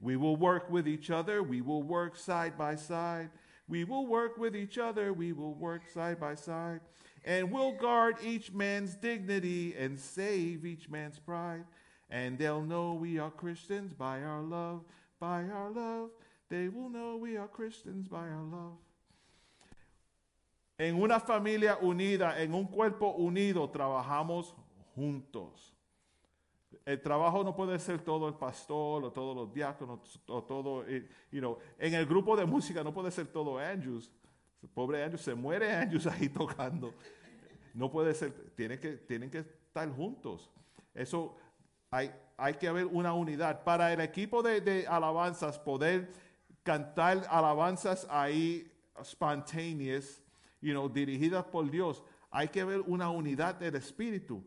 We 0.00 0.16
will 0.16 0.36
work 0.36 0.70
with 0.70 0.86
each 0.86 1.10
other. 1.10 1.42
We 1.42 1.60
will 1.60 1.82
work 1.82 2.16
side 2.16 2.56
by 2.56 2.76
side. 2.76 3.30
We 3.66 3.84
will 3.84 4.06
work 4.06 4.38
with 4.38 4.54
each 4.54 4.78
other. 4.78 5.12
We 5.12 5.32
will 5.32 5.54
work 5.54 5.88
side 5.90 6.20
by 6.20 6.34
side. 6.34 6.80
And 7.24 7.50
we'll 7.50 7.72
guard 7.72 8.16
each 8.22 8.52
man's 8.52 8.94
dignity 8.94 9.74
and 9.76 9.98
save 9.98 10.64
each 10.64 10.88
man's 10.88 11.18
pride. 11.18 11.64
And 12.10 12.38
they'll 12.38 12.62
know 12.62 12.94
we 12.94 13.18
are 13.18 13.30
Christians 13.30 13.92
by 13.92 14.22
our 14.22 14.40
love, 14.40 14.84
by 15.20 15.44
our 15.44 15.70
love. 15.70 16.10
They 16.48 16.68
will 16.68 16.88
know 16.88 17.16
we 17.16 17.36
are 17.36 17.48
Christians 17.48 18.08
by 18.08 18.28
our 18.28 18.44
love. 18.44 18.78
En 20.78 20.94
una 20.94 21.18
familia 21.18 21.76
unida, 21.82 22.38
en 22.38 22.54
un 22.54 22.66
cuerpo 22.66 23.16
unido, 23.18 23.68
trabajamos 23.68 24.54
juntos. 24.96 25.72
El 26.88 27.02
trabajo 27.02 27.44
no 27.44 27.54
puede 27.54 27.78
ser 27.78 28.00
todo 28.00 28.26
el 28.28 28.34
pastor 28.36 29.04
o 29.04 29.12
todos 29.12 29.36
los 29.36 29.52
diáconos 29.52 30.18
o 30.26 30.42
todo, 30.42 30.86
eh, 30.86 31.06
you 31.30 31.38
know, 31.38 31.58
en 31.78 31.92
el 31.92 32.06
grupo 32.06 32.34
de 32.34 32.46
música 32.46 32.82
no 32.82 32.94
puede 32.94 33.10
ser 33.10 33.26
todo 33.26 33.58
Andrews. 33.58 34.10
Pobre 34.72 35.04
Andrews, 35.04 35.20
se 35.20 35.34
muere 35.34 35.70
Andrews 35.70 36.06
ahí 36.06 36.28
tocando. 36.30 36.94
No 37.74 37.90
puede 37.90 38.14
ser, 38.14 38.32
tienen 38.54 38.80
que, 38.80 38.92
tienen 38.92 39.30
que 39.30 39.40
estar 39.40 39.86
juntos. 39.94 40.50
Eso 40.94 41.36
hay, 41.90 42.10
hay 42.38 42.54
que 42.54 42.66
haber 42.66 42.86
una 42.86 43.12
unidad. 43.12 43.64
Para 43.64 43.92
el 43.92 44.00
equipo 44.00 44.42
de, 44.42 44.62
de 44.62 44.86
alabanzas 44.86 45.58
poder 45.58 46.10
cantar 46.62 47.26
alabanzas 47.28 48.06
ahí 48.08 48.72
spontaneous, 49.04 50.22
you 50.62 50.72
know, 50.72 50.88
dirigidas 50.88 51.44
por 51.44 51.70
Dios, 51.70 52.02
hay 52.30 52.48
que 52.48 52.64
ver 52.64 52.80
una 52.80 53.10
unidad 53.10 53.56
del 53.56 53.74
espíritu. 53.74 54.42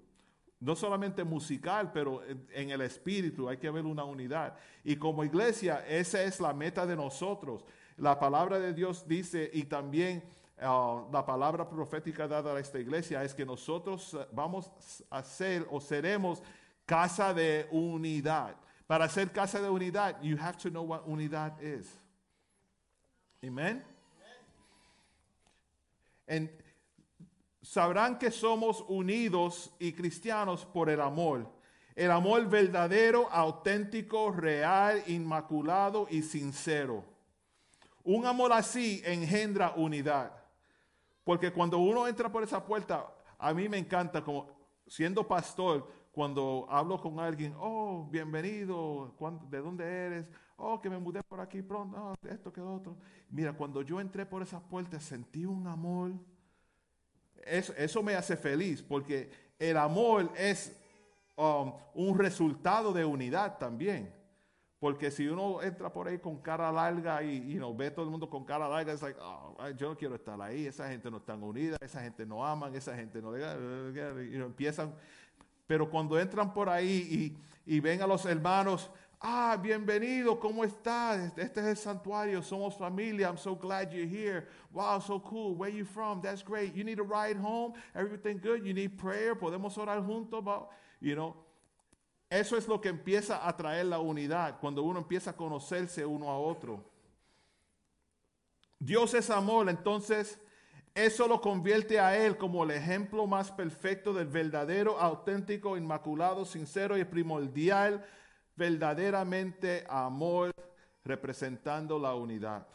No 0.61 0.75
solamente 0.75 1.23
musical, 1.23 1.91
pero 1.91 2.21
en, 2.53 2.69
el 2.69 2.81
espíritu 2.81 3.49
hay 3.49 3.57
que 3.57 3.69
ver 3.71 3.83
una 3.83 4.03
unidad. 4.03 4.55
Y 4.83 4.95
como 4.95 5.23
iglesia, 5.23 5.83
esa 5.87 6.21
es 6.21 6.39
la 6.39 6.53
meta 6.53 6.85
de 6.85 6.95
nosotros. 6.95 7.65
La 7.97 8.19
palabra 8.19 8.59
de 8.59 8.71
Dios 8.71 9.07
dice, 9.07 9.49
y 9.51 9.63
también 9.63 10.23
uh, 10.59 11.11
la 11.11 11.25
palabra 11.25 11.67
profética 11.67 12.27
dada 12.27 12.53
a 12.53 12.59
esta 12.59 12.79
iglesia, 12.79 13.23
es 13.23 13.33
que 13.33 13.43
nosotros 13.43 14.15
vamos 14.31 14.71
a 15.09 15.23
ser 15.23 15.67
o 15.71 15.81
seremos 15.81 16.43
casa 16.85 17.33
de 17.33 17.67
unidad. 17.71 18.55
Para 18.85 19.09
ser 19.09 19.31
casa 19.31 19.59
de 19.59 19.69
unidad, 19.69 20.21
you 20.21 20.37
have 20.39 20.59
to 20.59 20.69
know 20.69 20.83
what 20.83 21.01
unidad 21.07 21.59
is. 21.59 21.87
Amen. 23.43 23.83
En- 26.27 26.60
sabrán 27.61 28.17
que 28.17 28.31
somos 28.31 28.83
unidos 28.87 29.73
y 29.79 29.93
cristianos 29.93 30.65
por 30.65 30.89
el 30.89 31.01
amor. 31.01 31.47
El 31.95 32.09
amor 32.11 32.47
verdadero, 32.49 33.29
auténtico, 33.31 34.31
real, 34.31 35.03
inmaculado 35.07 36.07
y 36.09 36.21
sincero. 36.21 37.03
Un 38.03 38.25
amor 38.25 38.53
así 38.53 39.01
engendra 39.05 39.73
unidad. 39.75 40.31
Porque 41.23 41.51
cuando 41.51 41.77
uno 41.77 42.07
entra 42.07 42.31
por 42.31 42.43
esa 42.43 42.65
puerta, 42.65 43.07
a 43.37 43.53
mí 43.53 43.69
me 43.69 43.77
encanta, 43.77 44.23
como 44.23 44.47
siendo 44.87 45.27
pastor, 45.27 45.87
cuando 46.11 46.65
hablo 46.69 46.99
con 46.99 47.19
alguien, 47.19 47.53
oh, 47.59 48.07
bienvenido, 48.09 49.13
¿cuán- 49.17 49.49
¿de 49.49 49.59
dónde 49.59 49.85
eres? 49.85 50.29
Oh, 50.57 50.81
que 50.81 50.89
me 50.89 50.97
mudé 50.97 51.21
por 51.23 51.39
aquí 51.39 51.61
pronto, 51.61 51.95
oh, 51.97 52.27
esto 52.27 52.51
que 52.51 52.61
otro. 52.61 52.97
Mira, 53.29 53.53
cuando 53.53 53.81
yo 53.81 53.99
entré 54.01 54.25
por 54.25 54.41
esa 54.41 54.59
puerta, 54.59 54.99
sentí 54.99 55.45
un 55.45 55.67
amor. 55.67 56.11
Eso, 57.45 57.73
eso 57.77 58.03
me 58.03 58.15
hace 58.15 58.35
feliz, 58.35 58.81
porque 58.81 59.29
el 59.59 59.77
amor 59.77 60.31
es 60.35 60.77
um, 61.35 61.73
un 61.93 62.17
resultado 62.17 62.93
de 62.93 63.05
unidad 63.05 63.57
también. 63.57 64.13
Porque 64.79 65.11
si 65.11 65.27
uno 65.27 65.61
entra 65.61 65.93
por 65.93 66.07
ahí 66.07 66.17
con 66.17 66.41
cara 66.41 66.71
larga 66.71 67.21
y 67.21 67.53
you 67.53 67.57
know, 67.57 67.75
ve 67.75 67.91
todo 67.91 68.03
el 68.03 68.09
mundo 68.09 68.27
con 68.27 68.43
cara 68.43 68.67
larga, 68.67 68.91
es 68.91 69.01
like, 69.03 69.19
oh, 69.21 69.55
yo 69.77 69.89
no 69.89 69.95
quiero 69.95 70.15
estar 70.15 70.41
ahí, 70.41 70.65
esa 70.65 70.89
gente 70.89 71.11
no 71.11 71.17
está 71.17 71.35
unida, 71.35 71.77
esa 71.81 72.01
gente 72.01 72.25
no 72.25 72.43
aman, 72.43 72.73
esa 72.73 72.95
gente 72.95 73.21
no... 73.21 73.31
Know, 73.31 74.45
empiezan, 74.45 74.95
pero 75.67 75.87
cuando 75.87 76.19
entran 76.19 76.51
por 76.51 76.67
ahí 76.67 77.37
y, 77.65 77.75
y 77.75 77.79
ven 77.79 78.01
a 78.01 78.07
los 78.07 78.25
hermanos, 78.25 78.89
ah, 79.21 79.57
bienvenido, 79.61 80.39
¿cómo 80.39 80.63
estás? 80.63 81.31
Este- 81.37 81.59
es 81.61 81.67
el 81.67 81.77
santuario, 81.77 82.41
somos 82.41 82.75
familia, 82.75 83.27
I'm 83.27 83.37
so 83.37 83.55
glad 83.55 83.91
you're 83.91 84.07
here. 84.07 84.47
Wow, 84.71 84.99
so 84.99 85.19
cool, 85.19 85.55
where 85.55 85.69
you 85.69 85.85
from? 85.85 86.21
That's 86.21 86.43
great. 86.43 86.73
You 86.75 86.83
need 86.83 86.99
a 86.99 87.03
ride 87.03 87.37
home? 87.37 87.73
Everything 87.93 88.39
good? 88.39 88.65
You 88.65 88.73
need 88.73 88.97
prayer? 88.97 89.35
¿Podemos 89.35 89.77
orar 89.77 90.03
juntos? 90.03 90.43
You 90.99 91.15
know, 91.15 91.35
eso 92.29 92.55
es 92.55 92.67
lo 92.67 92.79
que 92.79 92.89
empieza 92.89 93.45
a 93.47 93.55
traer 93.55 93.85
la 93.85 93.99
unidad, 93.99 94.59
cuando 94.59 94.83
uno 94.83 94.99
empieza 94.99 95.31
a 95.31 95.33
conocerse 95.33 96.05
uno 96.05 96.29
a 96.29 96.37
otro. 96.37 96.83
Dios 98.79 99.13
es 99.13 99.29
amor, 99.29 99.69
entonces 99.69 100.39
eso 100.95 101.27
lo 101.27 101.39
convierte 101.39 101.99
a 101.99 102.17
Él 102.17 102.37
como 102.37 102.63
el 102.63 102.71
ejemplo 102.71 103.27
más 103.27 103.51
perfecto 103.51 104.13
del 104.13 104.27
verdadero, 104.27 104.99
auténtico, 104.99 105.77
inmaculado, 105.77 106.45
sincero 106.45 106.97
y 106.97 107.03
primordial, 107.03 108.03
verdaderamente 108.55 109.85
amor, 109.89 110.51
representando 111.03 111.97
la 111.97 112.13
unidad. 112.15 112.67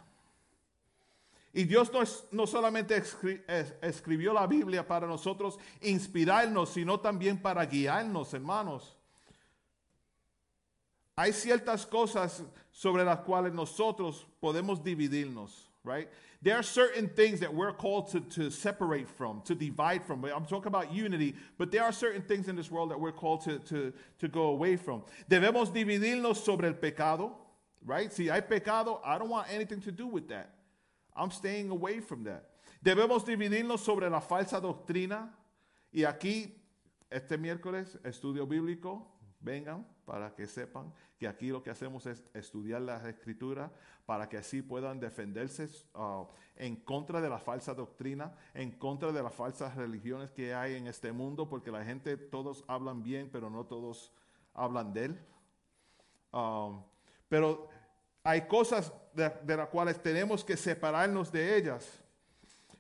Y 1.53 1.65
Dios 1.65 1.90
no, 1.93 2.01
no 2.32 2.47
solamente 2.47 3.03
escri- 3.03 3.43
es- 3.47 3.74
escribió 3.81 4.32
la 4.35 4.47
Biblia 4.47 4.86
para 4.86 5.07
nosotros 5.07 5.59
inspirarnos, 5.81 6.70
sino 6.70 7.01
también 7.01 7.40
para 7.40 7.65
guiarnos, 7.65 8.35
hermanos. 8.35 8.97
Hay 11.16 11.32
ciertas 11.32 11.86
cosas 11.86 12.43
sobre 12.70 13.05
las 13.05 13.20
cuales 13.20 13.55
nosotros 13.55 14.27
podemos 14.39 14.85
dividirnos, 14.85 15.70
right? 15.82 16.09
There 16.47 16.55
are 16.56 16.62
certain 16.62 17.09
things 17.09 17.40
that 17.40 17.52
we're 17.52 17.73
called 17.73 18.12
to, 18.12 18.20
to 18.20 18.51
separate 18.51 19.09
from, 19.09 19.43
to 19.47 19.55
divide 19.56 20.05
from. 20.05 20.24
I'm 20.27 20.44
talking 20.44 20.68
about 20.68 20.93
unity, 20.93 21.35
but 21.59 21.73
there 21.73 21.82
are 21.82 21.90
certain 21.90 22.23
things 22.23 22.47
in 22.47 22.55
this 22.55 22.70
world 22.70 22.93
that 22.93 23.01
we're 23.01 23.10
called 23.10 23.40
to, 23.47 23.59
to, 23.59 23.93
to 24.20 24.28
go 24.28 24.43
away 24.43 24.77
from. 24.77 25.02
Debemos 25.28 25.73
dividirnos 25.73 26.36
sobre 26.36 26.68
el 26.68 26.74
pecado, 26.74 27.32
right? 27.85 28.12
Si 28.12 28.28
hay 28.28 28.43
pecado, 28.43 29.01
I 29.05 29.18
don't 29.18 29.28
want 29.28 29.48
anything 29.52 29.81
to 29.81 29.90
do 29.90 30.06
with 30.06 30.28
that. 30.28 30.55
I'm 31.16 31.32
staying 31.32 31.70
away 31.70 31.98
from 31.98 32.23
that. 32.23 32.44
Debemos 32.85 33.24
dividirnos 33.24 33.81
sobre 33.81 34.09
la 34.09 34.20
falsa 34.20 34.62
doctrina. 34.62 35.28
Y 35.93 36.02
aquí, 36.02 36.52
este 37.10 37.36
miércoles, 37.39 37.98
estudio 38.05 38.47
bíblico. 38.47 39.02
Vengan 39.44 39.85
para 40.07 40.35
que 40.35 40.47
sepan 40.47 40.93
que 41.19 41.28
aquí 41.28 41.49
lo 41.49 41.62
que 41.62 41.70
hacemos 41.70 42.07
es 42.07 42.24
estudiar 42.33 42.81
las 42.81 43.05
escrituras 43.05 43.70
para 44.07 44.28
que 44.28 44.39
así 44.39 44.62
puedan 44.62 45.01
defenderse 45.01 45.69
uh, 45.95 46.27
en 46.55 46.77
contra 46.77 47.20
de 47.20 47.28
la 47.28 47.39
falsa 47.39 47.74
doctrina, 47.74 48.33
en 48.55 48.70
contra 48.70 49.11
de 49.12 49.23
las 49.23 49.35
falsas 49.35 49.74
religiones 49.74 50.31
que 50.31 50.55
hay 50.55 50.77
en 50.77 50.87
este 50.87 51.11
mundo, 51.11 51.49
porque 51.49 51.73
la 51.73 51.85
gente, 51.85 52.16
todos 52.16 52.65
hablan 52.69 53.03
bien, 53.03 53.28
pero 53.31 53.51
no 53.51 53.66
todos 53.66 54.12
hablan 54.55 54.93
de 54.93 55.05
él. 55.07 55.27
Um, 56.33 56.83
pero 57.28 57.69
hay 58.23 58.47
cosas 58.47 58.93
de 59.12 59.57
las 59.57 59.69
cuales 59.69 60.01
tenemos 60.01 60.45
que 60.45 60.57
separarnos 60.57 61.33
de 61.33 61.57
ellas. 61.57 62.06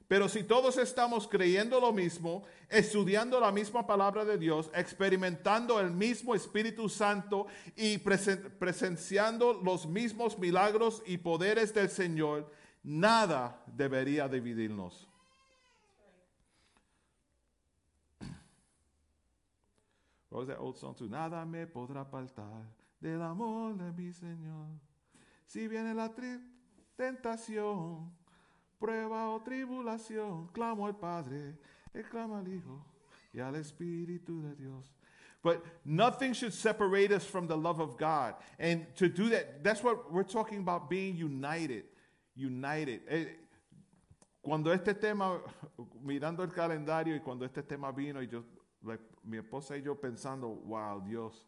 Pero 0.08 0.28
si 0.28 0.44
todos 0.44 0.78
estamos 0.78 1.26
creyendo 1.26 1.80
lo 1.80 1.92
mismo, 1.92 2.44
estudiando 2.68 3.40
la 3.40 3.50
misma 3.50 3.86
palabra 3.86 4.24
de 4.24 4.38
Dios, 4.38 4.70
experimentando 4.72 5.80
el 5.80 5.90
mismo 5.90 6.34
Espíritu 6.34 6.88
Santo 6.88 7.46
y 7.74 7.98
presen- 7.98 8.50
presenciando 8.58 9.52
los 9.54 9.86
mismos 9.86 10.38
milagros 10.38 11.02
y 11.06 11.18
poderes 11.18 11.74
del 11.74 11.88
Señor, 11.90 12.48
nada 12.84 13.60
debería 13.66 14.28
dividirnos. 14.28 15.08
What 20.30 20.40
was 20.40 20.48
that 20.48 20.58
old 20.58 20.76
song? 20.76 20.94
Nada 21.10 21.44
me 21.44 21.66
podrá 21.66 22.02
apartar 22.02 22.64
del 23.00 23.22
amor 23.22 23.76
de 23.76 23.90
mi 23.92 24.12
Señor. 24.12 24.68
Si 25.46 25.66
viene 25.66 25.94
la 25.94 26.12
tentación, 26.96 28.12
prueba 28.78 29.30
o 29.30 29.40
tribulación, 29.40 30.48
clamo 30.52 30.86
al 30.86 30.98
Padre, 30.98 31.56
clama 32.10 32.38
al 32.38 32.48
Hijo 32.48 32.84
y 33.32 33.40
al 33.40 33.54
Espíritu 33.54 34.42
de 34.42 34.54
Dios. 34.54 34.92
But 35.42 35.64
nothing 35.84 36.32
should 36.32 36.52
separate 36.52 37.12
us 37.12 37.24
from 37.24 37.46
the 37.46 37.56
love 37.56 37.80
of 37.80 37.96
God. 37.96 38.34
And 38.58 38.86
to 38.96 39.08
do 39.08 39.28
that, 39.28 39.62
that's 39.62 39.82
what 39.82 40.12
we're 40.12 40.24
talking 40.24 40.58
about 40.58 40.90
being 40.90 41.16
united. 41.16 41.84
United. 42.34 43.02
Eh, 43.08 43.26
cuando 44.42 44.72
este 44.72 44.94
tema, 44.94 45.40
mirando 46.02 46.42
el 46.42 46.50
calendario 46.50 47.14
y 47.14 47.20
cuando 47.20 47.44
este 47.44 47.62
tema 47.62 47.92
vino 47.92 48.20
y 48.20 48.26
yo, 48.26 48.44
like, 48.82 49.02
mi 49.24 49.38
esposa 49.38 49.76
y 49.76 49.82
yo 49.82 49.94
pensando, 49.94 50.48
wow, 50.48 51.00
Dios, 51.00 51.46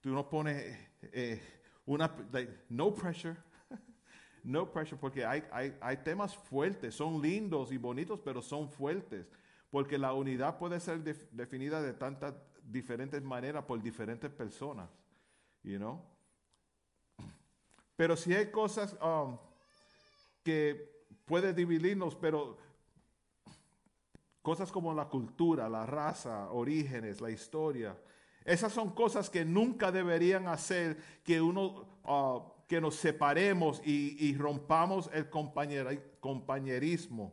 tú 0.00 0.10
nos 0.10 0.24
pones 0.26 0.76
eh, 1.12 1.40
una, 1.86 2.10
like, 2.32 2.50
no 2.70 2.92
pressure, 2.92 3.36
no 4.44 4.70
pressure, 4.70 5.00
porque 5.00 5.24
hay, 5.24 5.44
hay, 5.52 5.96
temas 5.98 6.36
fuertes, 6.36 6.94
son 6.94 7.20
lindos 7.20 7.72
y 7.72 7.78
bonitos, 7.78 8.20
pero 8.24 8.42
son 8.42 8.68
fuertes, 8.68 9.26
porque 9.70 9.98
la 9.98 10.12
unidad 10.12 10.58
puede 10.58 10.80
ser 10.80 11.02
def- 11.02 11.28
definida 11.30 11.80
de 11.80 11.92
tantas 11.92 12.34
diferentes 12.62 13.22
maneras 13.22 13.64
por 13.64 13.80
diferentes 13.80 14.30
personas, 14.30 14.88
you 15.62 15.78
know. 15.78 16.00
Pero 17.96 18.16
si 18.16 18.34
hay 18.34 18.50
cosas 18.50 18.96
um, 19.00 19.38
que 20.42 21.06
puede 21.24 21.52
dividirnos, 21.52 22.16
pero 22.16 22.58
cosas 24.40 24.72
como 24.72 24.92
la 24.92 25.08
cultura, 25.08 25.68
la 25.68 25.86
raza, 25.86 26.50
orígenes, 26.50 27.20
la 27.20 27.30
historia, 27.30 27.96
esas 28.44 28.72
son 28.72 28.90
cosas 28.90 29.30
que 29.30 29.44
nunca 29.44 29.92
deberían 29.92 30.48
hacer 30.48 30.96
que 31.22 31.40
uno, 31.40 32.00
ah, 32.04 32.51
que 32.68 32.80
nos 32.80 32.96
separemos 32.96 33.80
y, 33.84 34.34
rompamos 34.36 35.10
el 35.12 35.28
compañerismo. 36.20 37.32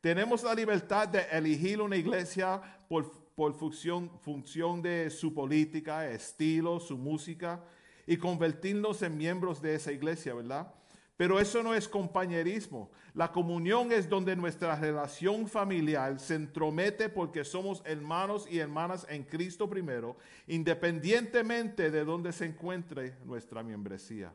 Tenemos 0.00 0.42
la 0.42 0.54
libertad 0.54 1.08
de 1.08 1.22
elegir 1.32 1.80
una 1.80 1.96
iglesia 1.96 2.60
por, 2.88 3.10
por 3.34 3.54
función, 3.54 4.10
función 4.20 4.82
de 4.82 5.10
su 5.10 5.34
política, 5.34 6.08
estilo, 6.08 6.78
su 6.80 6.96
música 6.96 7.64
y 8.06 8.16
convertirnos 8.16 9.02
en 9.02 9.16
miembros 9.16 9.60
de 9.60 9.74
esa 9.74 9.92
iglesia, 9.92 10.34
¿verdad? 10.34 10.72
Pero 11.16 11.40
eso 11.40 11.62
no 11.62 11.74
es 11.74 11.88
compañerismo. 11.88 12.90
La 13.14 13.32
comunión 13.32 13.90
es 13.90 14.08
donde 14.08 14.36
nuestra 14.36 14.76
relación 14.76 15.48
familiar 15.48 16.20
se 16.20 16.34
entromete 16.34 17.08
porque 17.08 17.44
somos 17.44 17.82
hermanos 17.86 18.46
y 18.50 18.58
hermanas 18.58 19.06
en 19.08 19.24
Cristo 19.24 19.68
primero, 19.68 20.18
independientemente 20.46 21.90
de 21.90 22.04
donde 22.04 22.32
se 22.32 22.44
encuentre 22.44 23.16
nuestra 23.24 23.62
membresía. 23.62 24.32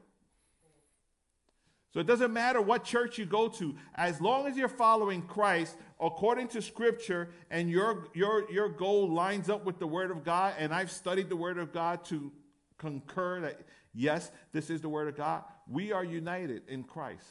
So 1.94 2.00
it 2.00 2.08
doesn't 2.08 2.32
matter 2.32 2.62
what 2.62 2.86
church 2.86 3.18
you 3.18 3.26
go 3.26 3.50
to, 3.50 3.76
as 3.96 4.22
long 4.22 4.48
as 4.48 4.56
you're 4.56 4.70
following 4.70 5.22
Christ 5.24 5.76
according 6.00 6.48
to 6.50 6.62
Scripture 6.62 7.30
and 7.50 7.70
your, 7.70 8.08
your, 8.14 8.50
your 8.50 8.70
goal 8.70 9.12
lines 9.12 9.50
up 9.50 9.66
with 9.66 9.78
the 9.78 9.88
Word 9.88 10.10
of 10.10 10.24
God, 10.24 10.54
and 10.58 10.74
I've 10.74 10.90
studied 10.90 11.28
the 11.28 11.36
Word 11.36 11.58
of 11.58 11.74
God 11.74 12.06
to 12.06 12.32
concur 12.78 13.42
that 13.42 13.60
yes, 13.94 14.32
this 14.54 14.70
is 14.70 14.82
the 14.82 14.90
Word 14.90 15.10
of 15.10 15.18
God, 15.18 15.44
we 15.70 15.92
are 15.92 16.04
united 16.04 16.64
in 16.70 16.84
Christ. 16.84 17.26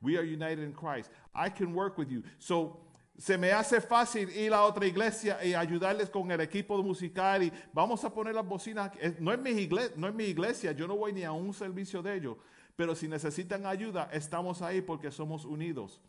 We 0.00 0.16
are 0.16 0.24
united 0.24 0.64
in 0.64 0.72
Christ. 0.72 1.10
I 1.34 1.48
can 1.48 1.72
work 1.72 1.98
with 1.98 2.10
you. 2.10 2.22
So, 2.38 2.80
se 3.16 3.36
me 3.36 3.48
hace 3.48 3.80
fácil 3.80 4.28
ir 4.30 4.52
a 4.52 4.62
otra 4.62 4.86
iglesia 4.86 5.38
y 5.42 5.52
ayudarles 5.54 6.08
con 6.08 6.30
el 6.30 6.38
equipo 6.38 6.80
musical 6.84 7.42
y 7.42 7.52
vamos 7.72 8.04
a 8.04 8.10
poner 8.10 8.34
las 8.34 8.44
bocinas. 8.44 8.92
Eh, 9.00 9.16
no 9.18 9.32
es 9.32 9.40
mi 9.40 9.50
iglesia, 9.50 9.94
no 9.96 10.06
es 10.06 10.14
mi 10.14 10.24
iglesia, 10.24 10.72
yo 10.72 10.86
no 10.86 10.96
voy 10.96 11.12
ni 11.12 11.24
a 11.24 11.32
un 11.32 11.52
servicio 11.52 12.00
de 12.00 12.14
ellos, 12.14 12.36
pero 12.78 12.94
si 12.94 13.08
necesitan 13.08 13.66
ayuda, 13.66 14.08
estamos 14.12 14.62
ahí 14.62 14.80
porque 14.80 15.10
somos 15.10 15.44
unidos. 15.44 16.00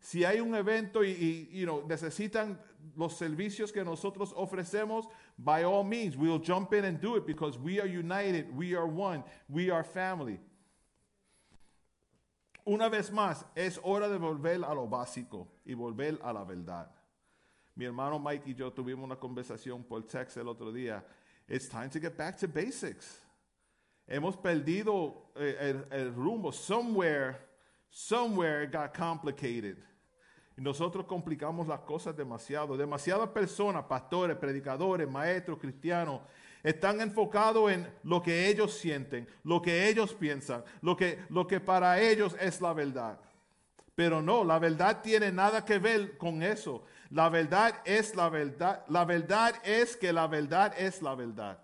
Si 0.00 0.22
hay 0.22 0.38
un 0.38 0.54
evento 0.54 1.02
y, 1.02 1.12
y 1.50 1.60
you 1.60 1.64
know, 1.64 1.82
necesitan 1.88 2.60
los 2.94 3.16
servicios 3.16 3.72
que 3.72 3.82
nosotros 3.82 4.34
ofrecemos, 4.36 5.08
by 5.38 5.64
all 5.64 5.82
means, 5.82 6.18
we'll 6.18 6.38
jump 6.38 6.74
in 6.74 6.84
and 6.84 7.00
do 7.00 7.16
it 7.16 7.24
because 7.24 7.58
we 7.58 7.80
are 7.80 7.86
united, 7.86 8.54
we 8.54 8.74
are 8.76 8.86
one, 8.86 9.24
we 9.48 9.70
are 9.70 9.82
family. 9.82 10.38
Una 12.66 12.90
vez 12.90 13.10
más, 13.10 13.42
es 13.56 13.80
hora 13.82 14.06
de 14.06 14.18
volver 14.18 14.62
a 14.62 14.74
lo 14.74 14.86
básico 14.86 15.48
y 15.64 15.72
volver 15.72 16.18
a 16.22 16.34
la 16.34 16.44
verdad. 16.44 16.90
Mi 17.74 17.86
hermano 17.86 18.18
Mike 18.18 18.42
y 18.44 18.52
yo 18.52 18.70
tuvimos 18.70 19.04
una 19.04 19.16
conversación 19.16 19.82
por 19.84 20.02
text 20.02 20.36
el 20.36 20.48
otro 20.48 20.70
día. 20.70 21.02
It's 21.48 21.66
time 21.66 21.88
to 21.88 21.98
get 21.98 22.14
back 22.14 22.36
to 22.40 22.46
basics. 22.46 23.22
Hemos 24.10 24.36
perdido 24.36 25.30
eh, 25.36 25.84
el, 25.92 26.12
rumbo. 26.12 26.50
Somewhere, 26.50 27.38
somewhere 27.88 28.66
got 28.66 28.92
complicated. 28.92 29.76
Nosotros 30.56 31.06
complicamos 31.06 31.68
las 31.68 31.78
cosas 31.80 32.16
demasiado. 32.16 32.76
Demasiadas 32.76 33.28
personas, 33.28 33.84
pastores, 33.84 34.36
predicadores, 34.36 35.08
maestros, 35.08 35.60
cristianos, 35.60 36.22
están 36.64 37.00
enfocados 37.00 37.70
en 37.70 37.86
lo 38.02 38.20
que 38.20 38.48
ellos 38.48 38.74
sienten, 38.74 39.28
lo 39.44 39.62
que 39.62 39.88
ellos 39.88 40.12
piensan, 40.12 40.64
lo 40.82 40.96
que, 40.96 41.20
lo 41.28 41.46
que 41.46 41.60
para 41.60 42.00
ellos 42.00 42.36
es 42.40 42.60
la 42.60 42.72
verdad. 42.72 43.18
Pero 43.94 44.20
no, 44.20 44.42
la 44.42 44.58
verdad 44.58 45.02
tiene 45.02 45.30
nada 45.30 45.64
que 45.64 45.78
ver 45.78 46.18
con 46.18 46.42
eso. 46.42 46.84
La 47.10 47.28
verdad 47.28 47.80
es 47.84 48.16
la 48.16 48.28
verdad. 48.28 48.84
La 48.88 49.04
verdad 49.04 49.54
es 49.62 49.96
que 49.96 50.12
la 50.12 50.26
verdad 50.26 50.74
es 50.76 51.00
la 51.00 51.14
verdad. 51.14 51.60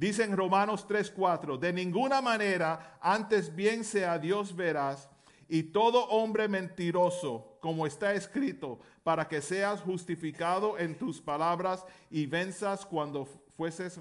Dice 0.00 0.24
en 0.24 0.34
Romanos 0.34 0.86
3:4, 0.88 1.58
de 1.58 1.74
ninguna 1.74 2.22
manera, 2.22 2.96
antes 3.02 3.54
bien 3.54 3.84
sea 3.84 4.18
Dios 4.18 4.56
verás, 4.56 5.10
y 5.46 5.62
todo 5.62 6.06
hombre 6.08 6.48
mentiroso, 6.48 7.58
como 7.60 7.86
está 7.86 8.14
escrito, 8.14 8.80
para 9.02 9.28
que 9.28 9.42
seas 9.42 9.82
justificado 9.82 10.78
en 10.78 10.96
tus 10.96 11.20
palabras 11.20 11.84
y 12.08 12.24
venzas 12.24 12.86
cuando 12.86 13.26
fueses, 13.58 14.00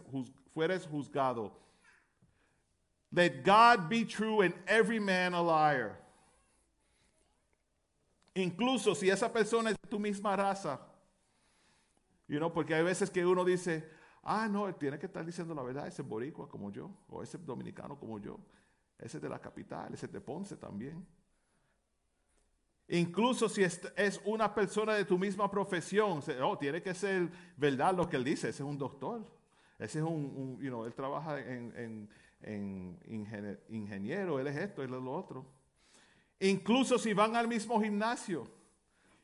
fueres 0.54 0.88
juzgado. 0.88 1.52
Let 3.12 3.44
God 3.44 3.90
be 3.90 4.06
true 4.06 4.42
and 4.42 4.56
every 4.68 5.02
man 5.02 5.34
a 5.34 5.42
liar. 5.42 6.00
Incluso 8.36 8.96
si 8.96 9.10
esa 9.10 9.28
persona 9.28 9.72
es 9.72 9.76
de 9.82 9.90
tu 9.90 10.00
misma 10.00 10.34
raza. 10.38 10.80
You 12.30 12.38
know, 12.38 12.54
porque 12.54 12.74
hay 12.74 12.84
veces 12.84 13.10
que 13.10 13.26
uno 13.26 13.44
dice, 13.44 13.99
ah, 14.32 14.48
no, 14.48 14.68
él 14.68 14.76
tiene 14.76 15.00
que 15.00 15.08
estar 15.08 15.26
diciendo 15.26 15.56
la 15.56 15.64
verdad, 15.64 15.88
ese 15.88 16.04
es 16.04 16.08
boricua 16.08 16.48
como 16.48 16.72
yo, 16.72 16.92
o 17.10 17.24
ese 17.24 17.40
dominicano 17.40 17.98
como 17.98 18.20
yo, 18.20 18.40
ese 19.00 19.18
es 19.18 19.24
de 19.24 19.28
la 19.28 19.40
capital, 19.40 19.92
ese 19.92 20.06
es 20.06 20.12
de 20.12 20.22
Ponce 20.22 20.56
también. 20.56 21.04
Incluso 22.90 23.50
si 23.50 23.64
es, 23.64 23.82
una 24.26 24.54
persona 24.54 24.94
de 24.94 25.06
tu 25.06 25.18
misma 25.18 25.50
profesión, 25.50 26.22
oh, 26.44 26.58
tiene 26.60 26.82
que 26.82 26.94
ser 26.94 27.30
verdad 27.58 27.96
lo 27.96 28.08
que 28.08 28.18
él 28.18 28.24
dice, 28.24 28.50
ese 28.50 28.62
es 28.62 28.70
un 28.70 28.78
doctor, 28.78 29.26
ese 29.80 29.98
es 29.98 30.06
un, 30.06 30.60
you 30.60 30.70
know, 30.70 30.86
él 30.86 30.94
trabaja 30.94 31.40
en, 31.40 31.74
en, 31.76 32.10
en 32.42 33.00
ingeniero, 33.08 33.60
ingeniero, 33.70 34.40
él 34.40 34.46
es 34.46 34.58
esto, 34.58 34.84
él 34.84 34.94
es 34.94 35.02
lo 35.02 35.12
otro. 35.12 35.46
Incluso 36.40 37.00
si 37.00 37.14
van 37.14 37.36
al 37.36 37.48
mismo 37.48 37.82
gimnasio. 37.82 38.48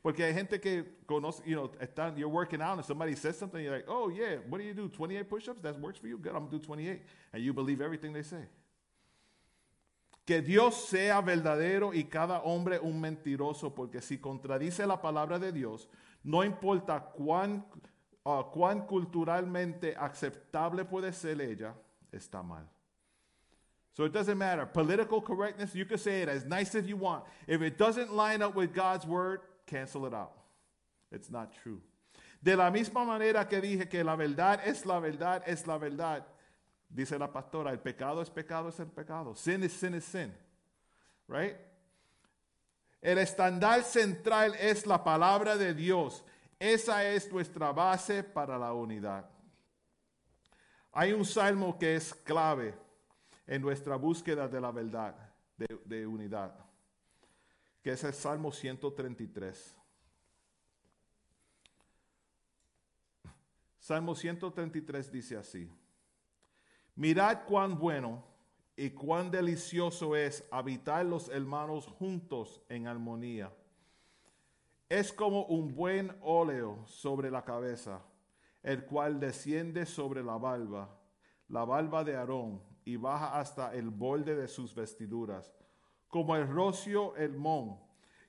Porque 0.06 0.22
hay 0.22 0.34
gente 0.34 0.60
que 0.60 0.84
conoce, 1.04 1.42
you 1.44 1.56
know, 1.56 1.68
están, 1.80 2.16
you're 2.16 2.28
working 2.28 2.62
out 2.62 2.76
and 2.76 2.84
somebody 2.84 3.16
says 3.16 3.36
something, 3.36 3.60
you're 3.60 3.74
like, 3.74 3.88
oh 3.88 4.08
yeah, 4.08 4.36
what 4.48 4.58
do 4.58 4.64
you 4.64 4.72
do? 4.72 4.88
28 4.88 5.28
push-ups? 5.28 5.60
That 5.62 5.80
works 5.80 5.98
for 5.98 6.06
you? 6.06 6.16
Good, 6.16 6.32
I'm 6.32 6.46
to 6.48 6.58
do 6.60 6.64
28. 6.64 7.02
And 7.32 7.42
you 7.42 7.52
believe 7.52 7.80
everything 7.80 8.12
they 8.12 8.22
say. 8.22 8.44
Que 10.24 10.40
Dios 10.42 10.88
sea 10.88 11.20
verdadero 11.20 11.92
y 11.92 12.04
cada 12.04 12.40
hombre 12.44 12.78
un 12.78 13.00
mentiroso, 13.00 13.74
porque 13.74 14.00
si 14.00 14.18
contradice 14.18 14.86
la 14.86 15.02
palabra 15.02 15.40
de 15.40 15.50
Dios, 15.50 15.88
no 16.22 16.44
importa 16.44 17.00
cuán, 17.00 17.64
uh, 18.24 18.44
cuán 18.44 18.86
culturalmente 18.86 19.96
aceptable 19.96 20.84
puede 20.84 21.12
ser 21.12 21.40
ella, 21.40 21.74
está 22.12 22.44
mal. 22.44 22.64
So 23.94 24.04
it 24.04 24.12
doesn't 24.12 24.38
matter. 24.38 24.66
Political 24.66 25.20
correctness, 25.22 25.74
you 25.74 25.84
can 25.84 25.98
say 25.98 26.22
it 26.22 26.28
as 26.28 26.44
nice 26.44 26.76
as 26.76 26.86
you 26.86 26.96
want. 26.96 27.24
If 27.48 27.60
it 27.60 27.76
doesn't 27.76 28.14
line 28.14 28.40
up 28.40 28.54
with 28.54 28.72
God's 28.72 29.04
word, 29.04 29.40
cancel 29.66 30.06
it 30.06 30.14
out. 30.14 30.32
It's 31.10 31.30
not 31.30 31.52
true. 31.62 31.80
De 32.40 32.56
la 32.56 32.70
misma 32.70 33.04
manera 33.04 33.46
que 33.48 33.60
dije 33.60 33.88
que 33.88 34.04
la 34.04 34.16
verdad 34.16 34.60
es 34.64 34.86
la 34.86 35.00
verdad, 35.00 35.42
es 35.46 35.66
la 35.66 35.78
verdad. 35.78 36.26
Dice 36.88 37.18
la 37.18 37.32
pastora, 37.32 37.72
el 37.72 37.80
pecado 37.80 38.22
es 38.22 38.30
pecado, 38.30 38.68
es 38.68 38.78
el 38.78 38.86
pecado. 38.86 39.34
Sin 39.34 39.62
is 39.64 39.72
sin 39.72 39.94
is 39.94 40.04
sin. 40.04 40.32
Right? 41.28 41.56
El 43.02 43.18
estándar 43.18 43.82
central 43.82 44.54
es 44.54 44.86
la 44.86 45.02
palabra 45.02 45.56
de 45.56 45.74
Dios. 45.74 46.24
Esa 46.58 47.04
es 47.04 47.30
nuestra 47.30 47.72
base 47.72 48.22
para 48.22 48.56
la 48.58 48.72
unidad. 48.72 49.28
Hay 50.92 51.12
un 51.12 51.24
salmo 51.24 51.78
que 51.78 51.96
es 51.96 52.14
clave 52.14 52.74
en 53.46 53.60
nuestra 53.60 53.96
búsqueda 53.96 54.48
de 54.48 54.60
la 54.60 54.70
verdad, 54.70 55.14
de 55.56 56.06
unidad 56.06 56.65
que 57.86 57.92
es 57.92 58.02
el 58.02 58.14
Salmo 58.14 58.50
133. 58.50 59.76
Salmo 63.78 64.12
133 64.12 65.12
dice 65.12 65.36
así, 65.36 65.70
mirad 66.96 67.44
cuán 67.46 67.78
bueno 67.78 68.24
y 68.74 68.90
cuán 68.90 69.30
delicioso 69.30 70.16
es 70.16 70.44
habitar 70.50 71.06
los 71.06 71.28
hermanos 71.28 71.86
juntos 71.86 72.60
en 72.68 72.88
armonía. 72.88 73.52
Es 74.88 75.12
como 75.12 75.44
un 75.44 75.72
buen 75.72 76.10
óleo 76.22 76.84
sobre 76.86 77.30
la 77.30 77.44
cabeza, 77.44 78.02
el 78.64 78.84
cual 78.84 79.20
desciende 79.20 79.86
sobre 79.86 80.24
la 80.24 80.36
barba, 80.36 80.92
la 81.46 81.64
barba 81.64 82.02
de 82.02 82.16
Aarón, 82.16 82.60
y 82.84 82.96
baja 82.96 83.38
hasta 83.38 83.72
el 83.76 83.90
borde 83.90 84.34
de 84.34 84.48
sus 84.48 84.74
vestiduras 84.74 85.52
como 86.16 86.34
el 86.34 86.48
rocio 86.48 87.14
Hermón 87.18 87.76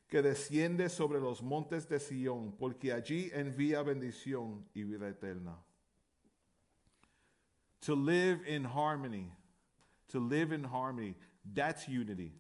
que 0.10 0.22
desciende 0.22 0.90
sobre 0.90 1.22
los 1.22 1.42
montes 1.42 1.88
de 1.88 2.02
Sión, 2.02 2.54
porque 2.60 2.92
allí 2.92 3.30
envía 3.34 3.82
bendición 3.82 4.66
y 4.74 4.84
vida 4.84 5.08
eterna. 5.08 5.58
To 7.86 7.96
live 7.96 8.46
in 8.46 8.66
harmony, 8.66 9.32
to 10.10 10.20
live 10.20 10.54
in 10.54 10.66
harmony, 10.66 11.16
that's 11.46 11.88
unity. 11.88 12.34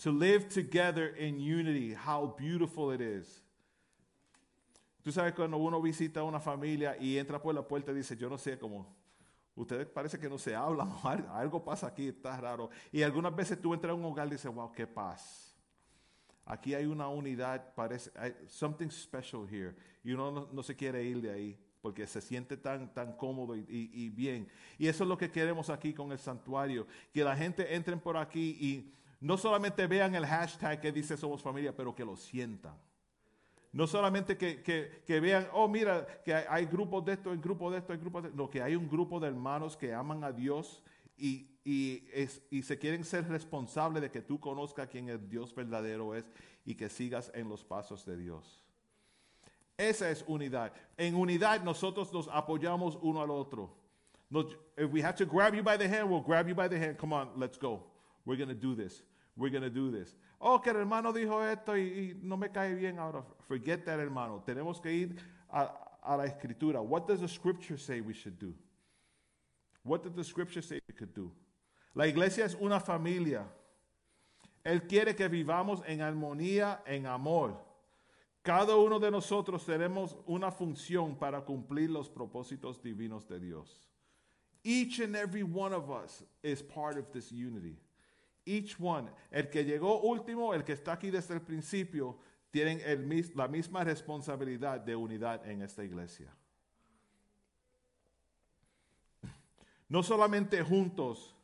To 0.00 0.10
live 0.10 0.50
together 0.50 1.16
in 1.16 1.40
unity, 1.40 1.94
how 1.94 2.34
beautiful 2.38 2.90
it 2.90 3.00
is. 3.00 3.42
Tú 5.02 5.12
sabes 5.12 5.32
cuando 5.32 5.56
uno 5.56 5.80
visita 5.80 6.22
una 6.22 6.40
familia 6.40 6.94
y 7.00 7.16
entra 7.16 7.40
por 7.40 7.54
la 7.54 7.62
puerta 7.62 7.90
y 7.92 7.94
dice, 7.94 8.18
yo 8.18 8.28
no 8.28 8.36
sé 8.36 8.58
cómo, 8.58 8.84
Ustedes 9.60 9.86
parece 9.86 10.18
que 10.18 10.28
no 10.28 10.38
se 10.38 10.56
hablan, 10.56 10.90
algo 11.32 11.62
pasa 11.62 11.88
aquí, 11.88 12.08
está 12.08 12.34
raro. 12.40 12.70
Y 12.90 13.02
algunas 13.02 13.36
veces 13.36 13.60
tú 13.60 13.74
entras 13.74 13.90
a 13.90 13.94
un 13.94 14.04
hogar 14.06 14.26
y 14.28 14.30
dices, 14.30 14.52
wow, 14.52 14.72
qué 14.72 14.86
paz. 14.86 15.54
Aquí 16.46 16.74
hay 16.74 16.86
una 16.86 17.08
unidad, 17.08 17.74
parece, 17.74 18.10
hay 18.16 18.34
something 18.46 18.88
special 18.88 19.46
here. 19.50 19.76
Y 20.02 20.12
uno 20.12 20.48
no, 20.50 20.62
se 20.62 20.74
quiere 20.74 21.04
ir 21.04 21.20
de 21.20 21.30
ahí 21.30 21.58
porque 21.82 22.06
se 22.06 22.22
siente 22.22 22.56
tan, 22.56 22.92
tan 22.94 23.12
cómodo 23.18 23.54
y, 23.54 23.60
y, 23.68 23.90
y, 23.92 24.08
bien. 24.08 24.48
Y 24.78 24.88
eso 24.88 25.04
es 25.04 25.08
lo 25.08 25.18
que 25.18 25.30
queremos 25.30 25.68
aquí 25.68 25.92
con 25.92 26.10
el 26.10 26.18
santuario, 26.18 26.86
que 27.12 27.22
la 27.22 27.36
gente 27.36 27.74
entre 27.74 27.96
por 27.98 28.16
aquí 28.16 28.56
y 28.60 28.94
No 29.20 29.36
solamente 29.36 29.86
vean 29.86 30.14
el 30.14 30.24
hashtag 30.24 30.80
que 30.80 30.90
dice 30.90 31.18
somos 31.18 31.42
familia, 31.42 31.76
pero 31.76 31.94
que 31.94 32.04
lo 32.04 32.16
sientan. 32.16 32.74
No 33.72 33.86
solamente 33.86 34.36
que, 34.36 34.62
que- 34.62 35.02
que 35.06 35.20
vean, 35.20 35.46
oh, 35.52 35.68
mira, 35.68 36.04
que 36.24 36.34
hay, 36.34 36.44
hay 36.48 36.66
grupos 36.66 37.04
de 37.04 37.12
esto, 37.12 37.30
hay 37.30 37.38
grupos 37.38 37.72
de 37.72 37.78
esto, 37.78 37.92
hay 37.92 37.98
grupos 38.00 38.22
de 38.24 38.28
esto. 38.30 38.42
No, 38.42 38.50
que 38.50 38.60
hay 38.62 38.74
un 38.74 38.88
grupo 38.88 39.20
de 39.20 39.28
hermanos 39.28 39.76
que 39.76 39.94
aman 39.94 40.24
a 40.24 40.32
Dios 40.32 40.82
y, 41.16 41.46
y, 41.64 42.04
es- 42.12 42.42
y 42.50 42.62
se 42.62 42.78
quieren 42.78 43.04
ser 43.04 43.28
responsables 43.28 44.02
de 44.02 44.10
que 44.10 44.22
tú 44.22 44.40
conozcas 44.40 44.88
quién 44.88 45.08
el 45.08 45.28
Dios 45.28 45.54
verdadero 45.54 46.14
es 46.16 46.24
y 46.64 46.74
que 46.74 46.88
sigas 46.88 47.30
en 47.34 47.48
los 47.48 47.62
pasos 47.64 48.04
de 48.04 48.16
Dios. 48.16 48.64
Esa 49.78 50.10
es 50.10 50.24
unidad. 50.26 50.72
En 50.96 51.14
unidad 51.14 51.62
nosotros 51.62 52.12
nos 52.12 52.28
apoyamos 52.28 52.98
uno 53.00 53.22
al 53.22 53.30
otro. 53.30 53.70
Nos- 54.28 54.56
if 54.76 54.92
we 54.92 55.00
have 55.00 55.14
to 55.16 55.24
grab 55.26 55.54
you 55.54 55.62
by 55.62 55.76
the 55.78 55.88
hand, 55.88 56.10
we'll 56.10 56.22
grab 56.22 56.48
you 56.48 56.54
by 56.54 56.68
the 56.68 56.76
hand. 56.78 56.96
Come 56.98 57.12
on, 57.14 57.30
let's 57.36 57.56
go. 57.58 57.84
We're 58.26 58.36
going 58.36 58.48
to 58.48 58.54
do 58.54 58.74
this. 58.74 59.02
We're 59.40 59.48
going 59.48 59.62
to 59.62 59.70
do 59.70 59.90
this. 59.90 60.14
Oh, 60.38 60.58
que 60.58 60.70
el 60.70 60.76
hermano 60.76 61.14
dijo 61.14 61.42
esto 61.42 61.72
y, 61.72 62.14
no 62.22 62.36
me 62.36 62.48
cae 62.48 62.74
bien 62.74 62.98
ahora. 62.98 63.24
Forget 63.48 63.86
that, 63.86 63.98
hermano. 63.98 64.42
Tenemos 64.46 64.82
que 64.82 64.92
ir 64.92 65.16
a, 65.50 65.70
a 66.02 66.16
la 66.18 66.24
escritura. 66.24 66.82
What 66.82 67.08
does 67.08 67.20
the 67.20 67.28
scripture 67.28 67.78
say 67.78 68.02
we 68.02 68.12
should 68.12 68.38
do? 68.38 68.54
What 69.82 70.02
does 70.02 70.12
the 70.12 70.24
scripture 70.24 70.60
say 70.60 70.78
we 70.86 70.94
could 70.94 71.14
do? 71.14 71.32
La 71.94 72.04
iglesia 72.04 72.44
es 72.44 72.54
una 72.60 72.80
familia. 72.80 73.46
Él 74.62 74.86
quiere 74.86 75.16
que 75.16 75.26
vivamos 75.28 75.82
en 75.86 76.02
armonía, 76.02 76.82
en 76.86 77.06
amor. 77.06 77.56
Cada 78.42 78.76
uno 78.76 78.98
de 78.98 79.10
nosotros 79.10 79.64
tenemos 79.64 80.18
una 80.26 80.50
función 80.50 81.16
para 81.16 81.40
cumplir 81.46 81.88
los 81.88 82.10
propósitos 82.10 82.82
divinos 82.82 83.26
de 83.26 83.40
Dios. 83.40 83.88
Each 84.62 85.00
and 85.00 85.16
every 85.16 85.42
one 85.42 85.72
of 85.72 85.90
us 85.90 86.22
is 86.42 86.62
part 86.62 86.98
of 86.98 87.10
this 87.10 87.32
unity. 87.32 87.78
Each 88.44 88.76
one, 88.80 89.10
el 89.30 89.48
que 89.50 89.64
llegó 89.64 90.00
último, 90.00 90.54
el 90.54 90.64
que 90.64 90.72
está 90.72 90.92
aquí 90.92 91.10
desde 91.10 91.34
el 91.34 91.42
principio, 91.42 92.18
tienen 92.50 92.80
el 92.84 93.32
la 93.34 93.48
misma 93.48 93.84
responsabilidad 93.84 94.80
de 94.80 94.96
unidad 94.96 95.46
en 95.48 95.62
esta 95.62 95.84
iglesia. 95.84 96.34
No 99.88 100.02
solamente 100.02 100.62
juntos, 100.62 101.34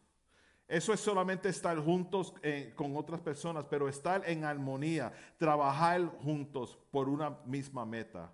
eso 0.69 0.93
es 0.93 1.01
solamente 1.01 1.49
estar 1.49 1.79
juntos 1.79 2.33
eh, 2.43 2.73
con 2.75 2.97
otras 2.97 3.21
personas, 3.21 3.65
pero 3.69 3.89
estar 3.89 4.23
en 4.29 4.45
armonía, 4.45 5.13
trabajar 5.39 6.05
juntos 6.23 6.79
por 6.91 7.09
una 7.09 7.39
misma 7.45 7.85
meta. 7.85 8.33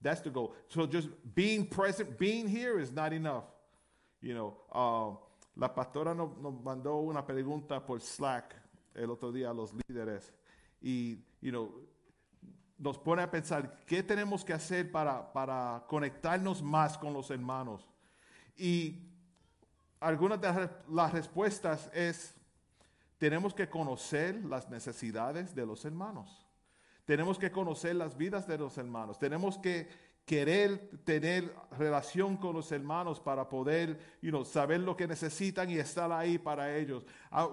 That's 0.00 0.22
the 0.22 0.30
goal. 0.30 0.54
So 0.68 0.86
just 0.86 1.08
being 1.34 1.68
present, 1.68 2.18
being 2.18 2.48
here 2.48 2.80
is 2.80 2.92
not 2.92 3.12
enough. 3.12 3.44
You 4.20 4.34
know, 4.34 4.56
uh, 4.72 5.16
la 5.58 5.74
pastora 5.74 6.14
nos, 6.14 6.30
mandó 6.62 6.98
una 6.98 7.26
pregunta 7.26 7.84
por 7.84 8.00
Slack 8.00 8.54
el 8.94 9.10
otro 9.10 9.32
día 9.32 9.50
a 9.50 9.54
los 9.54 9.74
líderes 9.74 10.32
y, 10.80 11.16
you 11.40 11.50
know, 11.50 11.84
nos 12.78 12.96
pone 12.96 13.22
a 13.22 13.30
pensar 13.30 13.84
qué 13.84 14.04
tenemos 14.04 14.44
que 14.44 14.52
hacer 14.52 14.90
para, 14.90 15.32
para 15.32 15.84
conectarnos 15.88 16.62
más 16.62 16.96
con 16.96 17.12
los 17.12 17.30
hermanos. 17.32 17.88
Y 18.56 19.02
algunas 19.98 20.40
de 20.40 20.70
las 20.90 21.12
respuestas 21.12 21.90
es, 21.92 22.36
tenemos 23.18 23.52
que 23.52 23.68
conocer 23.68 24.36
las 24.44 24.70
necesidades 24.70 25.56
de 25.56 25.66
los 25.66 25.84
hermanos. 25.84 26.46
Tenemos 27.04 27.36
que 27.36 27.50
conocer 27.50 27.96
las 27.96 28.16
vidas 28.16 28.46
de 28.46 28.58
los 28.58 28.78
hermanos. 28.78 29.18
Tenemos 29.18 29.58
que 29.58 29.88
querer 30.28 30.90
tener 31.04 31.54
relación 31.78 32.36
con 32.36 32.54
los 32.54 32.70
hermanos 32.70 33.18
para 33.18 33.48
poder 33.48 33.98
you 34.20 34.28
know, 34.28 34.44
saber 34.44 34.78
lo 34.80 34.94
que 34.94 35.08
necesitan 35.08 35.70
y 35.70 35.78
estar 35.78 36.12
ahí 36.12 36.36
para 36.36 36.76
ellos. 36.76 37.06
Ah, 37.30 37.48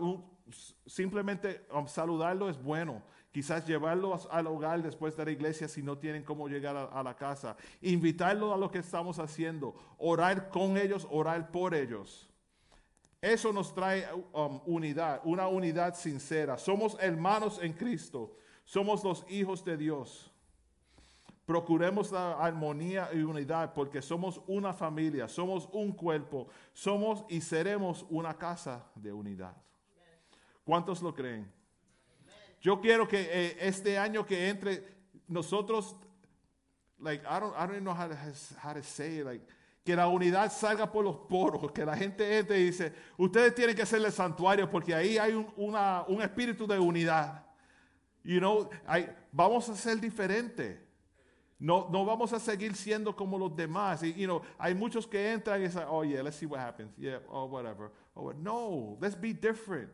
simplemente 0.86 1.66
um, 1.72 1.88
saludarlo 1.88 2.50
es 2.50 2.62
bueno. 2.62 3.02
Quizás 3.32 3.66
llevarlos 3.66 4.28
al 4.30 4.48
hogar 4.48 4.84
después 4.84 5.16
de 5.16 5.24
la 5.24 5.32
iglesia 5.32 5.70
si 5.70 5.82
no 5.82 5.98
tienen 5.98 6.24
cómo 6.24 6.50
llegar 6.50 6.76
a, 6.76 6.84
a 6.84 7.02
la 7.02 7.16
casa. 7.16 7.56
Invitarlos 7.82 8.54
a 8.54 8.58
lo 8.58 8.70
que 8.70 8.80
estamos 8.80 9.20
haciendo. 9.20 9.74
Orar 9.98 10.50
con 10.50 10.78
ellos, 10.78 11.08
orar 11.10 11.52
por 11.52 11.74
ellos. 11.76 12.30
Eso 13.22 13.54
nos 13.54 13.74
trae 13.74 14.06
um, 14.34 14.60
unidad, 14.66 15.22
una 15.24 15.48
unidad 15.48 15.96
sincera. 15.96 16.58
Somos 16.58 16.98
hermanos 17.00 17.58
en 17.62 17.72
Cristo. 17.72 18.36
Somos 18.66 19.02
los 19.02 19.26
hijos 19.30 19.64
de 19.64 19.78
Dios. 19.78 20.35
Procuremos 21.46 22.12
la 22.12 22.34
armonía 22.34 23.10
y 23.14 23.22
unidad 23.22 23.74
porque 23.74 24.02
somos 24.02 24.42
una 24.48 24.74
familia, 24.74 25.28
somos 25.28 25.70
un 25.72 25.92
cuerpo, 25.92 26.48
somos 26.74 27.24
y 27.30 27.40
seremos 27.42 28.06
una 28.10 28.34
casa 28.36 28.84
de 28.96 29.14
unidad. 29.14 29.56
¿Cuántos 30.64 31.02
lo 31.04 31.14
creen? 31.14 31.52
Yo 32.62 32.82
quiero 32.82 33.08
que 33.08 33.22
eh, 33.30 33.58
este 33.60 34.00
año 34.00 34.26
que 34.26 34.50
entre 34.50 34.84
nosotros, 35.28 35.96
like 37.00 37.24
I 37.24 37.40
don't, 37.40 37.54
I 37.56 37.68
don't 37.68 37.82
know 37.82 37.94
how 37.94 38.08
to, 38.08 38.16
how 38.64 38.74
to 38.74 38.82
say 38.82 39.20
it, 39.20 39.26
like 39.26 39.46
que 39.84 39.96
la 39.96 40.08
unidad 40.08 40.52
salga 40.52 40.92
por 40.92 41.04
los 41.06 41.16
poros, 41.30 41.72
que 41.72 41.86
la 41.86 41.96
gente 41.96 42.40
entre 42.40 42.60
y 42.60 42.64
dice, 42.66 42.92
ustedes 43.20 43.54
tienen 43.54 43.76
que 43.76 43.84
hacerle 43.84 44.10
santuario 44.10 44.68
porque 44.68 44.96
ahí 44.96 45.20
hay 45.20 45.34
un, 45.34 45.46
un 45.56 46.22
espíritu 46.24 46.66
de 46.66 46.80
unidad. 46.80 47.46
You 48.24 48.40
know, 48.40 48.68
hay- 48.88 49.08
vamos 49.32 49.70
a 49.70 49.76
ser 49.76 50.00
diferentes. 50.00 50.80
No, 51.58 51.88
no 51.90 52.04
vamos 52.06 52.34
a 52.34 52.40
seguir 52.40 52.76
siendo 52.76 53.16
como 53.16 53.38
los 53.38 53.56
demás. 53.56 54.04
Y, 54.04 54.14
you 54.14 54.26
know, 54.28 54.42
hay 54.58 54.76
muchos 54.76 55.08
que 55.08 55.32
entran 55.32 55.62
y 55.62 55.66
dicen, 55.66 55.84
oh 55.88 56.04
yeah, 56.04 56.22
let's 56.22 56.36
see 56.36 56.46
what 56.46 56.60
happens. 56.60 56.92
Yeah, 56.98 57.20
oh 57.30 57.46
whatever. 57.46 57.92
Oh, 58.14 58.34
no, 58.34 58.98
let's 59.00 59.16
be 59.20 59.34
different. 59.34 59.90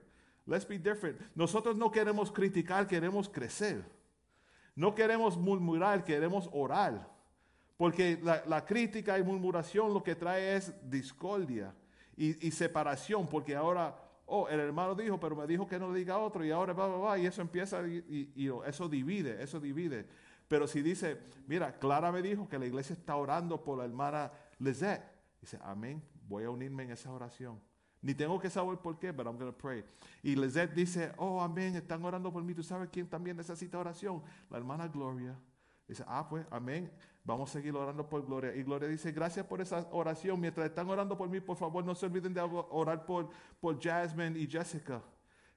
Let's 0.47 0.65
be 0.67 0.79
different. 0.79 1.19
Nosotros 1.35 1.75
no 1.75 1.91
queremos 1.91 2.31
criticar, 2.31 2.87
queremos 2.87 3.29
crecer. 3.29 3.83
No 4.75 4.95
queremos 4.95 5.37
murmurar, 5.37 6.03
queremos 6.03 6.49
orar. 6.51 7.07
Porque 7.77 8.19
la, 8.23 8.43
la 8.47 8.65
crítica 8.65 9.17
y 9.19 9.23
murmuración 9.23 9.93
lo 9.93 10.01
que 10.03 10.15
trae 10.15 10.55
es 10.55 10.73
discordia 10.89 11.73
y, 12.17 12.47
y 12.47 12.51
separación. 12.51 13.27
Porque 13.27 13.55
ahora, 13.55 13.95
oh, 14.25 14.47
el 14.47 14.59
hermano 14.59 14.95
dijo, 14.95 15.19
pero 15.19 15.35
me 15.35 15.45
dijo 15.45 15.67
que 15.67 15.77
no 15.77 15.93
diga 15.93 16.15
a 16.15 16.19
otro. 16.19 16.43
Y 16.43 16.49
ahora 16.49 16.73
va, 16.73 16.87
va, 16.87 16.97
va. 16.97 17.19
Y 17.19 17.27
eso 17.27 17.41
empieza, 17.41 17.87
y, 17.87 18.31
y- 18.35 18.49
eso 18.65 18.89
divide, 18.89 19.41
eso 19.43 19.59
divide. 19.59 20.07
Pero 20.51 20.67
si 20.67 20.81
dice, 20.81 21.17
mira, 21.47 21.79
Clara 21.79 22.11
me 22.11 22.21
dijo 22.21 22.49
que 22.49 22.59
la 22.59 22.65
iglesia 22.65 22.93
está 22.93 23.15
orando 23.15 23.63
por 23.63 23.77
la 23.77 23.85
hermana 23.85 24.29
Lizette. 24.59 25.01
Dice, 25.39 25.57
amén, 25.63 26.03
voy 26.27 26.43
a 26.43 26.49
unirme 26.49 26.83
en 26.83 26.91
esa 26.91 27.09
oración. 27.09 27.57
Ni 28.01 28.13
tengo 28.13 28.37
que 28.37 28.49
saber 28.49 28.77
por 28.79 28.99
qué, 28.99 29.13
pero 29.13 29.29
I'm 29.29 29.37
going 29.37 29.49
to 29.49 29.57
pray. 29.57 29.85
Y 30.21 30.35
Lizette 30.35 30.73
dice, 30.73 31.13
oh, 31.15 31.41
amén, 31.41 31.77
están 31.77 32.03
orando 32.03 32.33
por 32.33 32.43
mí. 32.43 32.53
¿Tú 32.53 32.63
sabes 32.63 32.89
quién 32.91 33.07
también 33.07 33.37
necesita 33.37 33.79
oración? 33.79 34.21
La 34.49 34.57
hermana 34.57 34.89
Gloria. 34.89 35.39
Dice, 35.87 36.03
ah, 36.05 36.27
pues, 36.29 36.45
amén. 36.51 36.91
Vamos 37.23 37.49
a 37.49 37.53
seguir 37.53 37.73
orando 37.73 38.09
por 38.09 38.25
Gloria. 38.25 38.53
Y 38.53 38.63
Gloria 38.63 38.89
dice, 38.89 39.13
gracias 39.13 39.45
por 39.45 39.61
esa 39.61 39.87
oración. 39.93 40.37
Mientras 40.37 40.67
están 40.67 40.89
orando 40.89 41.17
por 41.17 41.29
mí, 41.29 41.39
por 41.39 41.55
favor, 41.55 41.85
no 41.85 41.95
se 41.95 42.07
olviden 42.07 42.33
de 42.33 42.41
orar 42.41 43.05
por, 43.05 43.29
por 43.61 43.81
Jasmine 43.81 44.37
y 44.37 44.47
Jessica. 44.47 45.01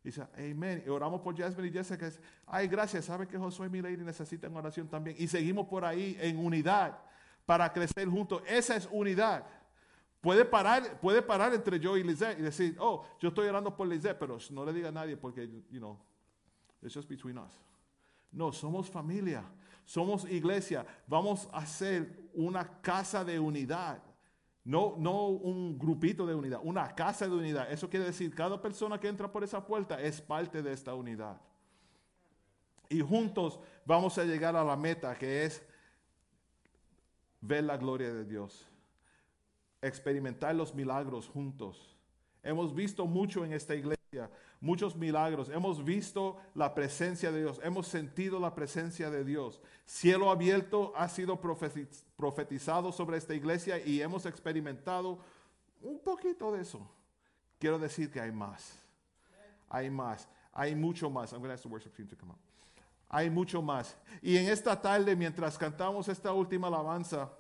Dice, 0.05 0.23
amén. 0.37 0.85
Y 0.87 0.91
oramos 0.91 1.23
por 1.23 1.35
Jasmine 1.35 1.69
y 1.69 1.73
Jessica. 1.73 2.11
Ay, 2.47 2.69
gracias. 2.69 3.07
Sabe 3.07 3.27
que 3.27 3.39
Josué 3.39 3.69
y 3.69 3.71
mi 3.71 3.81
lady 3.81 3.97
necesitan 3.97 4.55
oración 4.55 4.87
también. 4.87 5.17
Y 5.19 5.27
seguimos 5.27 5.67
por 5.67 5.83
ahí 5.83 6.17
en 6.21 6.37
unidad 6.39 6.99
para 7.47 7.73
crecer 7.73 8.07
juntos. 8.07 8.43
Esa 8.47 8.77
es 8.77 8.87
unidad. 8.93 9.47
Puede 10.21 10.45
parar, 10.45 11.01
puede 11.01 11.23
parar 11.23 11.55
entre 11.55 11.81
yo 11.81 11.97
y 11.97 12.03
Lizette 12.03 12.39
y 12.39 12.43
decir, 12.43 12.77
oh, 12.79 13.07
yo 13.19 13.31
estoy 13.31 13.49
orando 13.49 13.75
por 13.75 13.89
Lizette, 13.89 14.19
pero 14.19 14.39
no 14.51 14.65
le 14.65 14.75
diga 14.75 14.89
a 14.89 14.93
nadie 14.93 15.17
porque, 15.17 15.49
you 15.71 15.79
know, 15.79 15.99
it's 16.83 16.95
just 16.95 17.09
between 17.09 17.39
us. 17.39 17.53
No, 18.31 18.53
somos 18.53 18.91
familia, 18.91 19.43
somos 19.87 20.25
iglesia. 20.31 20.85
Vamos 21.07 21.49
a 21.51 21.65
ser 21.65 22.31
una 22.35 22.81
casa 22.83 23.25
de 23.25 23.39
unidad. 23.39 24.03
No, 24.65 24.95
no 24.99 25.27
un 25.29 25.79
grupito 25.79 26.27
de 26.27 26.35
unidad, 26.35 26.61
una 26.63 26.95
casa 26.95 27.29
de 27.29 27.35
unidad. 27.35 27.71
Eso 27.71 27.91
quiere 27.91 28.07
decir, 28.07 28.35
cada 28.35 28.61
persona 28.61 28.99
que 28.99 29.09
entra 29.09 29.31
por 29.31 29.45
esa 29.45 29.65
puerta 29.67 30.01
es 30.01 30.23
parte 30.23 30.63
de 30.63 30.73
esta 30.73 30.95
unidad. 30.95 31.39
Y 32.89 33.01
juntos 33.01 33.61
vamos 33.85 34.17
a 34.17 34.25
llegar 34.25 34.57
a 34.57 34.65
la 34.65 34.77
meta 34.77 35.17
que 35.17 35.45
es 35.45 35.63
ver 37.41 37.65
la 37.65 37.77
gloria 37.77 38.13
de 38.13 38.25
Dios, 38.25 38.67
experimentar 39.83 40.55
los 40.55 40.75
milagros 40.75 41.29
juntos. 41.29 41.94
Hemos 42.45 42.75
visto 42.75 43.07
mucho 43.07 43.45
en 43.45 43.53
esta 43.53 43.75
iglesia, 43.75 44.31
muchos 44.61 44.95
milagros. 44.95 45.49
Hemos 45.49 45.83
visto 45.83 46.37
la 46.55 46.75
presencia 46.75 47.33
de 47.33 47.41
Dios, 47.43 47.61
hemos 47.65 47.89
sentido 47.89 48.39
la 48.39 48.55
presencia 48.55 49.11
de 49.11 49.25
Dios. 49.25 49.61
Cielo 49.87 50.31
abierto 50.31 50.93
ha 50.95 51.09
sido 51.09 51.41
profeti- 51.41 51.89
profetizado 52.17 52.93
sobre 52.93 53.17
esta 53.17 53.35
iglesia 53.35 53.79
y 53.85 54.01
hemos 54.01 54.27
experimentado 54.27 55.19
un 55.81 55.99
poquito 55.99 56.53
de 56.53 56.63
eso. 56.63 56.87
Quiero 57.59 57.79
decir 57.79 58.11
que 58.11 58.21
hay 58.21 58.31
más. 58.31 58.79
Hay 59.71 59.91
más. 59.91 60.29
Hay 60.53 60.75
mucho 60.75 61.11
más. 61.11 61.33
I'm 61.33 61.41
going 61.41 61.49
to 61.49 61.55
ask 61.55 61.63
the 61.63 61.69
worship 61.69 61.95
team 61.97 62.07
to 62.09 62.17
come 62.17 62.31
up. 62.31 62.39
Hay 63.09 63.31
mucho 63.31 63.63
más. 63.63 63.97
Y 64.23 64.37
en 64.37 64.49
esta 64.49 64.81
tarde, 64.81 65.17
mientras 65.17 65.57
cantamos 65.57 66.09
esta 66.09 66.33
última 66.33 66.67
alabanza, 66.67 67.31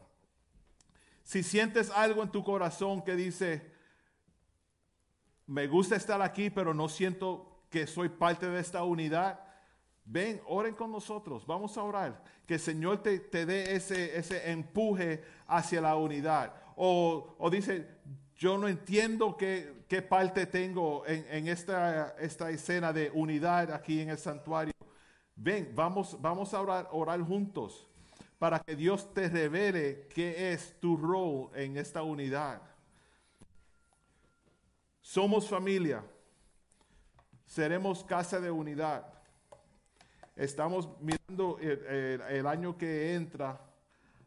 si 1.22 1.42
sientes 1.42 1.90
algo 1.90 2.22
en 2.22 2.30
tu 2.30 2.44
corazón 2.44 3.02
que 3.02 3.16
dice, 3.16 3.73
me 5.46 5.66
gusta 5.66 5.96
estar 5.96 6.20
aquí, 6.22 6.50
pero 6.50 6.74
no 6.74 6.88
siento 6.88 7.64
que 7.70 7.86
soy 7.86 8.08
parte 8.08 8.48
de 8.48 8.60
esta 8.60 8.84
unidad, 8.84 9.40
ven, 10.04 10.40
oren 10.46 10.74
con 10.74 10.90
nosotros, 10.90 11.46
vamos 11.46 11.76
a 11.76 11.82
orar. 11.82 12.22
Que 12.46 12.54
el 12.54 12.60
Señor 12.60 13.02
te, 13.02 13.18
te 13.18 13.46
dé 13.46 13.74
ese, 13.74 14.16
ese 14.16 14.50
empuje 14.50 15.22
hacia 15.46 15.80
la 15.80 15.96
unidad. 15.96 16.54
O, 16.76 17.34
o 17.38 17.50
dice, 17.50 17.88
yo 18.36 18.58
no 18.58 18.68
entiendo 18.68 19.36
qué, 19.36 19.84
qué 19.88 20.02
parte 20.02 20.46
tengo 20.46 21.06
en, 21.06 21.26
en 21.30 21.48
esta, 21.48 22.16
esta 22.18 22.50
escena 22.50 22.92
de 22.92 23.10
unidad 23.14 23.72
aquí 23.72 24.00
en 24.00 24.10
el 24.10 24.18
santuario. 24.18 24.74
Ven, 25.36 25.72
vamos, 25.74 26.20
vamos 26.20 26.54
a 26.54 26.60
orar, 26.60 26.88
orar 26.92 27.20
juntos 27.22 27.88
para 28.38 28.60
que 28.60 28.76
Dios 28.76 29.12
te 29.14 29.28
revele 29.28 30.06
qué 30.14 30.52
es 30.52 30.78
tu 30.80 30.96
rol 30.96 31.50
en 31.54 31.76
esta 31.76 32.02
unidad. 32.02 32.60
Somos 35.04 35.46
familia. 35.46 36.02
Seremos 37.44 38.02
casa 38.02 38.40
de 38.40 38.50
unidad. 38.50 39.04
Estamos 40.34 40.88
mirando 40.98 41.58
el, 41.60 42.46
año 42.46 42.78
que 42.78 43.14
entra 43.14 43.60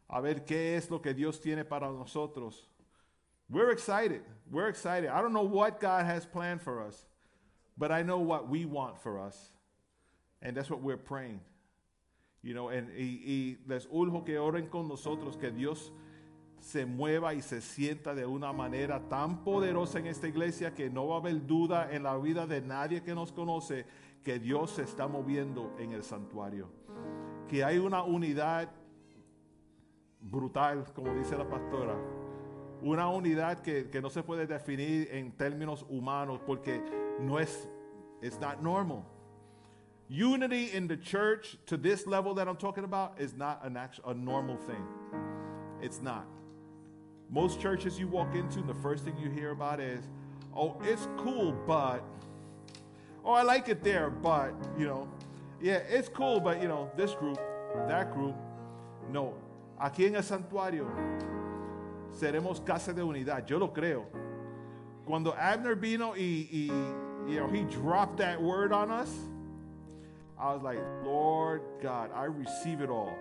a 0.08 0.20
ver 0.20 0.44
qué 0.44 0.76
es 0.76 0.88
lo 0.88 1.02
que 1.02 1.14
Dios 1.14 1.40
tiene 1.40 1.64
para 1.64 1.88
nosotros. 1.88 2.68
We're 3.50 3.72
excited. 3.72 4.22
We're 4.52 4.68
excited. 4.68 5.10
I 5.10 5.20
don't 5.20 5.32
know 5.32 5.42
what 5.42 5.80
God 5.80 6.06
has 6.06 6.24
planned 6.24 6.62
for 6.62 6.80
us, 6.80 7.08
but 7.76 7.90
I 7.90 8.02
know 8.04 8.20
what 8.20 8.48
we 8.48 8.64
want 8.64 8.98
for 8.98 9.18
us. 9.18 9.50
And 10.40 10.56
that's 10.56 10.70
what 10.70 10.80
we're 10.80 10.96
praying. 10.96 11.40
You 12.40 12.54
know, 12.54 12.68
and, 12.68 12.88
y, 12.96 13.20
y 13.26 13.56
les 13.66 13.86
urjo 13.86 14.24
que 14.24 14.38
oren 14.38 14.68
con 14.70 14.86
nosotros, 14.86 15.36
que 15.36 15.50
Dios 15.50 15.90
se 16.60 16.86
mueva 16.86 17.34
y 17.34 17.42
se 17.42 17.60
sienta 17.60 18.14
de 18.14 18.26
una 18.26 18.52
manera 18.52 19.08
tan 19.08 19.44
poderosa 19.44 19.98
en 19.98 20.06
esta 20.06 20.28
iglesia 20.28 20.74
que 20.74 20.90
no 20.90 21.06
va 21.06 21.16
a 21.16 21.18
haber 21.18 21.46
duda 21.46 21.92
en 21.92 22.02
la 22.02 22.16
vida 22.18 22.46
de 22.46 22.60
nadie 22.60 23.02
que 23.02 23.14
nos 23.14 23.32
conoce 23.32 23.86
que 24.22 24.38
Dios 24.38 24.72
se 24.72 24.82
está 24.82 25.08
moviendo 25.08 25.74
en 25.78 25.92
el 25.92 26.02
santuario. 26.02 26.68
Que 27.48 27.64
hay 27.64 27.78
una 27.78 28.02
unidad 28.02 28.70
brutal, 30.20 30.84
como 30.94 31.14
dice 31.14 31.36
la 31.36 31.48
pastora. 31.48 31.96
Una 32.82 33.08
unidad 33.08 33.60
que, 33.60 33.88
que 33.90 34.00
no 34.00 34.10
se 34.10 34.22
puede 34.22 34.46
definir 34.46 35.08
en 35.10 35.32
términos 35.32 35.84
humanos 35.88 36.40
porque 36.46 36.82
no 37.20 37.38
es, 37.38 37.68
it's 38.22 38.38
not 38.38 38.60
normal. 38.60 39.04
Unity 40.08 40.70
in 40.72 40.88
the 40.88 40.96
church 40.96 41.58
to 41.66 41.76
this 41.76 42.06
level 42.06 42.34
that 42.34 42.48
I'm 42.48 42.56
talking 42.56 42.84
about 42.84 43.20
is 43.20 43.34
not 43.34 43.64
an 43.64 43.76
actual, 43.76 44.10
a 44.10 44.14
normal 44.14 44.56
thing. 44.56 44.84
It's 45.82 46.00
not. 46.00 46.26
Most 47.30 47.60
churches 47.60 47.98
you 47.98 48.08
walk 48.08 48.34
into, 48.34 48.62
the 48.62 48.74
first 48.74 49.04
thing 49.04 49.14
you 49.20 49.30
hear 49.30 49.50
about 49.50 49.80
is, 49.80 50.04
oh, 50.56 50.76
it's 50.82 51.06
cool, 51.18 51.52
but, 51.66 52.02
oh, 53.24 53.32
I 53.32 53.42
like 53.42 53.68
it 53.68 53.84
there, 53.84 54.08
but, 54.08 54.52
you 54.78 54.86
know, 54.86 55.08
yeah, 55.60 55.76
it's 55.88 56.08
cool, 56.08 56.40
but, 56.40 56.62
you 56.62 56.68
know, 56.68 56.90
this 56.96 57.12
group, 57.14 57.38
that 57.86 58.12
group. 58.14 58.34
No, 59.10 59.34
aquí 59.80 60.06
en 60.06 60.16
el 60.16 60.22
santuario 60.22 60.86
seremos 62.18 62.64
casa 62.64 62.92
de 62.92 63.02
unidad, 63.02 63.46
yo 63.46 63.58
lo 63.58 63.68
creo. 63.68 64.06
Cuando 65.06 65.32
Abner 65.32 65.74
vino 65.74 66.14
y, 66.14 66.48
y 66.50 66.70
you 67.28 67.40
know, 67.40 67.48
he 67.48 67.62
dropped 67.62 68.18
that 68.18 68.40
word 68.40 68.72
on 68.72 68.90
us, 68.90 69.14
I 70.38 70.52
was 70.54 70.62
like, 70.62 70.78
Lord 71.04 71.62
God, 71.82 72.10
I 72.14 72.24
receive 72.24 72.80
it 72.80 72.90
all. 72.90 73.16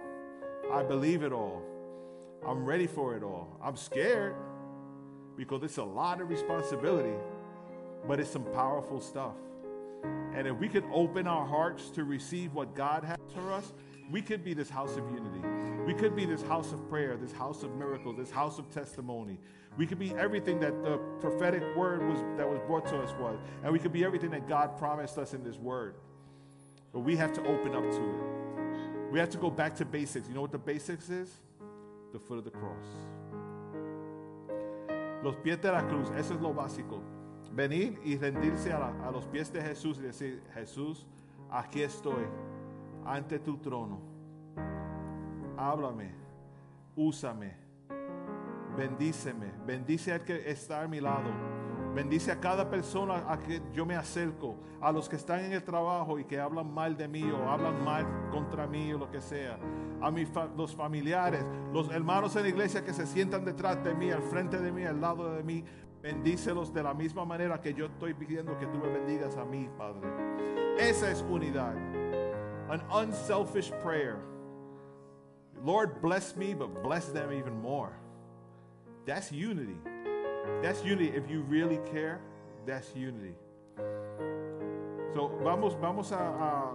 I 0.72 0.84
believe 0.84 1.24
it 1.24 1.32
all. 1.32 1.62
I'm 2.46 2.66
ready 2.66 2.88
for 2.88 3.16
it 3.16 3.24
all. 3.24 3.58
I'm 3.62 3.76
scared 3.76 4.36
because 5.36 5.64
it's 5.64 5.78
a 5.78 5.84
lot 5.84 6.22
of 6.22 6.30
responsibility, 6.30 7.16
but 8.08 8.20
it's 8.20 8.30
some 8.30 8.46
powerful 8.54 9.00
stuff. 9.00 9.36
And 10.34 10.48
if 10.48 10.58
we 10.58 10.68
could 10.68 10.86
open 10.92 11.28
our 11.28 11.46
hearts 11.46 11.90
to 11.92 12.04
receive 12.04 12.54
what 12.54 12.76
God 12.76 13.04
has 13.04 13.18
for 13.34 13.52
us, 13.52 13.74
we 14.10 14.22
could 14.22 14.44
be 14.44 14.54
this 14.54 14.70
house 14.70 14.96
of 14.96 15.04
unity. 15.12 15.42
We 15.86 15.94
could 15.94 16.16
be 16.16 16.26
this 16.26 16.42
house 16.42 16.72
of 16.72 16.90
prayer, 16.90 17.18
this 17.18 17.32
house 17.32 17.64
of 17.64 17.76
miracles, 17.76 18.16
this 18.18 18.32
house 18.32 18.60
of 18.60 18.70
testimony. 18.70 19.40
We 19.78 19.86
could 19.86 20.00
be 20.00 20.14
everything 20.16 20.60
that 20.62 20.84
the 20.84 20.98
prophetic 21.20 21.64
word 21.76 22.08
was 22.08 22.20
that 22.38 22.50
was 22.50 22.60
brought 22.68 22.88
to 22.88 22.98
us 22.98 23.14
was, 23.20 23.38
and 23.64 23.72
we 23.72 23.80
could 23.80 23.94
be 23.94 24.04
everything 24.04 24.32
that 24.32 24.48
God 24.48 24.78
promised 24.78 25.18
us 25.18 25.34
in 25.34 25.44
this 25.44 25.58
word. 25.58 25.96
But 26.94 27.00
we 27.00 27.16
have 27.18 27.34
to 27.34 27.42
open 27.42 27.76
up 27.76 27.84
to 27.84 27.98
it. 27.98 29.12
We 29.12 29.20
have 29.20 29.30
to 29.32 29.38
go 29.38 29.50
back 29.50 29.76
to 29.76 29.86
basics. 29.86 30.28
You 30.28 30.34
know 30.34 30.42
what 30.42 30.52
the 30.52 30.58
basics 30.58 31.10
is? 31.10 31.30
The 32.12 32.20
foot 32.20 32.40
of 32.40 32.46
the 32.46 32.52
cross. 32.52 32.86
Los 35.24 35.36
pies 35.38 35.62
de 35.62 35.72
la 35.72 35.86
cruz, 35.88 36.10
eso 36.18 36.34
es 36.34 36.42
lo 36.42 36.54
básico. 36.54 37.02
Venir 37.52 38.00
y 38.04 38.18
rendirse 38.18 38.72
a, 38.72 39.08
a 39.08 39.12
los 39.12 39.26
pies 39.26 39.52
de 39.52 39.62
Jesús 39.62 39.98
y 40.00 40.04
decir, 40.04 40.44
Jesús, 40.54 41.08
aquí 41.50 41.82
estoy, 41.82 42.26
ante 43.06 43.40
tu 43.40 43.58
trono. 43.58 44.00
Háblame, 45.58 46.14
úsame, 46.96 47.56
bendíceme, 48.78 49.52
bendice 49.66 50.14
al 50.14 50.24
que 50.24 50.50
está 50.50 50.84
a 50.84 50.88
mi 50.88 51.02
lado. 51.02 51.57
Bendice 51.98 52.32
a 52.32 52.40
cada 52.40 52.70
persona 52.70 53.26
a 53.28 53.40
que 53.40 53.60
yo 53.74 53.84
me 53.84 53.96
acerco, 53.96 54.56
a 54.80 54.92
los 54.92 55.10
que 55.10 55.16
están 55.16 55.44
en 55.44 55.54
el 55.54 55.64
trabajo 55.64 56.20
y 56.20 56.26
que 56.26 56.40
hablan 56.40 56.72
mal 56.72 56.96
de 56.96 57.08
mí 57.08 57.24
o 57.24 57.50
hablan 57.50 57.84
mal 57.84 58.06
contra 58.30 58.68
mí 58.68 58.94
o 58.94 59.00
lo 59.00 59.10
que 59.10 59.20
sea. 59.20 59.58
A 60.00 60.12
mis 60.12 60.30
los 60.56 60.76
familiares, 60.76 61.44
los 61.74 61.90
hermanos 61.90 62.36
en 62.36 62.44
la 62.44 62.50
iglesia 62.50 62.86
que 62.86 62.94
se 62.94 63.08
sientan 63.08 63.44
detrás 63.44 63.84
de 63.84 63.96
mí, 63.96 64.12
al 64.12 64.22
frente 64.22 64.60
de 64.60 64.72
mí, 64.72 64.84
al 64.86 65.02
lado 65.02 65.34
de 65.34 65.42
mí. 65.42 65.64
Bendícelos 66.00 66.72
de 66.72 66.84
la 66.84 66.94
misma 66.94 67.26
manera 67.26 67.60
que 67.60 67.74
yo 67.74 67.88
estoy 67.88 68.14
pidiendo 68.14 68.56
que 68.60 68.68
tú 68.68 68.78
me 68.78 68.90
bendigas 68.90 69.36
a 69.36 69.44
mí, 69.44 69.68
Padre. 69.76 70.08
Esa 70.78 71.10
es 71.10 71.26
unidad. 71.28 71.74
An 72.70 72.84
unselfish 72.94 73.72
prayer. 73.82 74.20
Lord, 75.64 76.00
bless 76.00 76.36
me, 76.36 76.54
but 76.54 76.84
bless 76.84 77.08
them 77.08 77.34
even 77.34 77.60
more. 77.60 77.98
That's 79.08 79.32
unity. 79.32 79.80
That's 80.62 80.84
unity. 80.84 81.16
If 81.16 81.30
you 81.30 81.42
really 81.42 81.80
care, 81.92 82.20
that's 82.66 82.96
unity. 82.96 83.36
So, 85.14 85.30
vamos, 85.44 85.76
vamos 85.76 86.12
a, 86.12 86.74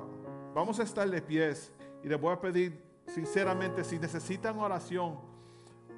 vamos 0.54 0.78
a 0.78 0.82
estar 0.82 1.10
de 1.10 1.20
pies 1.20 1.70
y 2.04 2.08
les 2.08 2.18
voy 2.18 2.32
a 2.32 2.40
pedir 2.40 2.72
sinceramente 3.06 3.84
si 3.84 3.98
necesitan 3.98 4.58
oración, 4.58 5.18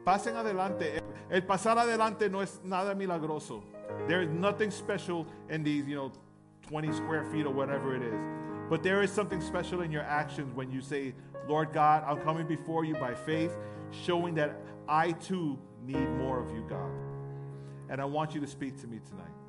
pasen 0.04 0.36
adelante. 0.36 0.96
El, 0.96 1.02
el 1.30 1.42
pasar 1.42 1.78
adelante 1.78 2.28
no 2.28 2.40
es 2.40 2.60
nada 2.64 2.94
milagroso. 2.94 3.62
There 4.08 4.22
is 4.22 4.30
nothing 4.30 4.70
special 4.70 5.26
in 5.48 5.62
these, 5.62 5.86
you 5.86 5.94
know, 5.94 6.12
20 6.68 6.92
square 6.92 7.24
feet 7.24 7.46
or 7.46 7.52
whatever 7.52 7.94
it 7.94 8.02
is. 8.02 8.14
But 8.68 8.82
there 8.82 9.02
is 9.02 9.10
something 9.10 9.40
special 9.40 9.82
in 9.82 9.92
your 9.92 10.02
actions 10.02 10.54
when 10.54 10.70
you 10.70 10.80
say, 10.80 11.14
Lord 11.46 11.72
God, 11.72 12.02
I'm 12.06 12.18
coming 12.22 12.46
before 12.46 12.84
you 12.84 12.94
by 12.94 13.14
faith, 13.14 13.52
showing 13.90 14.34
that 14.36 14.56
I 14.88 15.12
too 15.12 15.58
need 15.84 16.08
more 16.18 16.40
of 16.40 16.50
you, 16.54 16.64
God. 16.68 16.90
And 17.88 18.00
I 18.00 18.04
want 18.04 18.34
you 18.34 18.40
to 18.40 18.46
speak 18.46 18.80
to 18.80 18.86
me 18.86 19.00
tonight. 19.08 19.43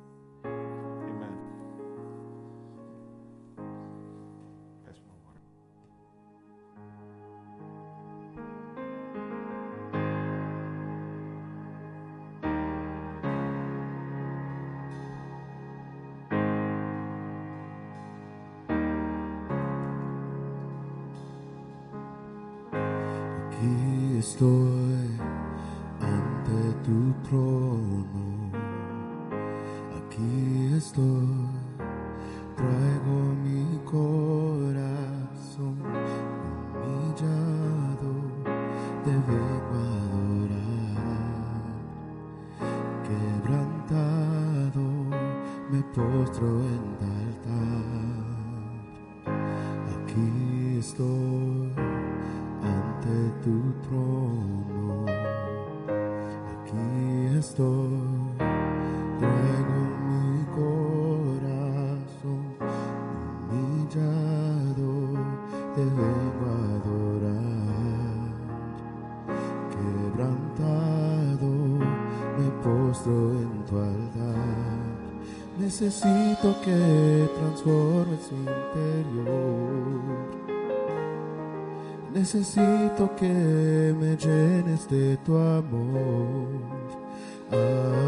Necesito 75.78 76.58
que 76.62 77.28
transforme 77.36 78.16
su 78.26 78.34
interior. 78.34 79.26
Necesito 82.14 83.14
que 83.14 83.94
me 84.00 84.16
llenes 84.16 84.88
de 84.88 85.18
tu 85.18 85.36
amor. 85.36 86.48
Ah. 87.52 88.05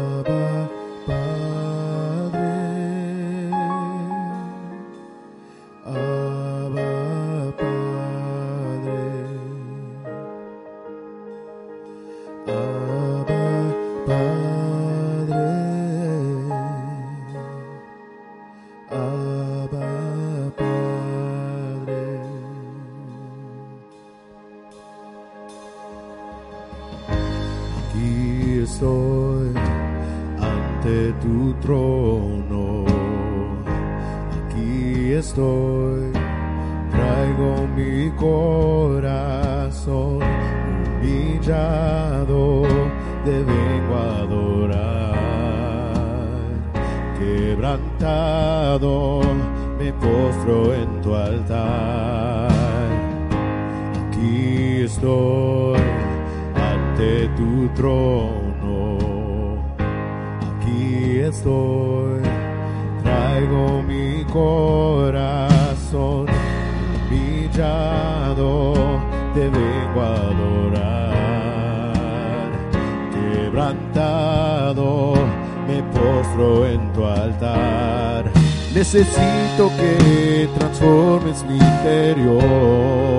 Necesito 78.79 79.69
que 79.75 80.47
transformes 80.57 81.43
mi 81.43 81.55
interior. 81.55 83.17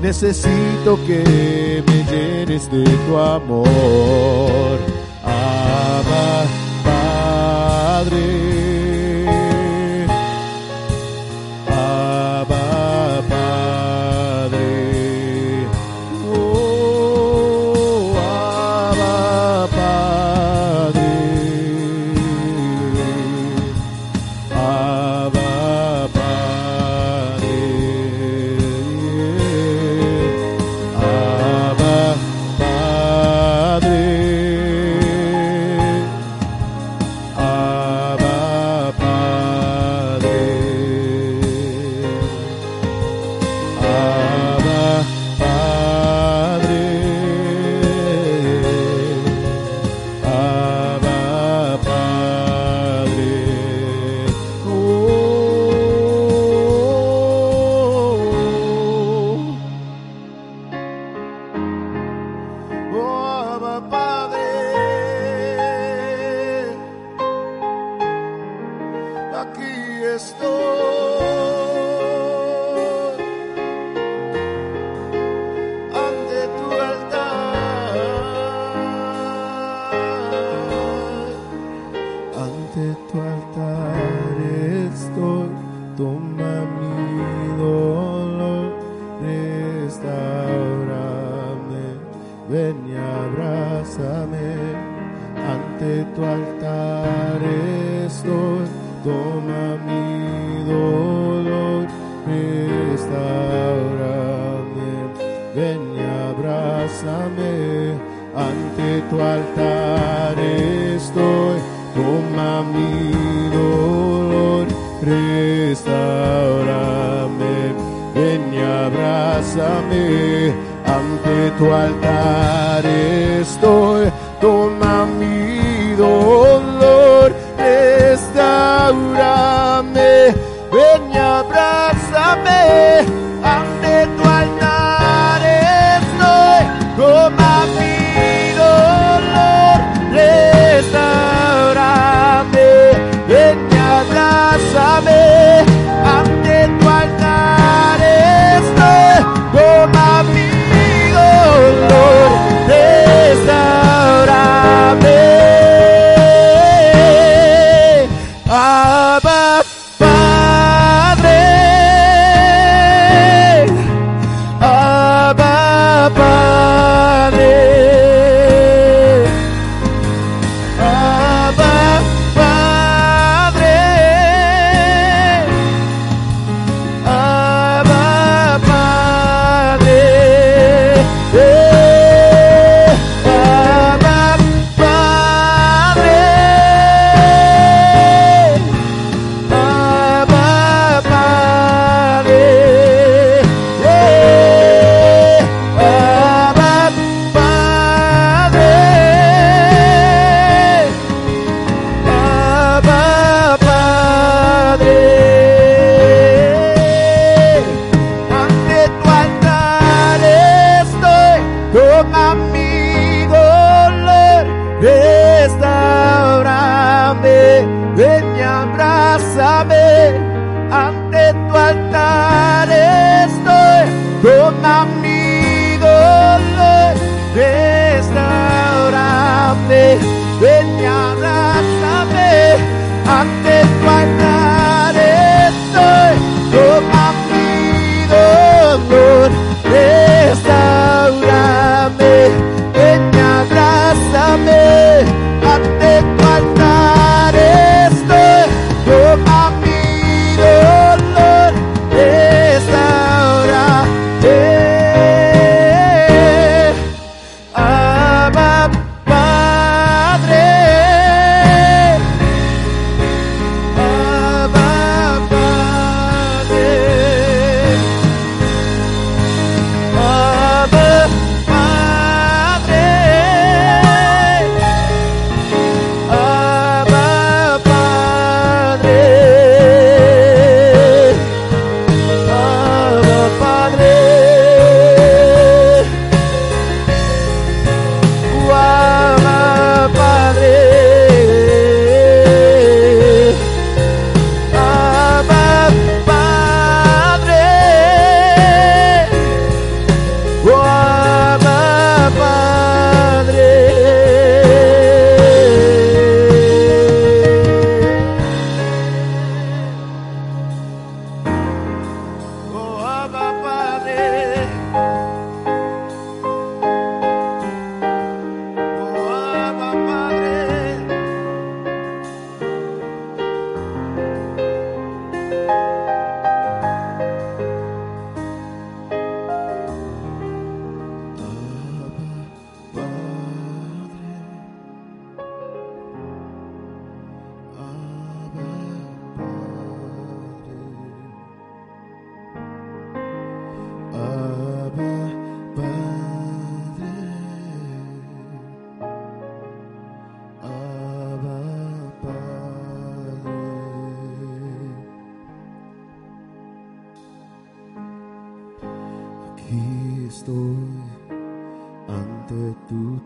Necesito 0.00 0.96
que 1.04 1.82
me 1.84 2.04
llenes 2.04 2.70
de 2.70 2.84
tu 2.84 3.18
amor 3.18 3.66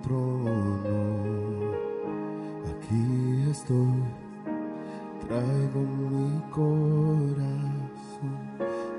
trono. 0.03 1.01
Aquí 2.71 3.51
estoy, 3.51 4.03
traigo 5.27 5.81
mi 6.11 6.41
corazón 6.51 7.71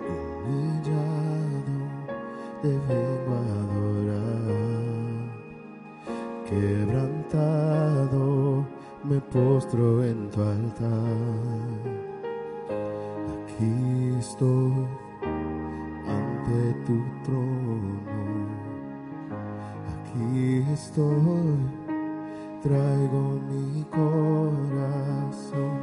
humillado, 0.10 1.78
te 2.62 2.70
vengo 2.70 3.32
a 3.36 3.38
adorar. 3.64 4.52
Quebrantado, 6.50 8.24
me 9.04 9.20
postro 9.22 10.04
en 10.04 10.30
tu 10.30 10.42
altar. 10.42 11.92
Aquí 13.34 13.74
estoy 14.20 14.88
ante 16.08 16.60
tu 16.86 16.98
trono. 17.24 17.51
estoy, 20.74 21.58
traigo 22.64 23.40
mi 23.50 23.84
corazón 23.86 25.74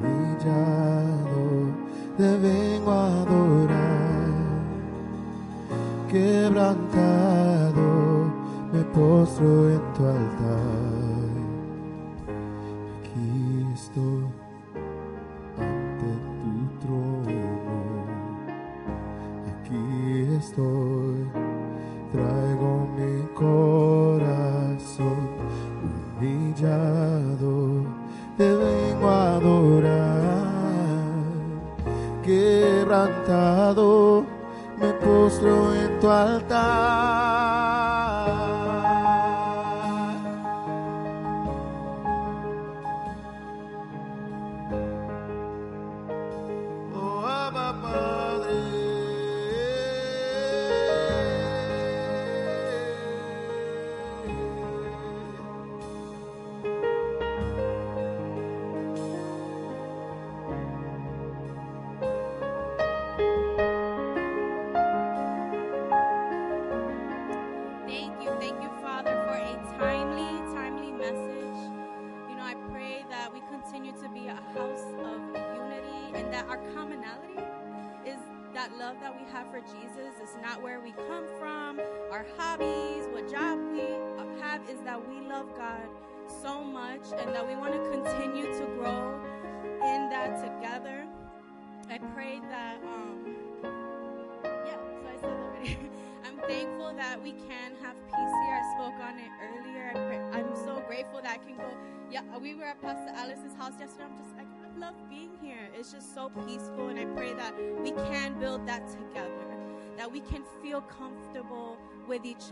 humillado, 0.00 1.42
te 2.16 2.28
vengo 2.38 2.90
a 2.90 3.06
adorar, 3.22 4.30
quebrantado, 6.10 7.86
me 8.72 8.82
postro 8.94 9.70
en 9.70 9.82
tu 9.94 10.06
altar. 10.06 10.67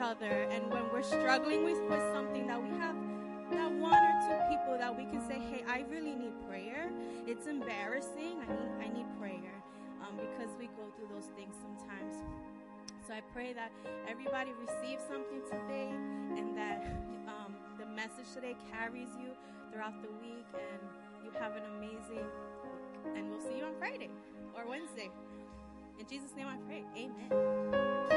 other. 0.07 0.47
And 0.55 0.70
when 0.70 0.85
we're 0.93 1.03
struggling 1.03 1.65
with, 1.65 1.83
with 1.91 2.03
something, 2.15 2.47
that 2.47 2.62
we 2.62 2.70
have 2.78 2.95
that 3.51 3.70
one 3.70 3.99
or 3.99 4.15
two 4.23 4.39
people 4.49 4.78
that 4.78 4.97
we 4.97 5.05
can 5.05 5.20
say, 5.27 5.39
hey, 5.51 5.65
I 5.66 5.85
really 5.91 6.15
need 6.15 6.35
prayer. 6.49 6.91
It's 7.27 7.47
embarrassing. 7.47 8.39
I 8.39 8.47
need, 8.47 8.87
I 8.87 8.89
need 8.95 9.07
prayer 9.19 9.55
um, 10.03 10.15
because 10.15 10.55
we 10.59 10.66
go 10.78 10.87
through 10.95 11.11
those 11.11 11.27
things 11.35 11.55
sometimes. 11.59 12.15
So 13.07 13.15
I 13.15 13.20
pray 13.35 13.53
that 13.53 13.70
everybody 14.09 14.51
receives 14.55 15.03
something 15.11 15.43
today 15.51 15.91
and 16.39 16.57
that 16.57 16.87
um, 17.27 17.55
the 17.78 17.87
message 17.87 18.31
today 18.35 18.55
carries 18.70 19.11
you 19.19 19.31
throughout 19.73 20.01
the 20.03 20.11
week 20.23 20.47
and 20.55 20.83
you 21.24 21.31
have 21.39 21.53
an 21.57 21.62
amazing 21.78 22.23
week. 22.62 23.16
And 23.16 23.31
we'll 23.31 23.43
see 23.43 23.59
you 23.59 23.65
on 23.65 23.74
Friday 23.78 24.11
or 24.55 24.69
Wednesday. 24.69 25.11
In 25.99 26.07
Jesus' 26.07 26.35
name 26.37 26.47
I 26.47 26.59
pray. 26.66 26.85
Amen. 26.97 28.16